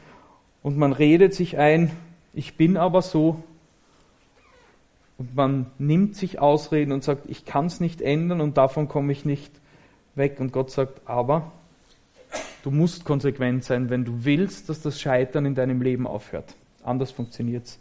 und 0.65 0.79
man 0.79 0.95
redet 0.95 1.35
sich 1.35 1.59
ein, 1.59 1.91
ich 2.33 2.57
bin 2.57 2.77
aber 2.79 3.03
so. 3.03 3.45
Und 5.19 5.37
man 5.37 5.67
nimmt 5.79 6.17
sich 6.17 6.41
Ausreden 6.41 6.91
und 6.91 7.05
sagt, 7.05 7.29
ich 7.29 7.45
kann 7.45 7.67
es 7.67 7.79
nicht 7.79 8.01
ändern 8.01 8.41
und 8.41 8.57
davon 8.57 8.89
komme 8.89 9.13
ich 9.13 9.25
nicht 9.27 9.53
weg. 10.17 10.41
Und 10.41 10.53
Gott 10.53 10.71
sagt, 10.71 11.03
aber 11.05 11.53
du 12.63 12.71
musst 12.71 13.05
konsequent 13.05 13.63
sein, 13.63 13.91
wenn 13.91 14.07
du 14.07 14.25
willst, 14.25 14.71
dass 14.71 14.81
das 14.81 14.99
Scheitern 14.99 15.45
in 15.45 15.55
deinem 15.55 15.83
Leben 15.83 16.07
aufhört. 16.07 16.57
Anders 16.83 17.13
funktioniert 17.13 17.67
es 17.67 17.79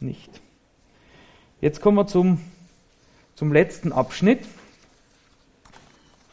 nicht. 0.00 0.40
Jetzt 1.60 1.82
kommen 1.82 1.98
wir 1.98 2.06
zum, 2.06 2.40
zum 3.34 3.52
letzten 3.52 3.92
Abschnitt. 3.92 4.40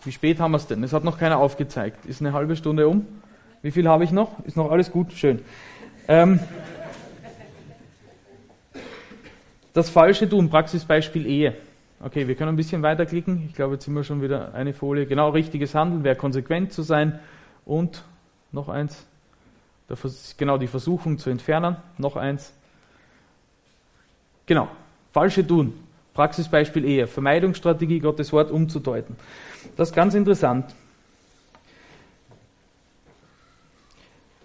Wie 0.05 0.13
spät 0.13 0.39
haben 0.39 0.51
wir 0.51 0.57
es 0.57 0.65
denn? 0.65 0.81
Es 0.81 0.93
hat 0.93 1.03
noch 1.03 1.19
keiner 1.19 1.39
aufgezeigt. 1.39 2.05
Ist 2.05 2.21
eine 2.21 2.31
halbe 2.31 2.55
Stunde 2.55 2.87
um? 2.87 3.05
Wie 3.61 3.71
viel 3.71 3.87
habe 3.89 4.05
ich 4.05 4.11
noch? 4.11 4.39
Ist 4.45 4.55
noch 4.55 4.71
alles 4.71 4.91
gut? 4.91 5.11
Schön. 5.11 5.41
Ähm, 6.09 6.39
das 9.73 9.91
falsche 9.91 10.27
Tun, 10.27 10.49
Praxisbeispiel 10.49 11.27
Ehe. 11.27 11.55
Okay, 12.03 12.27
wir 12.27 12.33
können 12.33 12.49
ein 12.49 12.55
bisschen 12.55 12.81
weiterklicken. 12.81 13.45
Ich 13.47 13.53
glaube, 13.53 13.75
jetzt 13.75 13.85
sind 13.85 13.93
wir 13.93 14.03
schon 14.03 14.19
wieder 14.23 14.55
eine 14.55 14.73
Folie. 14.73 15.05
Genau, 15.05 15.29
richtiges 15.29 15.75
Handeln, 15.75 16.03
wäre 16.03 16.15
konsequent 16.15 16.73
zu 16.73 16.81
sein. 16.81 17.19
Und 17.63 18.03
noch 18.51 18.69
eins, 18.69 19.05
genau 20.35 20.57
die 20.57 20.65
Versuchung 20.65 21.19
zu 21.19 21.29
entfernen. 21.29 21.75
Noch 21.99 22.15
eins. 22.15 22.53
Genau, 24.47 24.67
falsche 25.11 25.45
Tun, 25.45 25.75
Praxisbeispiel 26.15 26.85
Ehe, 26.85 27.05
Vermeidungsstrategie, 27.05 27.99
Gottes 27.99 28.33
Wort 28.33 28.49
umzudeuten. 28.49 29.15
Das 29.77 29.89
ist 29.89 29.95
ganz 29.95 30.15
interessant. 30.15 30.73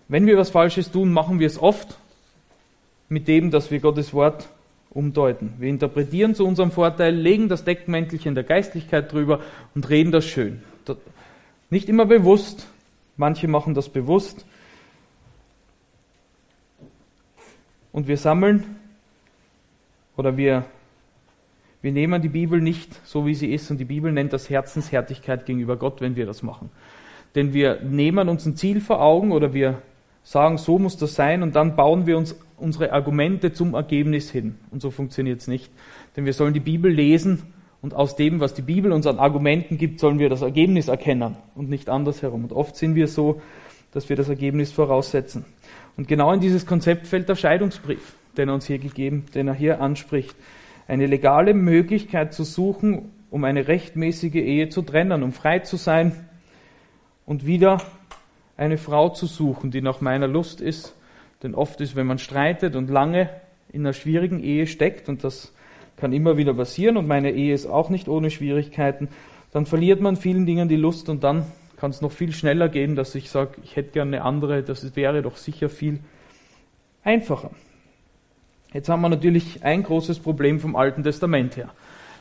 Wenn 0.08 0.26
wir 0.26 0.36
was 0.36 0.50
Falsches 0.50 0.90
tun, 0.90 1.12
machen 1.12 1.38
wir 1.38 1.46
es 1.46 1.60
oft 1.60 1.98
mit 3.08 3.28
dem, 3.28 3.50
dass 3.50 3.70
wir 3.70 3.80
Gottes 3.80 4.12
Wort 4.12 4.48
umdeuten. 4.90 5.54
Wir 5.58 5.68
interpretieren 5.68 6.34
zu 6.34 6.46
unserem 6.46 6.70
Vorteil, 6.70 7.14
legen 7.14 7.48
das 7.48 7.64
Deckmäntelchen 7.64 8.34
der 8.34 8.44
Geistlichkeit 8.44 9.12
drüber 9.12 9.40
und 9.74 9.88
reden 9.88 10.12
das 10.12 10.24
schön. 10.24 10.62
Nicht 11.70 11.88
immer 11.88 12.06
bewusst, 12.06 12.68
manche 13.16 13.48
machen 13.48 13.74
das 13.74 13.88
bewusst. 13.88 14.46
Und 17.92 18.08
wir 18.08 18.16
sammeln 18.16 18.76
oder 20.16 20.36
wir, 20.36 20.64
wir 21.82 21.92
nehmen 21.92 22.22
die 22.22 22.28
Bibel 22.28 22.60
nicht 22.60 22.90
so, 23.06 23.26
wie 23.26 23.34
sie 23.34 23.52
ist, 23.52 23.70
und 23.70 23.78
die 23.78 23.84
Bibel 23.84 24.12
nennt 24.12 24.32
das 24.32 24.50
Herzenshärtigkeit 24.50 25.46
gegenüber 25.46 25.76
Gott, 25.76 26.00
wenn 26.00 26.16
wir 26.16 26.26
das 26.26 26.42
machen. 26.42 26.70
Denn 27.34 27.52
wir 27.52 27.80
nehmen 27.82 28.28
uns 28.28 28.46
ein 28.46 28.56
Ziel 28.56 28.80
vor 28.80 29.00
Augen 29.00 29.32
oder 29.32 29.54
wir 29.54 29.82
sagen, 30.24 30.58
so 30.58 30.78
muss 30.78 30.96
das 30.96 31.14
sein 31.14 31.42
und 31.42 31.54
dann 31.54 31.76
bauen 31.76 32.06
wir 32.06 32.18
uns 32.18 32.34
unsere 32.56 32.92
Argumente 32.92 33.52
zum 33.52 33.74
Ergebnis 33.74 34.30
hin. 34.30 34.56
Und 34.70 34.82
so 34.82 34.90
funktioniert 34.90 35.40
es 35.40 35.46
nicht. 35.46 35.70
Denn 36.16 36.24
wir 36.24 36.32
sollen 36.32 36.54
die 36.54 36.60
Bibel 36.60 36.90
lesen 36.90 37.42
und 37.82 37.94
aus 37.94 38.16
dem, 38.16 38.40
was 38.40 38.54
die 38.54 38.62
Bibel 38.62 38.90
uns 38.90 39.06
an 39.06 39.18
Argumenten 39.18 39.76
gibt, 39.76 40.00
sollen 40.00 40.18
wir 40.18 40.30
das 40.30 40.42
Ergebnis 40.42 40.88
erkennen 40.88 41.36
und 41.54 41.68
nicht 41.68 41.90
andersherum. 41.90 42.44
Und 42.44 42.52
oft 42.52 42.76
sind 42.76 42.94
wir 42.94 43.06
so, 43.06 43.42
dass 43.92 44.08
wir 44.08 44.16
das 44.16 44.28
Ergebnis 44.28 44.72
voraussetzen. 44.72 45.44
Und 45.96 46.08
genau 46.08 46.32
in 46.32 46.40
dieses 46.40 46.66
Konzept 46.66 47.06
fällt 47.06 47.28
der 47.28 47.36
Scheidungsbrief, 47.36 48.16
den 48.36 48.48
er 48.48 48.54
uns 48.54 48.66
hier 48.66 48.78
gegeben, 48.78 49.26
den 49.34 49.48
er 49.48 49.54
hier 49.54 49.80
anspricht. 49.80 50.34
Eine 50.88 51.06
legale 51.06 51.54
Möglichkeit 51.54 52.32
zu 52.32 52.44
suchen, 52.44 53.10
um 53.30 53.44
eine 53.44 53.68
rechtmäßige 53.68 54.34
Ehe 54.34 54.68
zu 54.70 54.82
trennen, 54.82 55.22
um 55.22 55.32
frei 55.32 55.60
zu 55.60 55.76
sein 55.76 56.12
und 57.26 57.46
wieder 57.46 57.80
eine 58.56 58.78
Frau 58.78 59.08
zu 59.08 59.26
suchen, 59.26 59.70
die 59.70 59.80
nach 59.80 60.00
meiner 60.00 60.28
Lust 60.28 60.60
ist. 60.60 60.94
Denn 61.42 61.54
oft 61.54 61.80
ist, 61.80 61.96
wenn 61.96 62.06
man 62.06 62.18
streitet 62.18 62.76
und 62.76 62.88
lange 62.90 63.28
in 63.72 63.82
einer 63.82 63.92
schwierigen 63.92 64.42
Ehe 64.42 64.66
steckt, 64.66 65.08
und 65.08 65.24
das 65.24 65.52
kann 65.96 66.12
immer 66.12 66.36
wieder 66.36 66.54
passieren, 66.54 66.96
und 66.96 67.06
meine 67.06 67.32
Ehe 67.32 67.54
ist 67.54 67.66
auch 67.66 67.90
nicht 67.90 68.08
ohne 68.08 68.30
Schwierigkeiten, 68.30 69.08
dann 69.52 69.66
verliert 69.66 70.00
man 70.00 70.16
vielen 70.16 70.46
Dingen 70.46 70.68
die 70.68 70.76
Lust 70.76 71.08
und 71.08 71.22
dann 71.22 71.46
kann 71.76 71.90
es 71.90 72.00
noch 72.00 72.12
viel 72.12 72.32
schneller 72.32 72.68
gehen, 72.68 72.96
dass 72.96 73.14
ich 73.14 73.30
sage, 73.30 73.52
ich 73.62 73.76
hätte 73.76 73.90
gerne 73.90 74.16
eine 74.16 74.24
andere, 74.24 74.62
das 74.62 74.96
wäre 74.96 75.22
doch 75.22 75.36
sicher 75.36 75.68
viel 75.68 76.00
einfacher. 77.02 77.50
Jetzt 78.72 78.88
haben 78.88 79.02
wir 79.02 79.08
natürlich 79.08 79.62
ein 79.62 79.82
großes 79.82 80.18
Problem 80.18 80.58
vom 80.58 80.74
Alten 80.76 81.02
Testament 81.04 81.56
her. 81.56 81.70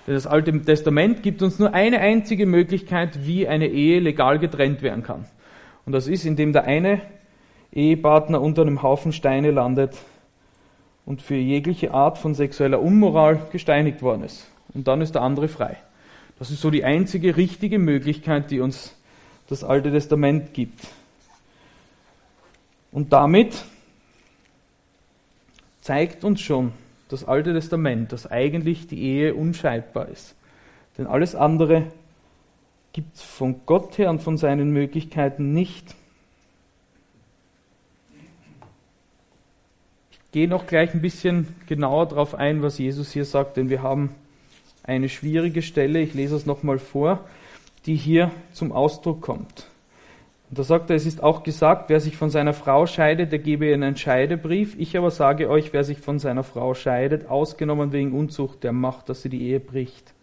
Denn 0.05 0.15
das 0.15 0.27
Alte 0.27 0.61
Testament 0.61 1.23
gibt 1.23 1.41
uns 1.41 1.57
nur 1.59 1.73
eine 1.73 1.99
einzige 1.99 2.45
Möglichkeit, 2.45 3.25
wie 3.25 3.47
eine 3.47 3.67
Ehe 3.67 3.99
legal 3.99 4.37
getrennt 4.37 4.81
werden 4.81 5.01
kann. 5.01 5.25
Und 5.85 5.93
das 5.93 6.07
ist, 6.07 6.25
indem 6.25 6.53
der 6.53 6.63
eine 6.63 7.01
Ehepartner 7.71 8.41
unter 8.41 8.61
einem 8.61 8.83
Haufen 8.83 9.11
Steine 9.11 9.51
landet 9.51 9.97
und 11.05 11.21
für 11.21 11.35
jegliche 11.35 11.93
Art 11.93 12.17
von 12.17 12.33
sexueller 12.35 12.81
Unmoral 12.81 13.41
gesteinigt 13.51 14.01
worden 14.01 14.23
ist. 14.23 14.47
Und 14.73 14.87
dann 14.87 15.01
ist 15.01 15.15
der 15.15 15.21
andere 15.21 15.47
frei. 15.47 15.77
Das 16.39 16.51
ist 16.51 16.61
so 16.61 16.71
die 16.71 16.83
einzige 16.83 17.37
richtige 17.37 17.79
Möglichkeit, 17.79 18.51
die 18.51 18.59
uns 18.59 18.95
das 19.47 19.63
Alte 19.63 19.91
Testament 19.91 20.53
gibt. 20.53 20.79
Und 22.91 23.11
damit 23.11 23.63
zeigt 25.81 26.23
uns 26.23 26.41
schon 26.41 26.71
das 27.09 27.25
Alte 27.25 27.53
Testament, 27.53 28.11
dass 28.11 28.29
eigentlich 28.29 28.87
die 28.87 29.01
Ehe 29.01 29.35
unscheidbar 29.35 30.07
ist. 30.07 30.35
Denn 30.97 31.07
alles 31.07 31.35
andere 31.35 31.87
gibt 32.93 33.15
es 33.15 33.21
von 33.21 33.61
Gott 33.65 33.97
her 33.97 34.09
und 34.09 34.21
von 34.21 34.37
seinen 34.37 34.71
Möglichkeiten 34.71 35.51
nicht. 35.51 35.95
gehe 40.33 40.47
noch 40.47 40.65
gleich 40.65 40.93
ein 40.93 41.01
bisschen 41.01 41.55
genauer 41.67 42.07
darauf 42.07 42.35
ein, 42.35 42.61
was 42.61 42.79
Jesus 42.79 43.11
hier 43.13 43.23
sagt, 43.23 43.55
denn 43.55 43.69
wir 43.69 43.81
haben 43.81 44.09
eine 44.83 45.07
schwierige 45.07 45.61
Stelle, 45.61 45.99
ich 45.99 46.13
lese 46.13 46.35
es 46.35 46.45
nochmal 46.45 46.79
vor, 46.79 47.23
die 47.85 47.95
hier 47.95 48.31
zum 48.51 48.71
Ausdruck 48.71 49.21
kommt. 49.21 49.67
Und 50.49 50.59
da 50.59 50.63
sagt 50.63 50.89
er, 50.89 50.95
es 50.95 51.05
ist 51.05 51.21
auch 51.21 51.43
gesagt, 51.43 51.89
wer 51.89 51.99
sich 51.99 52.17
von 52.17 52.31
seiner 52.31 52.53
Frau 52.53 52.87
scheidet, 52.87 53.31
der 53.31 53.39
gebe 53.39 53.67
ihr 53.67 53.75
einen 53.75 53.95
Scheidebrief. 53.95 54.75
Ich 54.77 54.97
aber 54.97 55.11
sage 55.11 55.49
euch, 55.49 55.71
wer 55.71 55.83
sich 55.83 55.99
von 55.99 56.19
seiner 56.19 56.43
Frau 56.43 56.73
scheidet, 56.73 57.27
ausgenommen 57.27 57.91
wegen 57.91 58.13
Unzucht, 58.13 58.63
der 58.63 58.71
macht, 58.71 59.09
dass 59.09 59.21
sie 59.21 59.29
die 59.29 59.43
Ehe 59.43 59.59
bricht. 59.59 60.13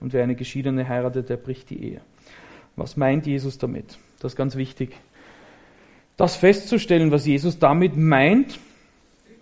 Und 0.00 0.12
wer 0.12 0.22
eine 0.22 0.36
Geschiedene 0.36 0.88
heiratet, 0.88 1.28
der 1.28 1.36
bricht 1.36 1.70
die 1.70 1.82
Ehe. 1.82 2.00
Was 2.76 2.96
meint 2.96 3.26
Jesus 3.26 3.58
damit? 3.58 3.98
Das 4.20 4.32
ist 4.32 4.36
ganz 4.36 4.56
wichtig. 4.56 4.94
Das 6.16 6.36
festzustellen, 6.36 7.10
was 7.10 7.26
Jesus 7.26 7.58
damit 7.58 7.96
meint, 7.96 8.58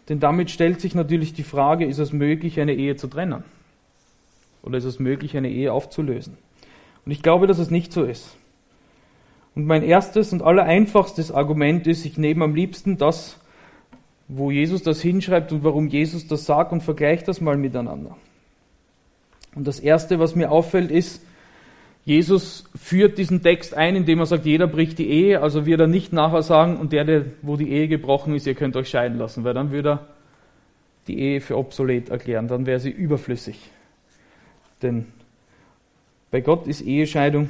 denn 0.09 0.20
damit 0.20 0.51
stellt 0.51 0.80
sich 0.80 0.95
natürlich 0.95 1.32
die 1.32 1.43
Frage, 1.43 1.87
ist 1.87 1.99
es 1.99 2.12
möglich, 2.12 2.61
eine 2.61 2.74
Ehe 2.74 2.97
zu 2.97 3.07
trennen? 3.07 3.45
Oder 4.62 4.78
ist 4.78 4.85
es 4.85 4.99
möglich, 4.99 5.37
eine 5.37 5.51
Ehe 5.51 5.72
aufzulösen? 5.72 6.37
Und 7.05 7.12
ich 7.12 7.22
glaube, 7.22 7.47
dass 7.47 7.59
es 7.59 7.70
nicht 7.70 7.93
so 7.93 8.05
ist. 8.05 8.37
Und 9.55 9.66
mein 9.66 9.82
erstes 9.82 10.32
und 10.32 10.43
allereinfachstes 10.43 11.30
Argument 11.30 11.87
ist, 11.87 12.05
ich 12.05 12.18
nehme 12.18 12.45
am 12.45 12.55
liebsten 12.55 12.99
das, 12.99 13.39
wo 14.26 14.51
Jesus 14.51 14.82
das 14.82 15.01
hinschreibt 15.01 15.53
und 15.53 15.64
warum 15.64 15.89
Jesus 15.89 16.26
das 16.26 16.45
sagt 16.45 16.72
und 16.72 16.82
vergleiche 16.82 17.24
das 17.24 17.41
mal 17.41 17.57
miteinander. 17.57 18.16
Und 19.55 19.66
das 19.66 19.78
erste, 19.78 20.18
was 20.18 20.35
mir 20.35 20.51
auffällt, 20.51 20.91
ist, 20.91 21.22
Jesus 22.05 22.65
führt 22.75 23.17
diesen 23.17 23.43
Text 23.43 23.75
ein, 23.75 23.97
indem 23.97 24.19
er 24.19 24.27
sagt, 24.27 24.45
jeder 24.45 24.67
bricht 24.67 24.99
die 24.99 25.09
Ehe, 25.09 25.41
also 25.41 25.65
wird 25.65 25.81
er 25.81 25.87
nicht 25.87 26.13
nachher 26.13 26.43
sagen, 26.43 26.77
und 26.77 26.93
der, 26.93 27.05
der, 27.05 27.25
wo 27.41 27.57
die 27.57 27.71
Ehe 27.71 27.89
gebrochen 27.89 28.35
ist, 28.35 28.47
ihr 28.47 28.55
könnt 28.55 28.77
euch 28.77 28.91
scheiden 28.91 29.17
lassen, 29.17 29.45
weil 29.45 29.55
dann 29.55 29.71
würde 29.71 29.91
er 29.91 30.07
die 31.09 31.19
Ehe 31.19 31.41
für 31.41 31.57
obsolet 31.57 32.11
erklären, 32.11 32.49
dann 32.49 32.67
wäre 32.67 32.81
sie 32.81 32.91
überflüssig. 32.91 33.59
Denn 34.83 35.07
bei 36.31 36.41
Gott 36.41 36.67
ist 36.67 36.83
Ehescheidung 36.83 37.49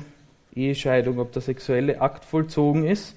Ehescheidung, 0.57 1.19
ob 1.19 1.33
der 1.33 1.43
sexuelle 1.43 2.01
Akt 2.01 2.25
vollzogen 2.25 2.85
ist 2.85 3.17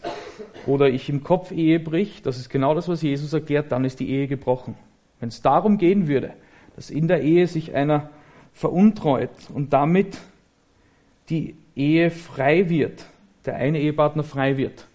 oder 0.66 0.90
ich 0.90 1.10
im 1.10 1.24
Kopf 1.24 1.52
Ehe 1.52 1.80
brich, 1.80 2.22
das 2.24 2.38
ist 2.38 2.50
genau 2.50 2.74
das, 2.74 2.88
was 2.88 3.02
Jesus 3.02 3.32
erklärt, 3.34 3.72
dann 3.72 3.86
ist 3.86 4.00
die 4.00 4.10
Ehe 4.10 4.28
gebrochen. 4.28 4.76
Wenn 5.20 5.30
es 5.30 5.42
darum 5.42 5.78
gehen 5.78 6.08
würde, 6.08 6.34
dass 6.76 6.90
in 6.90 7.08
der 7.08 7.22
Ehe 7.22 7.48
sich 7.48 7.76
einer 7.76 8.10
veruntreut 8.54 9.30
und 9.54 9.74
damit 9.74 10.18
die 11.30 11.55
Ehe 11.75 12.11
frei 12.11 12.69
wird, 12.69 13.05
der 13.45 13.55
eine 13.55 13.80
Ehepartner 13.80 14.23
frei 14.23 14.57
wird, 14.57 14.88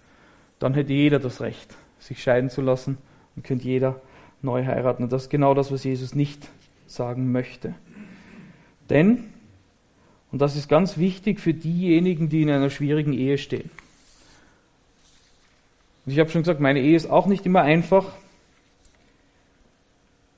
dann 0.58 0.74
hätte 0.74 0.92
jeder 0.92 1.18
das 1.18 1.40
Recht, 1.40 1.74
sich 1.98 2.22
scheiden 2.22 2.50
zu 2.50 2.60
lassen 2.60 2.98
und 3.36 3.44
könnte 3.44 3.66
jeder 3.66 4.00
neu 4.42 4.64
heiraten. 4.64 5.04
Und 5.04 5.12
das 5.12 5.24
ist 5.24 5.30
genau 5.30 5.54
das, 5.54 5.72
was 5.72 5.84
Jesus 5.84 6.14
nicht 6.14 6.48
sagen 6.86 7.32
möchte. 7.32 7.74
Denn 8.90 9.32
und 10.32 10.40
das 10.40 10.56
ist 10.56 10.68
ganz 10.68 10.96
wichtig 10.96 11.38
für 11.40 11.52
diejenigen, 11.52 12.30
die 12.30 12.40
in 12.40 12.50
einer 12.50 12.70
schwierigen 12.70 13.12
Ehe 13.12 13.36
stehen. 13.36 13.70
Und 16.04 16.12
ich 16.12 16.18
habe 16.18 16.30
schon 16.30 16.40
gesagt, 16.40 16.58
meine 16.58 16.80
Ehe 16.80 16.96
ist 16.96 17.08
auch 17.08 17.26
nicht 17.26 17.44
immer 17.44 17.60
einfach. 17.60 18.06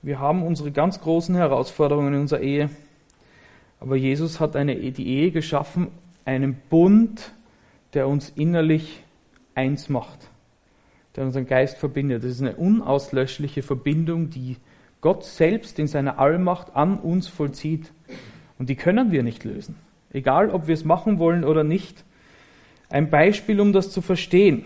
Wir 0.03 0.19
haben 0.19 0.43
unsere 0.43 0.73
ganz 0.73 1.01
großen 1.01 1.35
Herausforderungen 1.37 2.13
in 2.13 2.21
unserer 2.23 2.41
Ehe. 2.41 2.71
Aber 3.85 3.97
Jesus 3.97 4.41
hat 4.41 4.57
eine, 4.57 4.77
die 4.77 5.07
Ehe 5.07 5.31
geschaffen, 5.31 5.89
einen 6.25 6.57
Bund, 6.71 7.33
der 7.93 8.09
uns 8.09 8.31
innerlich 8.31 9.03
eins 9.55 9.91
macht, 9.91 10.31
der 11.15 11.25
unseren 11.25 11.45
Geist 11.45 11.77
verbindet. 11.77 12.25
Das 12.25 12.31
ist 12.31 12.41
eine 12.41 12.57
unauslöschliche 12.57 13.61
Verbindung, 13.63 14.31
die 14.31 14.57
Gott 15.03 15.27
selbst 15.27 15.79
in 15.79 15.87
seiner 15.87 16.19
Allmacht 16.19 16.75
an 16.75 16.99
uns 16.99 17.29
vollzieht. 17.29 17.93
Und 18.59 18.71
die 18.71 18.75
können 18.75 19.13
wir 19.13 19.23
nicht 19.23 19.45
lösen. 19.45 19.77
Egal, 20.15 20.49
ob 20.49 20.67
wir 20.67 20.73
es 20.73 20.87
machen 20.87 21.19
wollen 21.19 21.45
oder 21.45 21.63
nicht. 21.63 22.05
Ein 22.89 23.11
Beispiel, 23.11 23.61
um 23.61 23.75
das 23.75 23.91
zu 23.91 24.01
verstehen. 24.01 24.65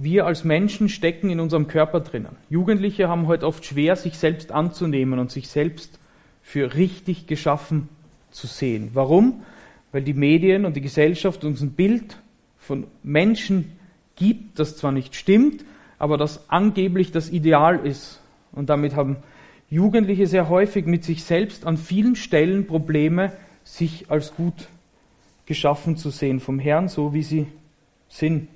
Wir 0.00 0.26
als 0.26 0.44
Menschen 0.44 0.88
stecken 0.88 1.28
in 1.28 1.40
unserem 1.40 1.66
Körper 1.66 1.98
drinnen. 1.98 2.36
Jugendliche 2.48 3.08
haben 3.08 3.26
heute 3.26 3.44
oft 3.44 3.64
schwer, 3.64 3.96
sich 3.96 4.16
selbst 4.16 4.52
anzunehmen 4.52 5.18
und 5.18 5.32
sich 5.32 5.48
selbst 5.48 5.98
für 6.40 6.76
richtig 6.76 7.26
geschaffen 7.26 7.88
zu 8.30 8.46
sehen. 8.46 8.90
Warum? 8.94 9.42
Weil 9.90 10.02
die 10.02 10.14
Medien 10.14 10.66
und 10.66 10.76
die 10.76 10.82
Gesellschaft 10.82 11.42
uns 11.42 11.60
ein 11.62 11.72
Bild 11.72 12.16
von 12.58 12.86
Menschen 13.02 13.72
gibt, 14.14 14.60
das 14.60 14.76
zwar 14.76 14.92
nicht 14.92 15.16
stimmt, 15.16 15.64
aber 15.98 16.16
das 16.16 16.48
angeblich 16.48 17.10
das 17.10 17.30
Ideal 17.30 17.84
ist. 17.84 18.20
Und 18.52 18.70
damit 18.70 18.94
haben 18.94 19.16
Jugendliche 19.68 20.28
sehr 20.28 20.48
häufig 20.48 20.86
mit 20.86 21.02
sich 21.02 21.24
selbst 21.24 21.66
an 21.66 21.76
vielen 21.76 22.14
Stellen 22.14 22.68
Probleme, 22.68 23.32
sich 23.64 24.12
als 24.12 24.32
gut 24.36 24.68
geschaffen 25.46 25.96
zu 25.96 26.10
sehen 26.10 26.38
vom 26.38 26.60
Herrn, 26.60 26.86
so 26.86 27.14
wie 27.14 27.24
sie 27.24 27.48
sind. 28.08 28.46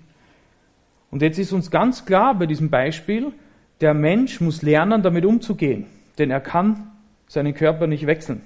Und 1.13 1.23
jetzt 1.23 1.39
ist 1.39 1.53
uns 1.53 1.71
ganz 1.71 2.05
klar 2.05 2.35
bei 2.37 2.47
diesem 2.47 2.71
Beispiel, 2.71 3.33
der 3.81 3.95
Mensch 3.95 4.41
muss 4.41 4.63
lernen, 4.63 5.03
damit 5.03 5.25
umzugehen, 5.25 5.87
denn 6.19 6.33
er 6.33 6.41
kann 6.41 6.91
seinen 7.29 7.55
Körper 7.55 7.87
nicht 7.87 8.07
wechseln. 8.07 8.43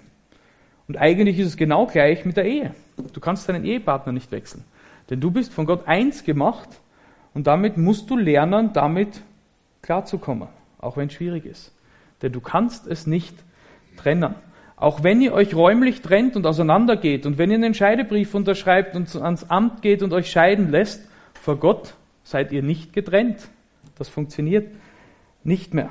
Und 0.87 0.99
eigentlich 0.99 1.39
ist 1.39 1.47
es 1.47 1.57
genau 1.57 1.87
gleich 1.87 2.27
mit 2.27 2.37
der 2.37 2.45
Ehe. 2.45 2.75
Du 3.15 3.21
kannst 3.21 3.49
deinen 3.49 3.65
Ehepartner 3.65 4.13
nicht 4.13 4.31
wechseln, 4.33 4.65
denn 5.09 5.21
du 5.21 5.31
bist 5.31 5.55
von 5.55 5.65
Gott 5.65 5.89
eins 5.89 6.25
gemacht 6.25 6.69
und 7.33 7.47
damit 7.47 7.79
musst 7.79 8.11
du 8.11 8.17
lernen, 8.19 8.75
damit 8.75 9.23
klarzukommen, 9.81 10.49
auch 10.79 10.99
wenn 10.99 11.09
es 11.09 11.15
schwierig 11.15 11.47
ist 11.47 11.73
denn 12.23 12.33
du 12.33 12.41
kannst 12.41 12.87
es 12.87 13.07
nicht 13.07 13.37
trennen. 13.97 14.35
Auch 14.77 15.03
wenn 15.03 15.23
ihr 15.23 15.33
euch 15.33 15.55
räumlich 15.55 16.03
trennt 16.03 16.37
und 16.37 16.47
auseinandergeht 16.47 17.25
und 17.25 17.39
wenn 17.39 17.51
ihr 17.51 17.57
einen 17.57 17.75
Scheidebrief 17.75 18.35
unterschreibt 18.35 18.95
und 18.95 19.15
ans 19.17 19.49
Amt 19.49 19.81
geht 19.81 20.03
und 20.03 20.13
euch 20.13 20.31
scheiden 20.31 20.71
lässt, 20.71 21.09
vor 21.35 21.57
Gott 21.57 21.95
seid 22.27 22.51
ihr 22.51 22.63
nicht 22.63 22.93
getrennt. 22.93 23.49
Das 23.97 24.09
funktioniert 24.09 24.75
nicht 25.45 25.73
mehr. 25.73 25.91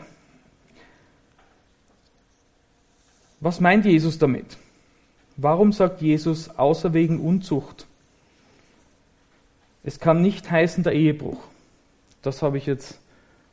Was 3.40 3.60
meint 3.60 3.86
Jesus 3.86 4.20
damit? 4.20 4.58
Warum 5.38 5.72
sagt 5.72 6.02
Jesus 6.02 6.50
außer 6.50 6.94
wegen 6.94 7.20
Unzucht? 7.20 7.88
Es 9.84 10.00
kann 10.00 10.22
nicht 10.22 10.50
heißen 10.52 10.84
der 10.84 10.94
Ehebruch. 10.94 11.40
Das 12.22 12.42
habe 12.42 12.58
ich 12.58 12.66
jetzt 12.66 13.00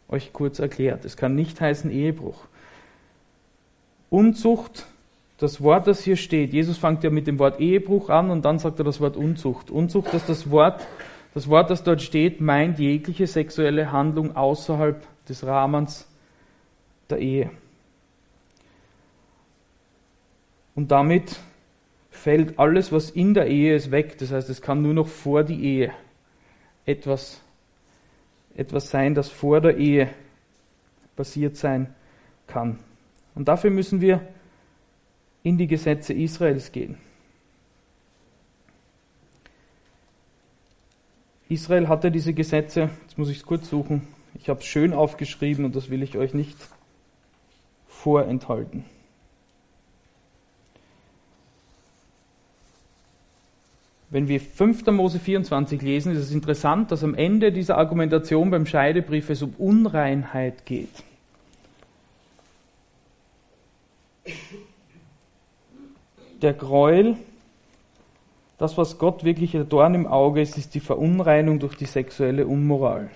euch 0.08 0.32
kurz 0.32 0.58
erklärt. 0.58 1.04
Es 1.04 1.16
kann 1.16 1.34
nicht 1.34 1.60
heißen 1.60 1.90
Ehebruch. 1.90 2.46
Unzucht, 4.10 4.86
das 5.38 5.62
Wort, 5.62 5.86
das 5.86 6.02
hier 6.02 6.16
steht, 6.16 6.52
Jesus 6.52 6.78
fängt 6.78 7.04
ja 7.04 7.10
mit 7.10 7.26
dem 7.26 7.38
Wort 7.38 7.60
Ehebruch 7.60 8.10
an 8.10 8.30
und 8.30 8.44
dann 8.44 8.58
sagt 8.58 8.78
er 8.80 8.84
das 8.84 9.00
Wort 9.00 9.16
Unzucht. 9.16 9.70
Unzucht, 9.70 10.12
dass 10.14 10.26
das 10.26 10.50
Wort, 10.50 10.86
das 11.34 11.48
Wort, 11.48 11.70
das 11.70 11.82
dort 11.82 12.02
steht, 12.02 12.40
meint 12.40 12.78
jegliche 12.78 13.26
sexuelle 13.26 13.90
Handlung 13.92 14.36
außerhalb 14.36 15.06
des 15.26 15.46
Rahmens 15.46 16.06
der 17.08 17.18
Ehe. 17.18 17.50
Und 20.74 20.90
damit 20.90 21.38
fällt 22.10 22.58
alles, 22.58 22.92
was 22.92 23.10
in 23.10 23.34
der 23.34 23.46
Ehe 23.46 23.74
ist, 23.74 23.90
weg. 23.90 24.18
Das 24.18 24.32
heißt, 24.32 24.48
es 24.50 24.62
kann 24.62 24.82
nur 24.82 24.94
noch 24.94 25.08
vor 25.08 25.44
die 25.44 25.62
Ehe 25.64 25.92
etwas, 26.84 27.40
etwas 28.54 28.90
sein, 28.90 29.14
das 29.14 29.28
vor 29.28 29.60
der 29.60 29.76
Ehe 29.76 30.08
passiert 31.16 31.56
sein 31.56 31.94
kann. 32.46 32.78
Und 33.34 33.48
dafür 33.48 33.70
müssen 33.70 34.00
wir 34.00 34.20
in 35.42 35.58
die 35.58 35.66
Gesetze 35.66 36.12
Israels 36.12 36.72
gehen. 36.72 36.98
Israel 41.52 41.88
hatte 41.88 42.10
diese 42.10 42.32
Gesetze, 42.32 42.90
jetzt 43.02 43.18
muss 43.18 43.30
ich 43.30 43.38
es 43.38 43.46
kurz 43.46 43.68
suchen, 43.68 44.02
ich 44.34 44.48
habe 44.48 44.60
es 44.60 44.66
schön 44.66 44.92
aufgeschrieben 44.92 45.64
und 45.64 45.76
das 45.76 45.90
will 45.90 46.02
ich 46.02 46.16
euch 46.16 46.34
nicht 46.34 46.56
vorenthalten. 47.86 48.84
Wenn 54.10 54.28
wir 54.28 54.40
5. 54.40 54.86
Mose 54.86 55.18
24 55.18 55.80
lesen, 55.80 56.12
ist 56.12 56.18
es 56.18 56.32
interessant, 56.32 56.90
dass 56.90 57.02
am 57.02 57.14
Ende 57.14 57.50
dieser 57.50 57.78
Argumentation 57.78 58.50
beim 58.50 58.66
Scheidebrief 58.66 59.30
es 59.30 59.42
um 59.42 59.54
Unreinheit 59.56 60.66
geht. 60.66 61.02
der 66.42 66.52
Gräuel, 66.52 67.16
das, 68.62 68.78
was 68.78 68.98
Gott 68.98 69.24
wirklich 69.24 69.56
ein 69.56 69.68
Dorn 69.68 69.94
im 69.94 70.06
Auge 70.06 70.40
ist, 70.40 70.56
ist 70.56 70.74
die 70.76 70.80
Verunreinigung 70.80 71.58
durch 71.58 71.76
die 71.76 71.84
sexuelle 71.84 72.46
Unmoral. 72.46 73.10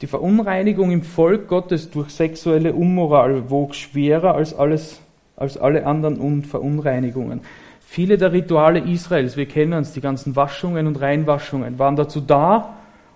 Die 0.00 0.08
Verunreinigung 0.08 0.90
im 0.90 1.02
Volk 1.02 1.46
Gottes 1.46 1.90
durch 1.90 2.10
sexuelle 2.10 2.72
Unmoral 2.72 3.48
wog 3.48 3.76
schwerer 3.76 4.34
als 4.34 4.54
alles, 4.54 5.00
als 5.36 5.56
alle 5.56 5.86
anderen 5.86 6.42
Verunreinigungen. 6.42 7.42
Viele 7.80 8.18
der 8.18 8.32
Rituale 8.32 8.80
Israels, 8.80 9.36
wir 9.36 9.46
kennen 9.46 9.74
uns, 9.74 9.92
die 9.92 10.00
ganzen 10.00 10.34
Waschungen 10.34 10.88
und 10.88 11.00
Reinwaschungen, 11.00 11.78
waren 11.78 11.94
dazu 11.94 12.20
da, 12.20 12.74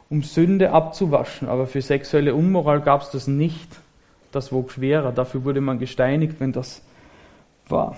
um 0.09 0.22
Sünde 0.22 0.70
abzuwaschen, 0.70 1.49
aber 1.49 1.66
für 1.66 1.83
sexuelle 1.83 2.35
Unmoral 2.35 2.81
gab 2.81 3.03
es 3.03 3.11
das 3.11 3.27
nicht. 3.27 3.81
Das 4.31 4.53
wog 4.53 4.70
schwerer, 4.70 5.11
dafür 5.11 5.45
wurde 5.45 5.61
man 5.61 5.81
gesteinigt, 5.81 6.39
wenn 6.39 6.53
das 6.53 6.81
war. 7.68 7.97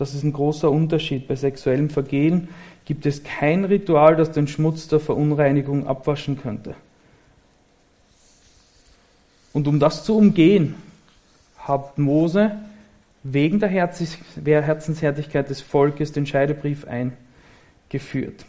Das 0.00 0.14
ist 0.14 0.22
ein 0.22 0.32
großer 0.32 0.70
Unterschied. 0.70 1.28
Bei 1.28 1.36
sexuellem 1.36 1.90
Vergehen 1.90 2.48
gibt 2.86 3.04
es 3.04 3.22
kein 3.22 3.66
Ritual, 3.66 4.16
das 4.16 4.32
den 4.32 4.48
Schmutz 4.48 4.88
der 4.88 4.98
Verunreinigung 4.98 5.86
abwaschen 5.86 6.40
könnte. 6.40 6.74
Und 9.52 9.68
um 9.68 9.78
das 9.78 10.02
zu 10.02 10.16
umgehen, 10.16 10.74
hat 11.58 11.98
Mose 11.98 12.52
wegen 13.24 13.60
der 13.60 13.68
Herzenshärtigkeit 13.68 15.50
des 15.50 15.60
Volkes 15.60 16.12
den 16.12 16.24
Scheidebrief 16.24 16.86
eingeführt. 16.86 18.46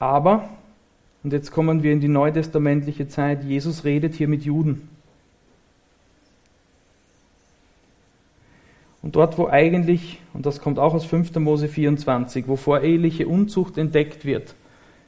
Aber, 0.00 0.48
und 1.22 1.32
jetzt 1.32 1.52
kommen 1.52 1.84
wir 1.84 1.92
in 1.92 2.00
die 2.00 2.08
neutestamentliche 2.08 3.06
Zeit, 3.06 3.44
Jesus 3.44 3.84
redet 3.84 4.16
hier 4.16 4.26
mit 4.26 4.42
Juden. 4.42 4.88
Und 9.02 9.16
dort, 9.16 9.36
wo 9.36 9.48
eigentlich, 9.48 10.20
und 10.32 10.46
das 10.46 10.60
kommt 10.60 10.78
auch 10.78 10.94
aus 10.94 11.04
5. 11.04 11.34
Mose 11.36 11.68
24, 11.68 12.46
wo 12.46 12.56
voreheliche 12.56 13.26
Unzucht 13.26 13.76
entdeckt 13.76 14.24
wird, 14.24 14.54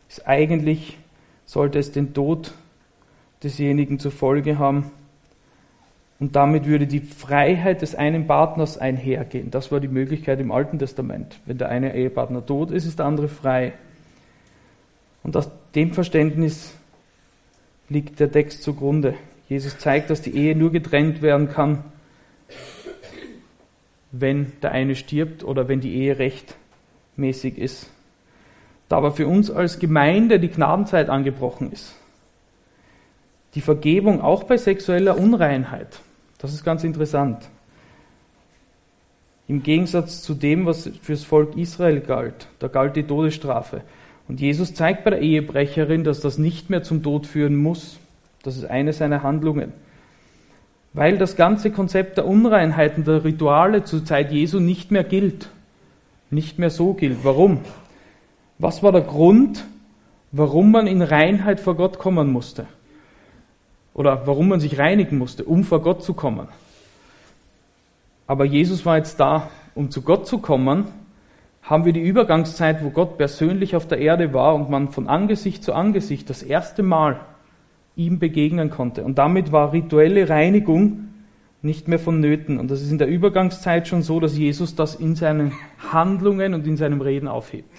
ist 0.09 0.27
eigentlich, 0.27 0.99
sollte 1.47 1.79
es 1.79 1.93
den 1.93 2.13
Tod 2.13 2.53
desjenigen 3.43 3.99
zur 4.01 4.11
Folge 4.11 4.59
haben. 4.59 4.91
Und 6.19 6.37
damit 6.37 6.67
würde 6.67 6.87
die 6.87 7.01
Freiheit 7.01 7.83
des 7.83 7.95
einen 7.95 8.27
Partners 8.27 8.79
einhergehen. 8.79 9.51
Das 9.51 9.71
war 9.71 9.81
die 9.81 9.89
Möglichkeit 9.89 10.41
im 10.41 10.53
Alten 10.53 10.79
Testament. 10.79 11.39
Wenn 11.45 11.59
der 11.59 11.69
eine 11.69 11.95
Ehepartner 11.95 12.45
tot 12.45 12.71
ist, 12.71 12.87
ist 12.87 12.99
der 12.99 13.07
andere 13.07 13.29
frei. 13.29 13.75
Und 15.23 15.37
aus 15.37 15.49
dem 15.75 15.93
Verständnis 15.93 16.75
liegt 17.89 18.21
der 18.21 18.31
Text 18.31 18.63
zugrunde. 18.63 19.15
Jesus 19.49 19.79
zeigt, 19.79 20.11
dass 20.11 20.23
die 20.23 20.37
Ehe 20.37 20.57
nur 20.57 20.73
getrennt 20.73 21.21
werden 21.21 21.51
kann, 21.51 21.85
wenn 24.21 24.53
der 24.62 24.73
eine 24.73 24.95
stirbt 24.95 25.45
oder 25.45 25.69
wenn 25.69 25.81
die 25.81 25.95
Ehe 25.95 26.19
rechtmäßig 26.19 27.59
ist. 27.59 27.91
Da 28.89 28.97
aber 28.97 29.12
für 29.12 29.27
uns 29.27 29.51
als 29.51 29.79
Gemeinde 29.79 30.39
die 30.39 30.51
Gnadenzeit 30.51 31.09
angebrochen 31.09 31.73
ist, 31.73 31.97
die 33.55 33.61
Vergebung 33.61 34.21
auch 34.21 34.45
bei 34.45 34.57
sexueller 34.57 35.19
Unreinheit, 35.19 36.01
das 36.39 36.53
ist 36.53 36.65
ganz 36.65 36.85
interessant. 36.85 37.49
Im 39.47 39.62
Gegensatz 39.62 40.23
zu 40.23 40.35
dem, 40.35 40.65
was 40.65 40.91
fürs 41.03 41.25
Volk 41.25 41.57
Israel 41.57 42.01
galt, 42.01 42.49
da 42.61 42.69
galt 42.69 42.97
die 42.97 43.03
Todesstrafe. 43.03 43.83
Und 44.27 44.41
Jesus 44.41 44.75
zeigt 44.75 45.05
bei 45.05 45.11
der 45.11 45.21
Ehebrecherin, 45.21 46.03
dass 46.03 46.21
das 46.21 46.39
nicht 46.39 46.71
mehr 46.71 46.83
zum 46.83 47.03
Tod 47.03 47.27
führen 47.27 47.57
muss. 47.57 47.99
Das 48.43 48.57
ist 48.57 48.65
eine 48.65 48.93
seiner 48.95 49.23
Handlungen. 49.23 49.73
Weil 50.95 51.19
das 51.19 51.35
ganze 51.35 51.73
Konzept 51.73 52.17
der 52.17 52.27
Unreinheiten, 52.27 53.05
der 53.05 53.25
Rituale 53.25 53.83
zur 53.83 54.05
Zeit 54.05 54.31
Jesu 54.31 54.61
nicht 54.61 54.93
mehr 54.93 55.03
gilt. 55.03 55.51
Nicht 56.31 56.59
mehr 56.59 56.71
so 56.71 56.95
gilt. 56.95 57.25
Warum? 57.25 57.61
Was 58.59 58.83
war 58.85 58.93
der 58.93 59.01
Grund, 59.01 59.65
warum 60.31 60.71
man 60.71 60.87
in 60.87 61.03
Reinheit 61.03 61.59
vor 61.59 61.75
Gott 61.75 61.99
kommen 61.99 62.33
musste? 62.33 62.67
Oder 63.93 64.27
warum 64.27 64.49
man 64.49 64.61
sich 64.61 64.79
reinigen 64.79 65.19
musste, 65.19 65.45
um 65.45 65.65
vor 65.65 65.83
Gott 65.83 66.05
zu 66.05 66.15
kommen? 66.15 66.47
Aber 68.29 68.45
Jesus 68.45 68.87
war 68.87 68.97
jetzt 68.97 69.19
da, 69.19 69.51
um 69.75 69.91
zu 69.91 70.03
Gott 70.03 70.29
zu 70.29 70.39
kommen, 70.39 70.87
haben 71.63 71.85
wir 71.85 71.93
die 71.93 72.03
Übergangszeit, 72.03 72.85
wo 72.85 72.91
Gott 72.91 73.19
persönlich 73.19 73.75
auf 73.75 73.89
der 73.89 73.99
Erde 73.99 74.33
war 74.33 74.55
und 74.55 74.71
man 74.71 74.91
von 74.91 75.09
Angesicht 75.09 75.65
zu 75.65 75.73
Angesicht 75.73 76.31
das 76.31 76.43
erste 76.43 76.83
Mal 76.83 77.21
ihm 77.97 78.19
begegnen 78.19 78.71
konnte. 78.71 79.05
Und 79.05 79.19
damit 79.19 79.53
war 79.53 79.73
rituelle 79.73 80.29
Reinigung 80.29 81.09
nicht 81.63 81.89
mehr 81.89 81.99
vonnöten. 81.99 82.59
Und 82.59 82.71
das 82.71 82.83
ist 82.83 82.91
in 82.91 82.99
der 82.99 83.09
Übergangszeit 83.09 83.89
schon 83.89 84.03
so, 84.03 84.21
dass 84.21 84.37
Jesus 84.37 84.75
das 84.75 84.95
in 84.95 85.15
seinen 85.15 85.53
Handlungen 85.93 86.55
und 86.55 86.67
in 86.67 86.77
seinem 86.77 87.01
Reden 87.01 87.29
aufhebt. 87.29 87.71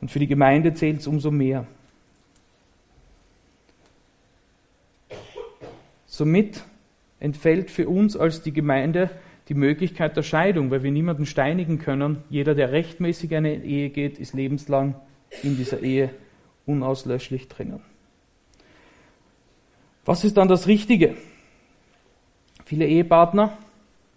Und 0.00 0.10
für 0.10 0.18
die 0.18 0.26
Gemeinde 0.26 0.74
zählt 0.74 1.00
es 1.00 1.06
umso 1.06 1.30
mehr. 1.30 1.66
Somit 6.06 6.64
entfällt 7.20 7.70
für 7.70 7.88
uns 7.88 8.16
als 8.16 8.42
die 8.42 8.52
Gemeinde 8.52 9.10
die 9.48 9.54
Möglichkeit 9.54 10.16
der 10.16 10.22
Scheidung, 10.22 10.70
weil 10.70 10.82
wir 10.82 10.90
niemanden 10.90 11.26
steinigen 11.26 11.78
können. 11.78 12.18
Jeder, 12.30 12.54
der 12.54 12.72
rechtmäßig 12.72 13.30
in 13.30 13.38
eine 13.38 13.62
Ehe 13.62 13.90
geht, 13.90 14.18
ist 14.18 14.34
lebenslang 14.34 14.94
in 15.42 15.56
dieser 15.56 15.82
Ehe 15.82 16.10
unauslöschlich 16.66 17.48
drinnen. 17.48 17.80
Was 20.04 20.24
ist 20.24 20.36
dann 20.36 20.48
das 20.48 20.66
Richtige? 20.66 21.16
Viele 22.64 22.86
Ehepartner, 22.86 23.56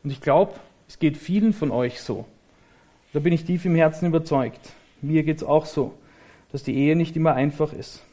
und 0.04 0.12
ich 0.12 0.22
glaube, 0.22 0.54
es 0.88 1.00
geht 1.00 1.18
vielen 1.18 1.54
von 1.54 1.72
euch 1.72 2.02
so, 2.02 2.26
da 3.14 3.20
bin 3.20 3.34
ich 3.34 3.46
tief 3.46 3.66
im 3.66 3.76
Herzen 3.76 4.08
überzeugt, 4.08 4.74
mir 5.02 5.24
geht 5.24 5.38
es 5.38 5.44
auch 5.44 5.66
so, 5.66 5.94
dass 6.52 6.64
die 6.64 6.76
Ehe 6.76 6.96
nicht 6.96 7.16
immer 7.16 7.34
einfach 7.34 7.74
ist. 7.74 8.04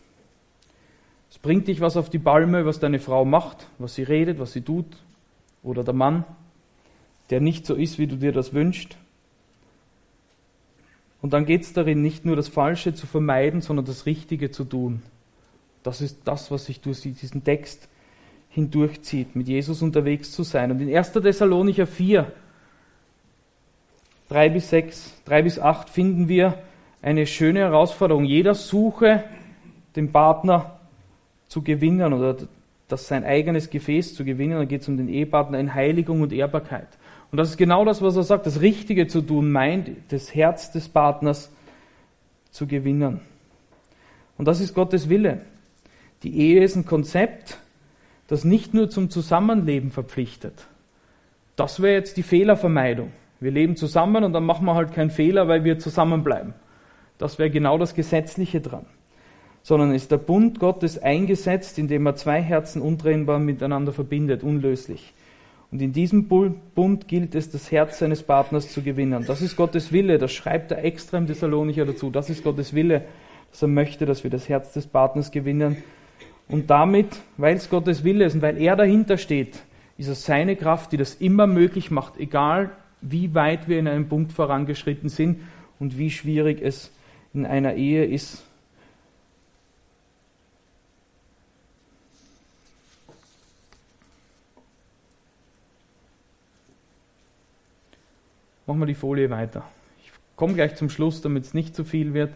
Es 1.30 1.38
bringt 1.38 1.68
dich 1.68 1.80
was 1.80 1.96
auf 1.96 2.10
die 2.10 2.18
Palme, 2.18 2.64
was 2.64 2.80
deine 2.80 3.00
Frau 3.00 3.24
macht, 3.24 3.66
was 3.78 3.94
sie 3.94 4.02
redet, 4.02 4.38
was 4.38 4.52
sie 4.52 4.62
tut, 4.62 4.86
oder 5.62 5.82
der 5.82 5.94
Mann 5.94 6.24
der 7.30 7.40
nicht 7.40 7.66
so 7.66 7.74
ist, 7.74 7.98
wie 7.98 8.06
du 8.06 8.16
dir 8.16 8.32
das 8.32 8.52
wünschst. 8.52 8.96
Und 11.22 11.32
dann 11.32 11.46
geht 11.46 11.62
es 11.62 11.72
darin, 11.72 12.02
nicht 12.02 12.24
nur 12.26 12.36
das 12.36 12.48
Falsche 12.48 12.94
zu 12.94 13.06
vermeiden, 13.06 13.62
sondern 13.62 13.86
das 13.86 14.04
Richtige 14.04 14.50
zu 14.50 14.64
tun. 14.64 15.02
Das 15.84 16.00
ist 16.00 16.22
das, 16.24 16.50
was 16.50 16.64
sich 16.64 16.80
durch 16.80 17.02
diesen 17.02 17.44
Text 17.44 17.88
hindurchzieht, 18.48 19.36
mit 19.36 19.46
Jesus 19.46 19.82
unterwegs 19.82 20.32
zu 20.32 20.42
sein. 20.42 20.72
Und 20.72 20.80
in 20.80 20.94
1. 20.94 21.12
Thessalonicher 21.12 21.86
4, 21.86 22.32
3 24.30 24.48
bis 24.48 24.70
6, 24.70 25.22
3 25.26 25.42
bis 25.42 25.58
8 25.58 25.90
finden 25.90 26.26
wir 26.26 26.58
eine 27.02 27.26
schöne 27.26 27.60
Herausforderung. 27.60 28.24
Jeder 28.24 28.54
suche, 28.54 29.24
den 29.94 30.10
Partner 30.10 30.78
zu 31.48 31.62
gewinnen 31.62 32.12
oder 32.14 32.36
das 32.88 33.06
sein 33.06 33.24
eigenes 33.24 33.68
Gefäß 33.68 34.14
zu 34.14 34.24
gewinnen. 34.24 34.56
Da 34.56 34.64
geht 34.64 34.80
es 34.80 34.88
um 34.88 34.96
den 34.96 35.08
Ehepartner 35.08 35.58
in 35.58 35.74
Heiligung 35.74 36.22
und 36.22 36.32
Ehrbarkeit. 36.32 36.88
Und 37.30 37.36
das 37.36 37.50
ist 37.50 37.58
genau 37.58 37.84
das, 37.84 38.00
was 38.00 38.16
er 38.16 38.22
sagt, 38.22 38.46
das 38.46 38.62
Richtige 38.62 39.06
zu 39.06 39.20
tun 39.20 39.52
meint, 39.52 39.90
das 40.08 40.34
Herz 40.34 40.72
des 40.72 40.88
Partners 40.88 41.52
zu 42.50 42.66
gewinnen. 42.66 43.20
Und 44.38 44.46
das 44.46 44.60
ist 44.60 44.74
Gottes 44.74 45.10
Wille. 45.10 45.42
Die 46.24 46.38
Ehe 46.38 46.64
ist 46.64 46.74
ein 46.74 46.86
Konzept, 46.86 47.58
das 48.28 48.44
nicht 48.44 48.72
nur 48.72 48.88
zum 48.88 49.10
Zusammenleben 49.10 49.90
verpflichtet. 49.90 50.66
Das 51.54 51.82
wäre 51.82 51.94
jetzt 51.94 52.16
die 52.16 52.22
Fehlervermeidung. 52.22 53.12
Wir 53.40 53.50
leben 53.50 53.76
zusammen 53.76 54.24
und 54.24 54.32
dann 54.32 54.46
machen 54.46 54.64
wir 54.64 54.74
halt 54.74 54.92
keinen 54.92 55.10
Fehler, 55.10 55.48
weil 55.48 55.64
wir 55.64 55.78
zusammenbleiben. 55.78 56.54
Das 57.18 57.38
wäre 57.38 57.50
genau 57.50 57.76
das 57.76 57.94
Gesetzliche 57.94 58.62
dran. 58.62 58.86
Sondern 59.62 59.94
ist 59.94 60.10
der 60.10 60.16
Bund 60.16 60.58
Gottes 60.58 60.98
eingesetzt, 60.98 61.78
indem 61.78 62.06
er 62.06 62.16
zwei 62.16 62.40
Herzen 62.40 62.80
untrennbar 62.80 63.38
miteinander 63.38 63.92
verbindet, 63.92 64.42
unlöslich. 64.42 65.12
Und 65.70 65.82
in 65.82 65.92
diesem 65.92 66.28
Bund 66.28 67.08
gilt 67.08 67.34
es, 67.34 67.50
das 67.50 67.70
Herz 67.70 67.98
seines 67.98 68.22
Partners 68.22 68.72
zu 68.72 68.82
gewinnen. 68.82 69.24
Das 69.26 69.42
ist 69.42 69.56
Gottes 69.56 69.92
Wille, 69.92 70.18
das 70.18 70.32
schreibt 70.32 70.70
er 70.70 70.84
extra 70.84 71.18
im 71.18 71.26
Thessalonicher 71.26 71.84
dazu. 71.84 72.10
Das 72.10 72.30
ist 72.30 72.44
Gottes 72.44 72.74
Wille, 72.74 73.04
dass 73.50 73.60
er 73.60 73.68
möchte, 73.68 74.06
dass 74.06 74.24
wir 74.24 74.30
das 74.30 74.48
Herz 74.48 74.72
des 74.72 74.86
Partners 74.86 75.30
gewinnen. 75.30 75.82
Und 76.48 76.68
damit, 76.70 77.08
weil 77.36 77.56
es 77.56 77.70
Gottes 77.70 78.04
Wille 78.04 78.24
ist 78.24 78.34
und 78.34 78.42
weil 78.42 78.60
er 78.60 78.76
dahinter 78.76 79.16
steht, 79.16 79.62
ist 79.96 80.08
es 80.08 80.24
seine 80.24 80.56
Kraft, 80.56 80.92
die 80.92 80.96
das 80.96 81.14
immer 81.14 81.46
möglich 81.46 81.90
macht, 81.90 82.18
egal 82.18 82.70
wie 83.00 83.34
weit 83.34 83.68
wir 83.68 83.78
in 83.78 83.88
einem 83.88 84.08
Punkt 84.08 84.32
vorangeschritten 84.32 85.08
sind 85.08 85.40
und 85.78 85.98
wie 85.98 86.10
schwierig 86.10 86.60
es 86.62 86.90
in 87.32 87.46
einer 87.46 87.74
Ehe 87.74 88.04
ist, 88.04 88.42
Machen 98.66 98.80
wir 98.80 98.86
die 98.86 98.94
Folie 98.94 99.28
weiter. 99.28 99.68
Ich 100.02 100.10
komme 100.36 100.54
gleich 100.54 100.74
zum 100.76 100.88
Schluss, 100.88 101.20
damit 101.20 101.44
es 101.44 101.54
nicht 101.54 101.76
zu 101.76 101.84
viel 101.84 102.14
wird. 102.14 102.32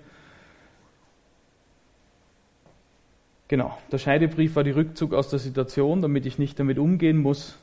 Genau, 3.49 3.76
der 3.90 3.99
Scheidebrief 3.99 4.57
war 4.57 4.64
die 4.64 4.70
Rückzug 4.70 5.14
aus 5.14 5.30
der 5.30 5.38
Situation, 5.38 6.03
damit 6.03 6.26
ich 6.26 6.38
nicht 6.38 6.59
damit 6.59 6.78
umgehen 6.78 7.16
muss. 7.16 7.57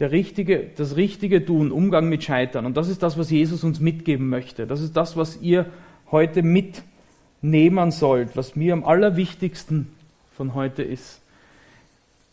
Der 0.00 0.10
richtige, 0.10 0.70
das 0.76 0.96
richtige 0.96 1.44
Tun, 1.46 1.70
Umgang 1.70 2.08
mit 2.08 2.24
Scheitern. 2.24 2.66
Und 2.66 2.76
das 2.76 2.88
ist 2.88 3.04
das, 3.04 3.16
was 3.16 3.30
Jesus 3.30 3.62
uns 3.62 3.78
mitgeben 3.78 4.28
möchte. 4.28 4.66
Das 4.66 4.80
ist 4.80 4.96
das, 4.96 5.16
was 5.16 5.40
ihr 5.40 5.66
heute 6.10 6.42
mitnehmen 6.42 7.92
sollt, 7.92 8.36
was 8.36 8.56
mir 8.56 8.72
am 8.72 8.84
allerwichtigsten 8.84 9.88
von 10.32 10.54
heute 10.54 10.82
ist. 10.82 11.20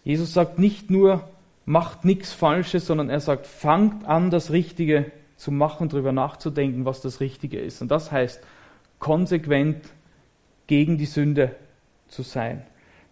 Jesus 0.03 0.33
sagt 0.33 0.57
nicht 0.57 0.89
nur, 0.89 1.29
macht 1.65 2.03
nichts 2.03 2.33
Falsches, 2.33 2.87
sondern 2.87 3.11
er 3.11 3.19
sagt, 3.19 3.45
fangt 3.45 4.07
an, 4.07 4.31
das 4.31 4.51
Richtige 4.51 5.11
zu 5.37 5.51
machen, 5.51 5.89
darüber 5.89 6.11
nachzudenken, 6.11 6.85
was 6.85 7.01
das 7.01 7.19
Richtige 7.19 7.59
ist. 7.59 7.83
Und 7.83 7.91
das 7.91 8.11
heißt, 8.11 8.41
konsequent 8.97 9.77
gegen 10.65 10.97
die 10.97 11.05
Sünde 11.05 11.55
zu 12.07 12.23
sein. 12.23 12.63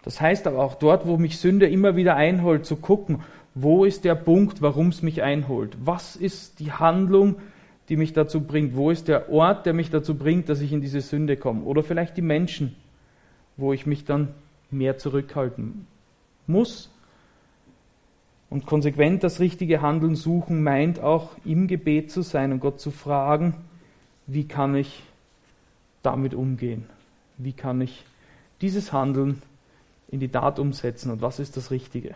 Das 0.03 0.21
heißt 0.21 0.47
aber 0.47 0.59
auch 0.59 0.75
dort, 0.75 1.05
wo 1.05 1.17
mich 1.17 1.39
Sünde 1.39 1.67
immer 1.67 1.95
wieder 1.95 2.15
einholt, 2.15 2.65
zu 2.65 2.77
gucken, 2.77 3.21
wo 3.53 3.83
ist 3.85 4.05
der 4.05 4.15
Punkt, 4.15 4.61
warum 4.61 4.89
es 4.89 5.01
mich 5.01 5.21
einholt? 5.21 5.75
Was 5.83 6.15
ist 6.15 6.59
die 6.59 6.71
Handlung, 6.71 7.35
die 7.89 7.97
mich 7.97 8.13
dazu 8.13 8.41
bringt? 8.41 8.75
Wo 8.75 8.91
ist 8.91 9.07
der 9.07 9.29
Ort, 9.29 9.65
der 9.65 9.73
mich 9.73 9.89
dazu 9.89 10.15
bringt, 10.15 10.47
dass 10.47 10.61
ich 10.61 10.71
in 10.71 10.81
diese 10.81 11.01
Sünde 11.01 11.35
komme? 11.35 11.63
Oder 11.63 11.83
vielleicht 11.83 12.15
die 12.15 12.21
Menschen, 12.21 12.75
wo 13.57 13.73
ich 13.73 13.85
mich 13.85 14.05
dann 14.05 14.29
mehr 14.71 14.97
zurückhalten 14.97 15.87
muss. 16.47 16.89
Und 18.49 18.65
konsequent 18.65 19.23
das 19.23 19.39
richtige 19.39 19.81
Handeln 19.81 20.15
suchen 20.15 20.63
meint 20.63 20.99
auch 20.99 21.31
im 21.45 21.67
Gebet 21.67 22.11
zu 22.11 22.21
sein 22.21 22.51
und 22.51 22.59
Gott 22.59 22.79
zu 22.79 22.91
fragen, 22.91 23.55
wie 24.25 24.47
kann 24.47 24.75
ich 24.75 25.03
damit 26.01 26.33
umgehen? 26.33 26.85
Wie 27.37 27.53
kann 27.53 27.81
ich 27.81 28.05
dieses 28.61 28.91
Handeln 28.91 29.41
in 30.11 30.19
die 30.19 30.29
Tat 30.29 30.59
umsetzen 30.59 31.11
und 31.11 31.21
was 31.21 31.39
ist 31.39 31.55
das 31.57 31.71
Richtige? 31.71 32.15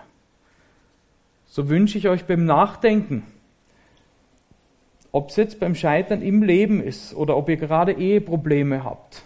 So 1.46 1.70
wünsche 1.70 1.98
ich 1.98 2.10
euch 2.10 2.26
beim 2.26 2.46
Nachdenken, 2.46 3.24
ob 5.12 5.30
es 5.30 5.36
jetzt 5.36 5.60
beim 5.60 5.76
Scheitern 5.76 6.24
im 6.24 6.42
Leben 6.42 6.82
ist 6.82 7.14
oder 7.14 7.38
ob 7.38 7.48
ihr 7.50 7.58
gerade 7.58 7.94
Eheprobleme 7.94 8.84
habt, 8.84 9.22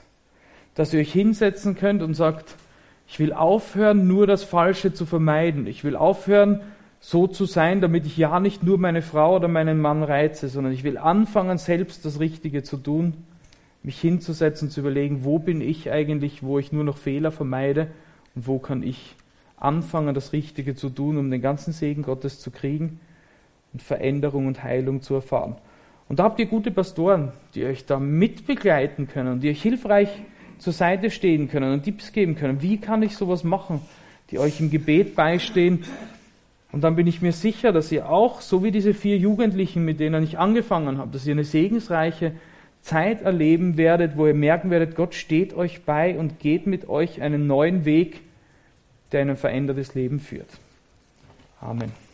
dass 0.76 0.94
ihr 0.94 1.00
euch 1.00 1.14
hinsetzen 1.14 1.76
könnt 1.76 2.04
und 2.04 2.14
sagt, 2.14 2.56
ich 3.08 3.20
will 3.20 3.32
aufhören, 3.32 4.06
nur 4.08 4.28
das 4.28 4.44
Falsche 4.44 4.94
zu 4.94 5.06
vermeiden. 5.06 5.66
Ich 5.66 5.86
will 5.86 5.96
aufhören, 5.96 6.60
so 7.00 7.26
zu 7.28 7.46
sein, 7.46 7.80
damit 7.80 8.06
ich 8.06 8.18
ja 8.18 8.42
nicht 8.42 8.64
nur 8.64 8.78
meine 8.78 9.02
Frau 9.02 9.38
oder 9.38 9.48
meinen 9.48 9.80
Mann 9.80 10.04
reize, 10.04 10.50
sondern 10.50 10.74
ich 10.74 10.84
will 10.84 10.98
anfangen, 10.98 11.58
selbst 11.58 12.04
das 12.04 12.20
Richtige 12.20 12.64
zu 12.64 12.76
tun, 12.76 13.14
mich 13.82 14.02
hinzusetzen, 14.02 14.70
zu 14.70 14.82
überlegen, 14.82 15.24
wo 15.24 15.40
bin 15.40 15.62
ich 15.62 15.90
eigentlich, 15.90 16.44
wo 16.44 16.60
ich 16.60 16.74
nur 16.74 16.84
noch 16.84 16.98
Fehler 16.98 17.32
vermeide 17.32 17.88
und 18.38 18.46
wo 18.46 18.60
kann 18.60 18.84
ich 18.84 19.16
anfangen, 19.58 20.14
das 20.14 20.32
Richtige 20.32 20.76
zu 20.76 20.92
tun, 20.92 21.18
um 21.18 21.32
den 21.32 21.42
ganzen 21.42 21.74
Segen 21.74 22.04
Gottes 22.04 22.40
zu 22.40 22.52
kriegen 22.52 23.00
und 23.74 23.82
Veränderung 23.82 24.46
und 24.46 24.62
Heilung 24.62 25.02
zu 25.02 25.16
erfahren. 25.16 25.56
Und 26.08 26.20
da 26.20 26.26
habt 26.26 26.40
ihr 26.40 26.46
gute 26.46 26.70
Pastoren, 26.70 27.32
die 27.56 27.66
euch 27.66 27.88
da 27.88 28.00
mitbegleiten 28.00 29.08
können 29.08 29.40
die 29.40 29.50
euch 29.50 29.60
hilfreich 29.60 30.10
zur 30.60 30.72
Seite 30.72 31.10
stehen 31.10 31.50
können 31.50 31.74
und 31.74 31.82
Tipps 31.82 32.12
geben 32.12 32.36
können. 32.36 32.62
Wie 32.62 32.78
kann 32.78 33.02
ich 33.02 33.18
sowas 33.18 33.44
machen? 33.44 33.82
Die 34.30 34.38
euch 34.38 34.60
im 34.60 34.70
Gebet 34.70 35.16
beistehen. 35.16 35.86
Und 36.72 36.84
dann 36.84 36.96
bin 36.96 37.08
ich 37.08 37.24
mir 37.24 37.32
sicher, 37.32 37.72
dass 37.72 37.92
ihr 37.92 38.08
auch, 38.08 38.42
so 38.42 38.64
wie 38.64 38.70
diese 38.70 38.94
vier 38.94 39.18
Jugendlichen, 39.18 39.84
mit 39.84 40.00
denen 40.00 40.24
ich 40.24 40.38
angefangen 40.38 41.00
habe, 41.00 41.10
dass 41.12 41.26
ihr 41.26 41.34
eine 41.34 41.44
segensreiche 41.44 42.34
Zeit 42.82 43.24
erleben 43.24 43.78
werdet, 43.78 44.16
wo 44.16 44.28
ihr 44.28 44.36
merken 44.36 44.70
werdet, 44.70 44.96
Gott 44.96 45.16
steht 45.16 45.56
euch 45.56 45.86
bei 45.86 46.20
und 46.20 46.38
geht 46.38 46.68
mit 46.68 46.88
euch 46.88 47.24
einen 47.24 47.48
neuen 47.48 47.84
Weg, 47.84 48.27
der 49.12 49.22
in 49.22 49.30
ein 49.30 49.38
verändertes 49.38 49.94
Leben 49.96 50.20
führt. 50.20 50.50
Amen. 51.62 52.07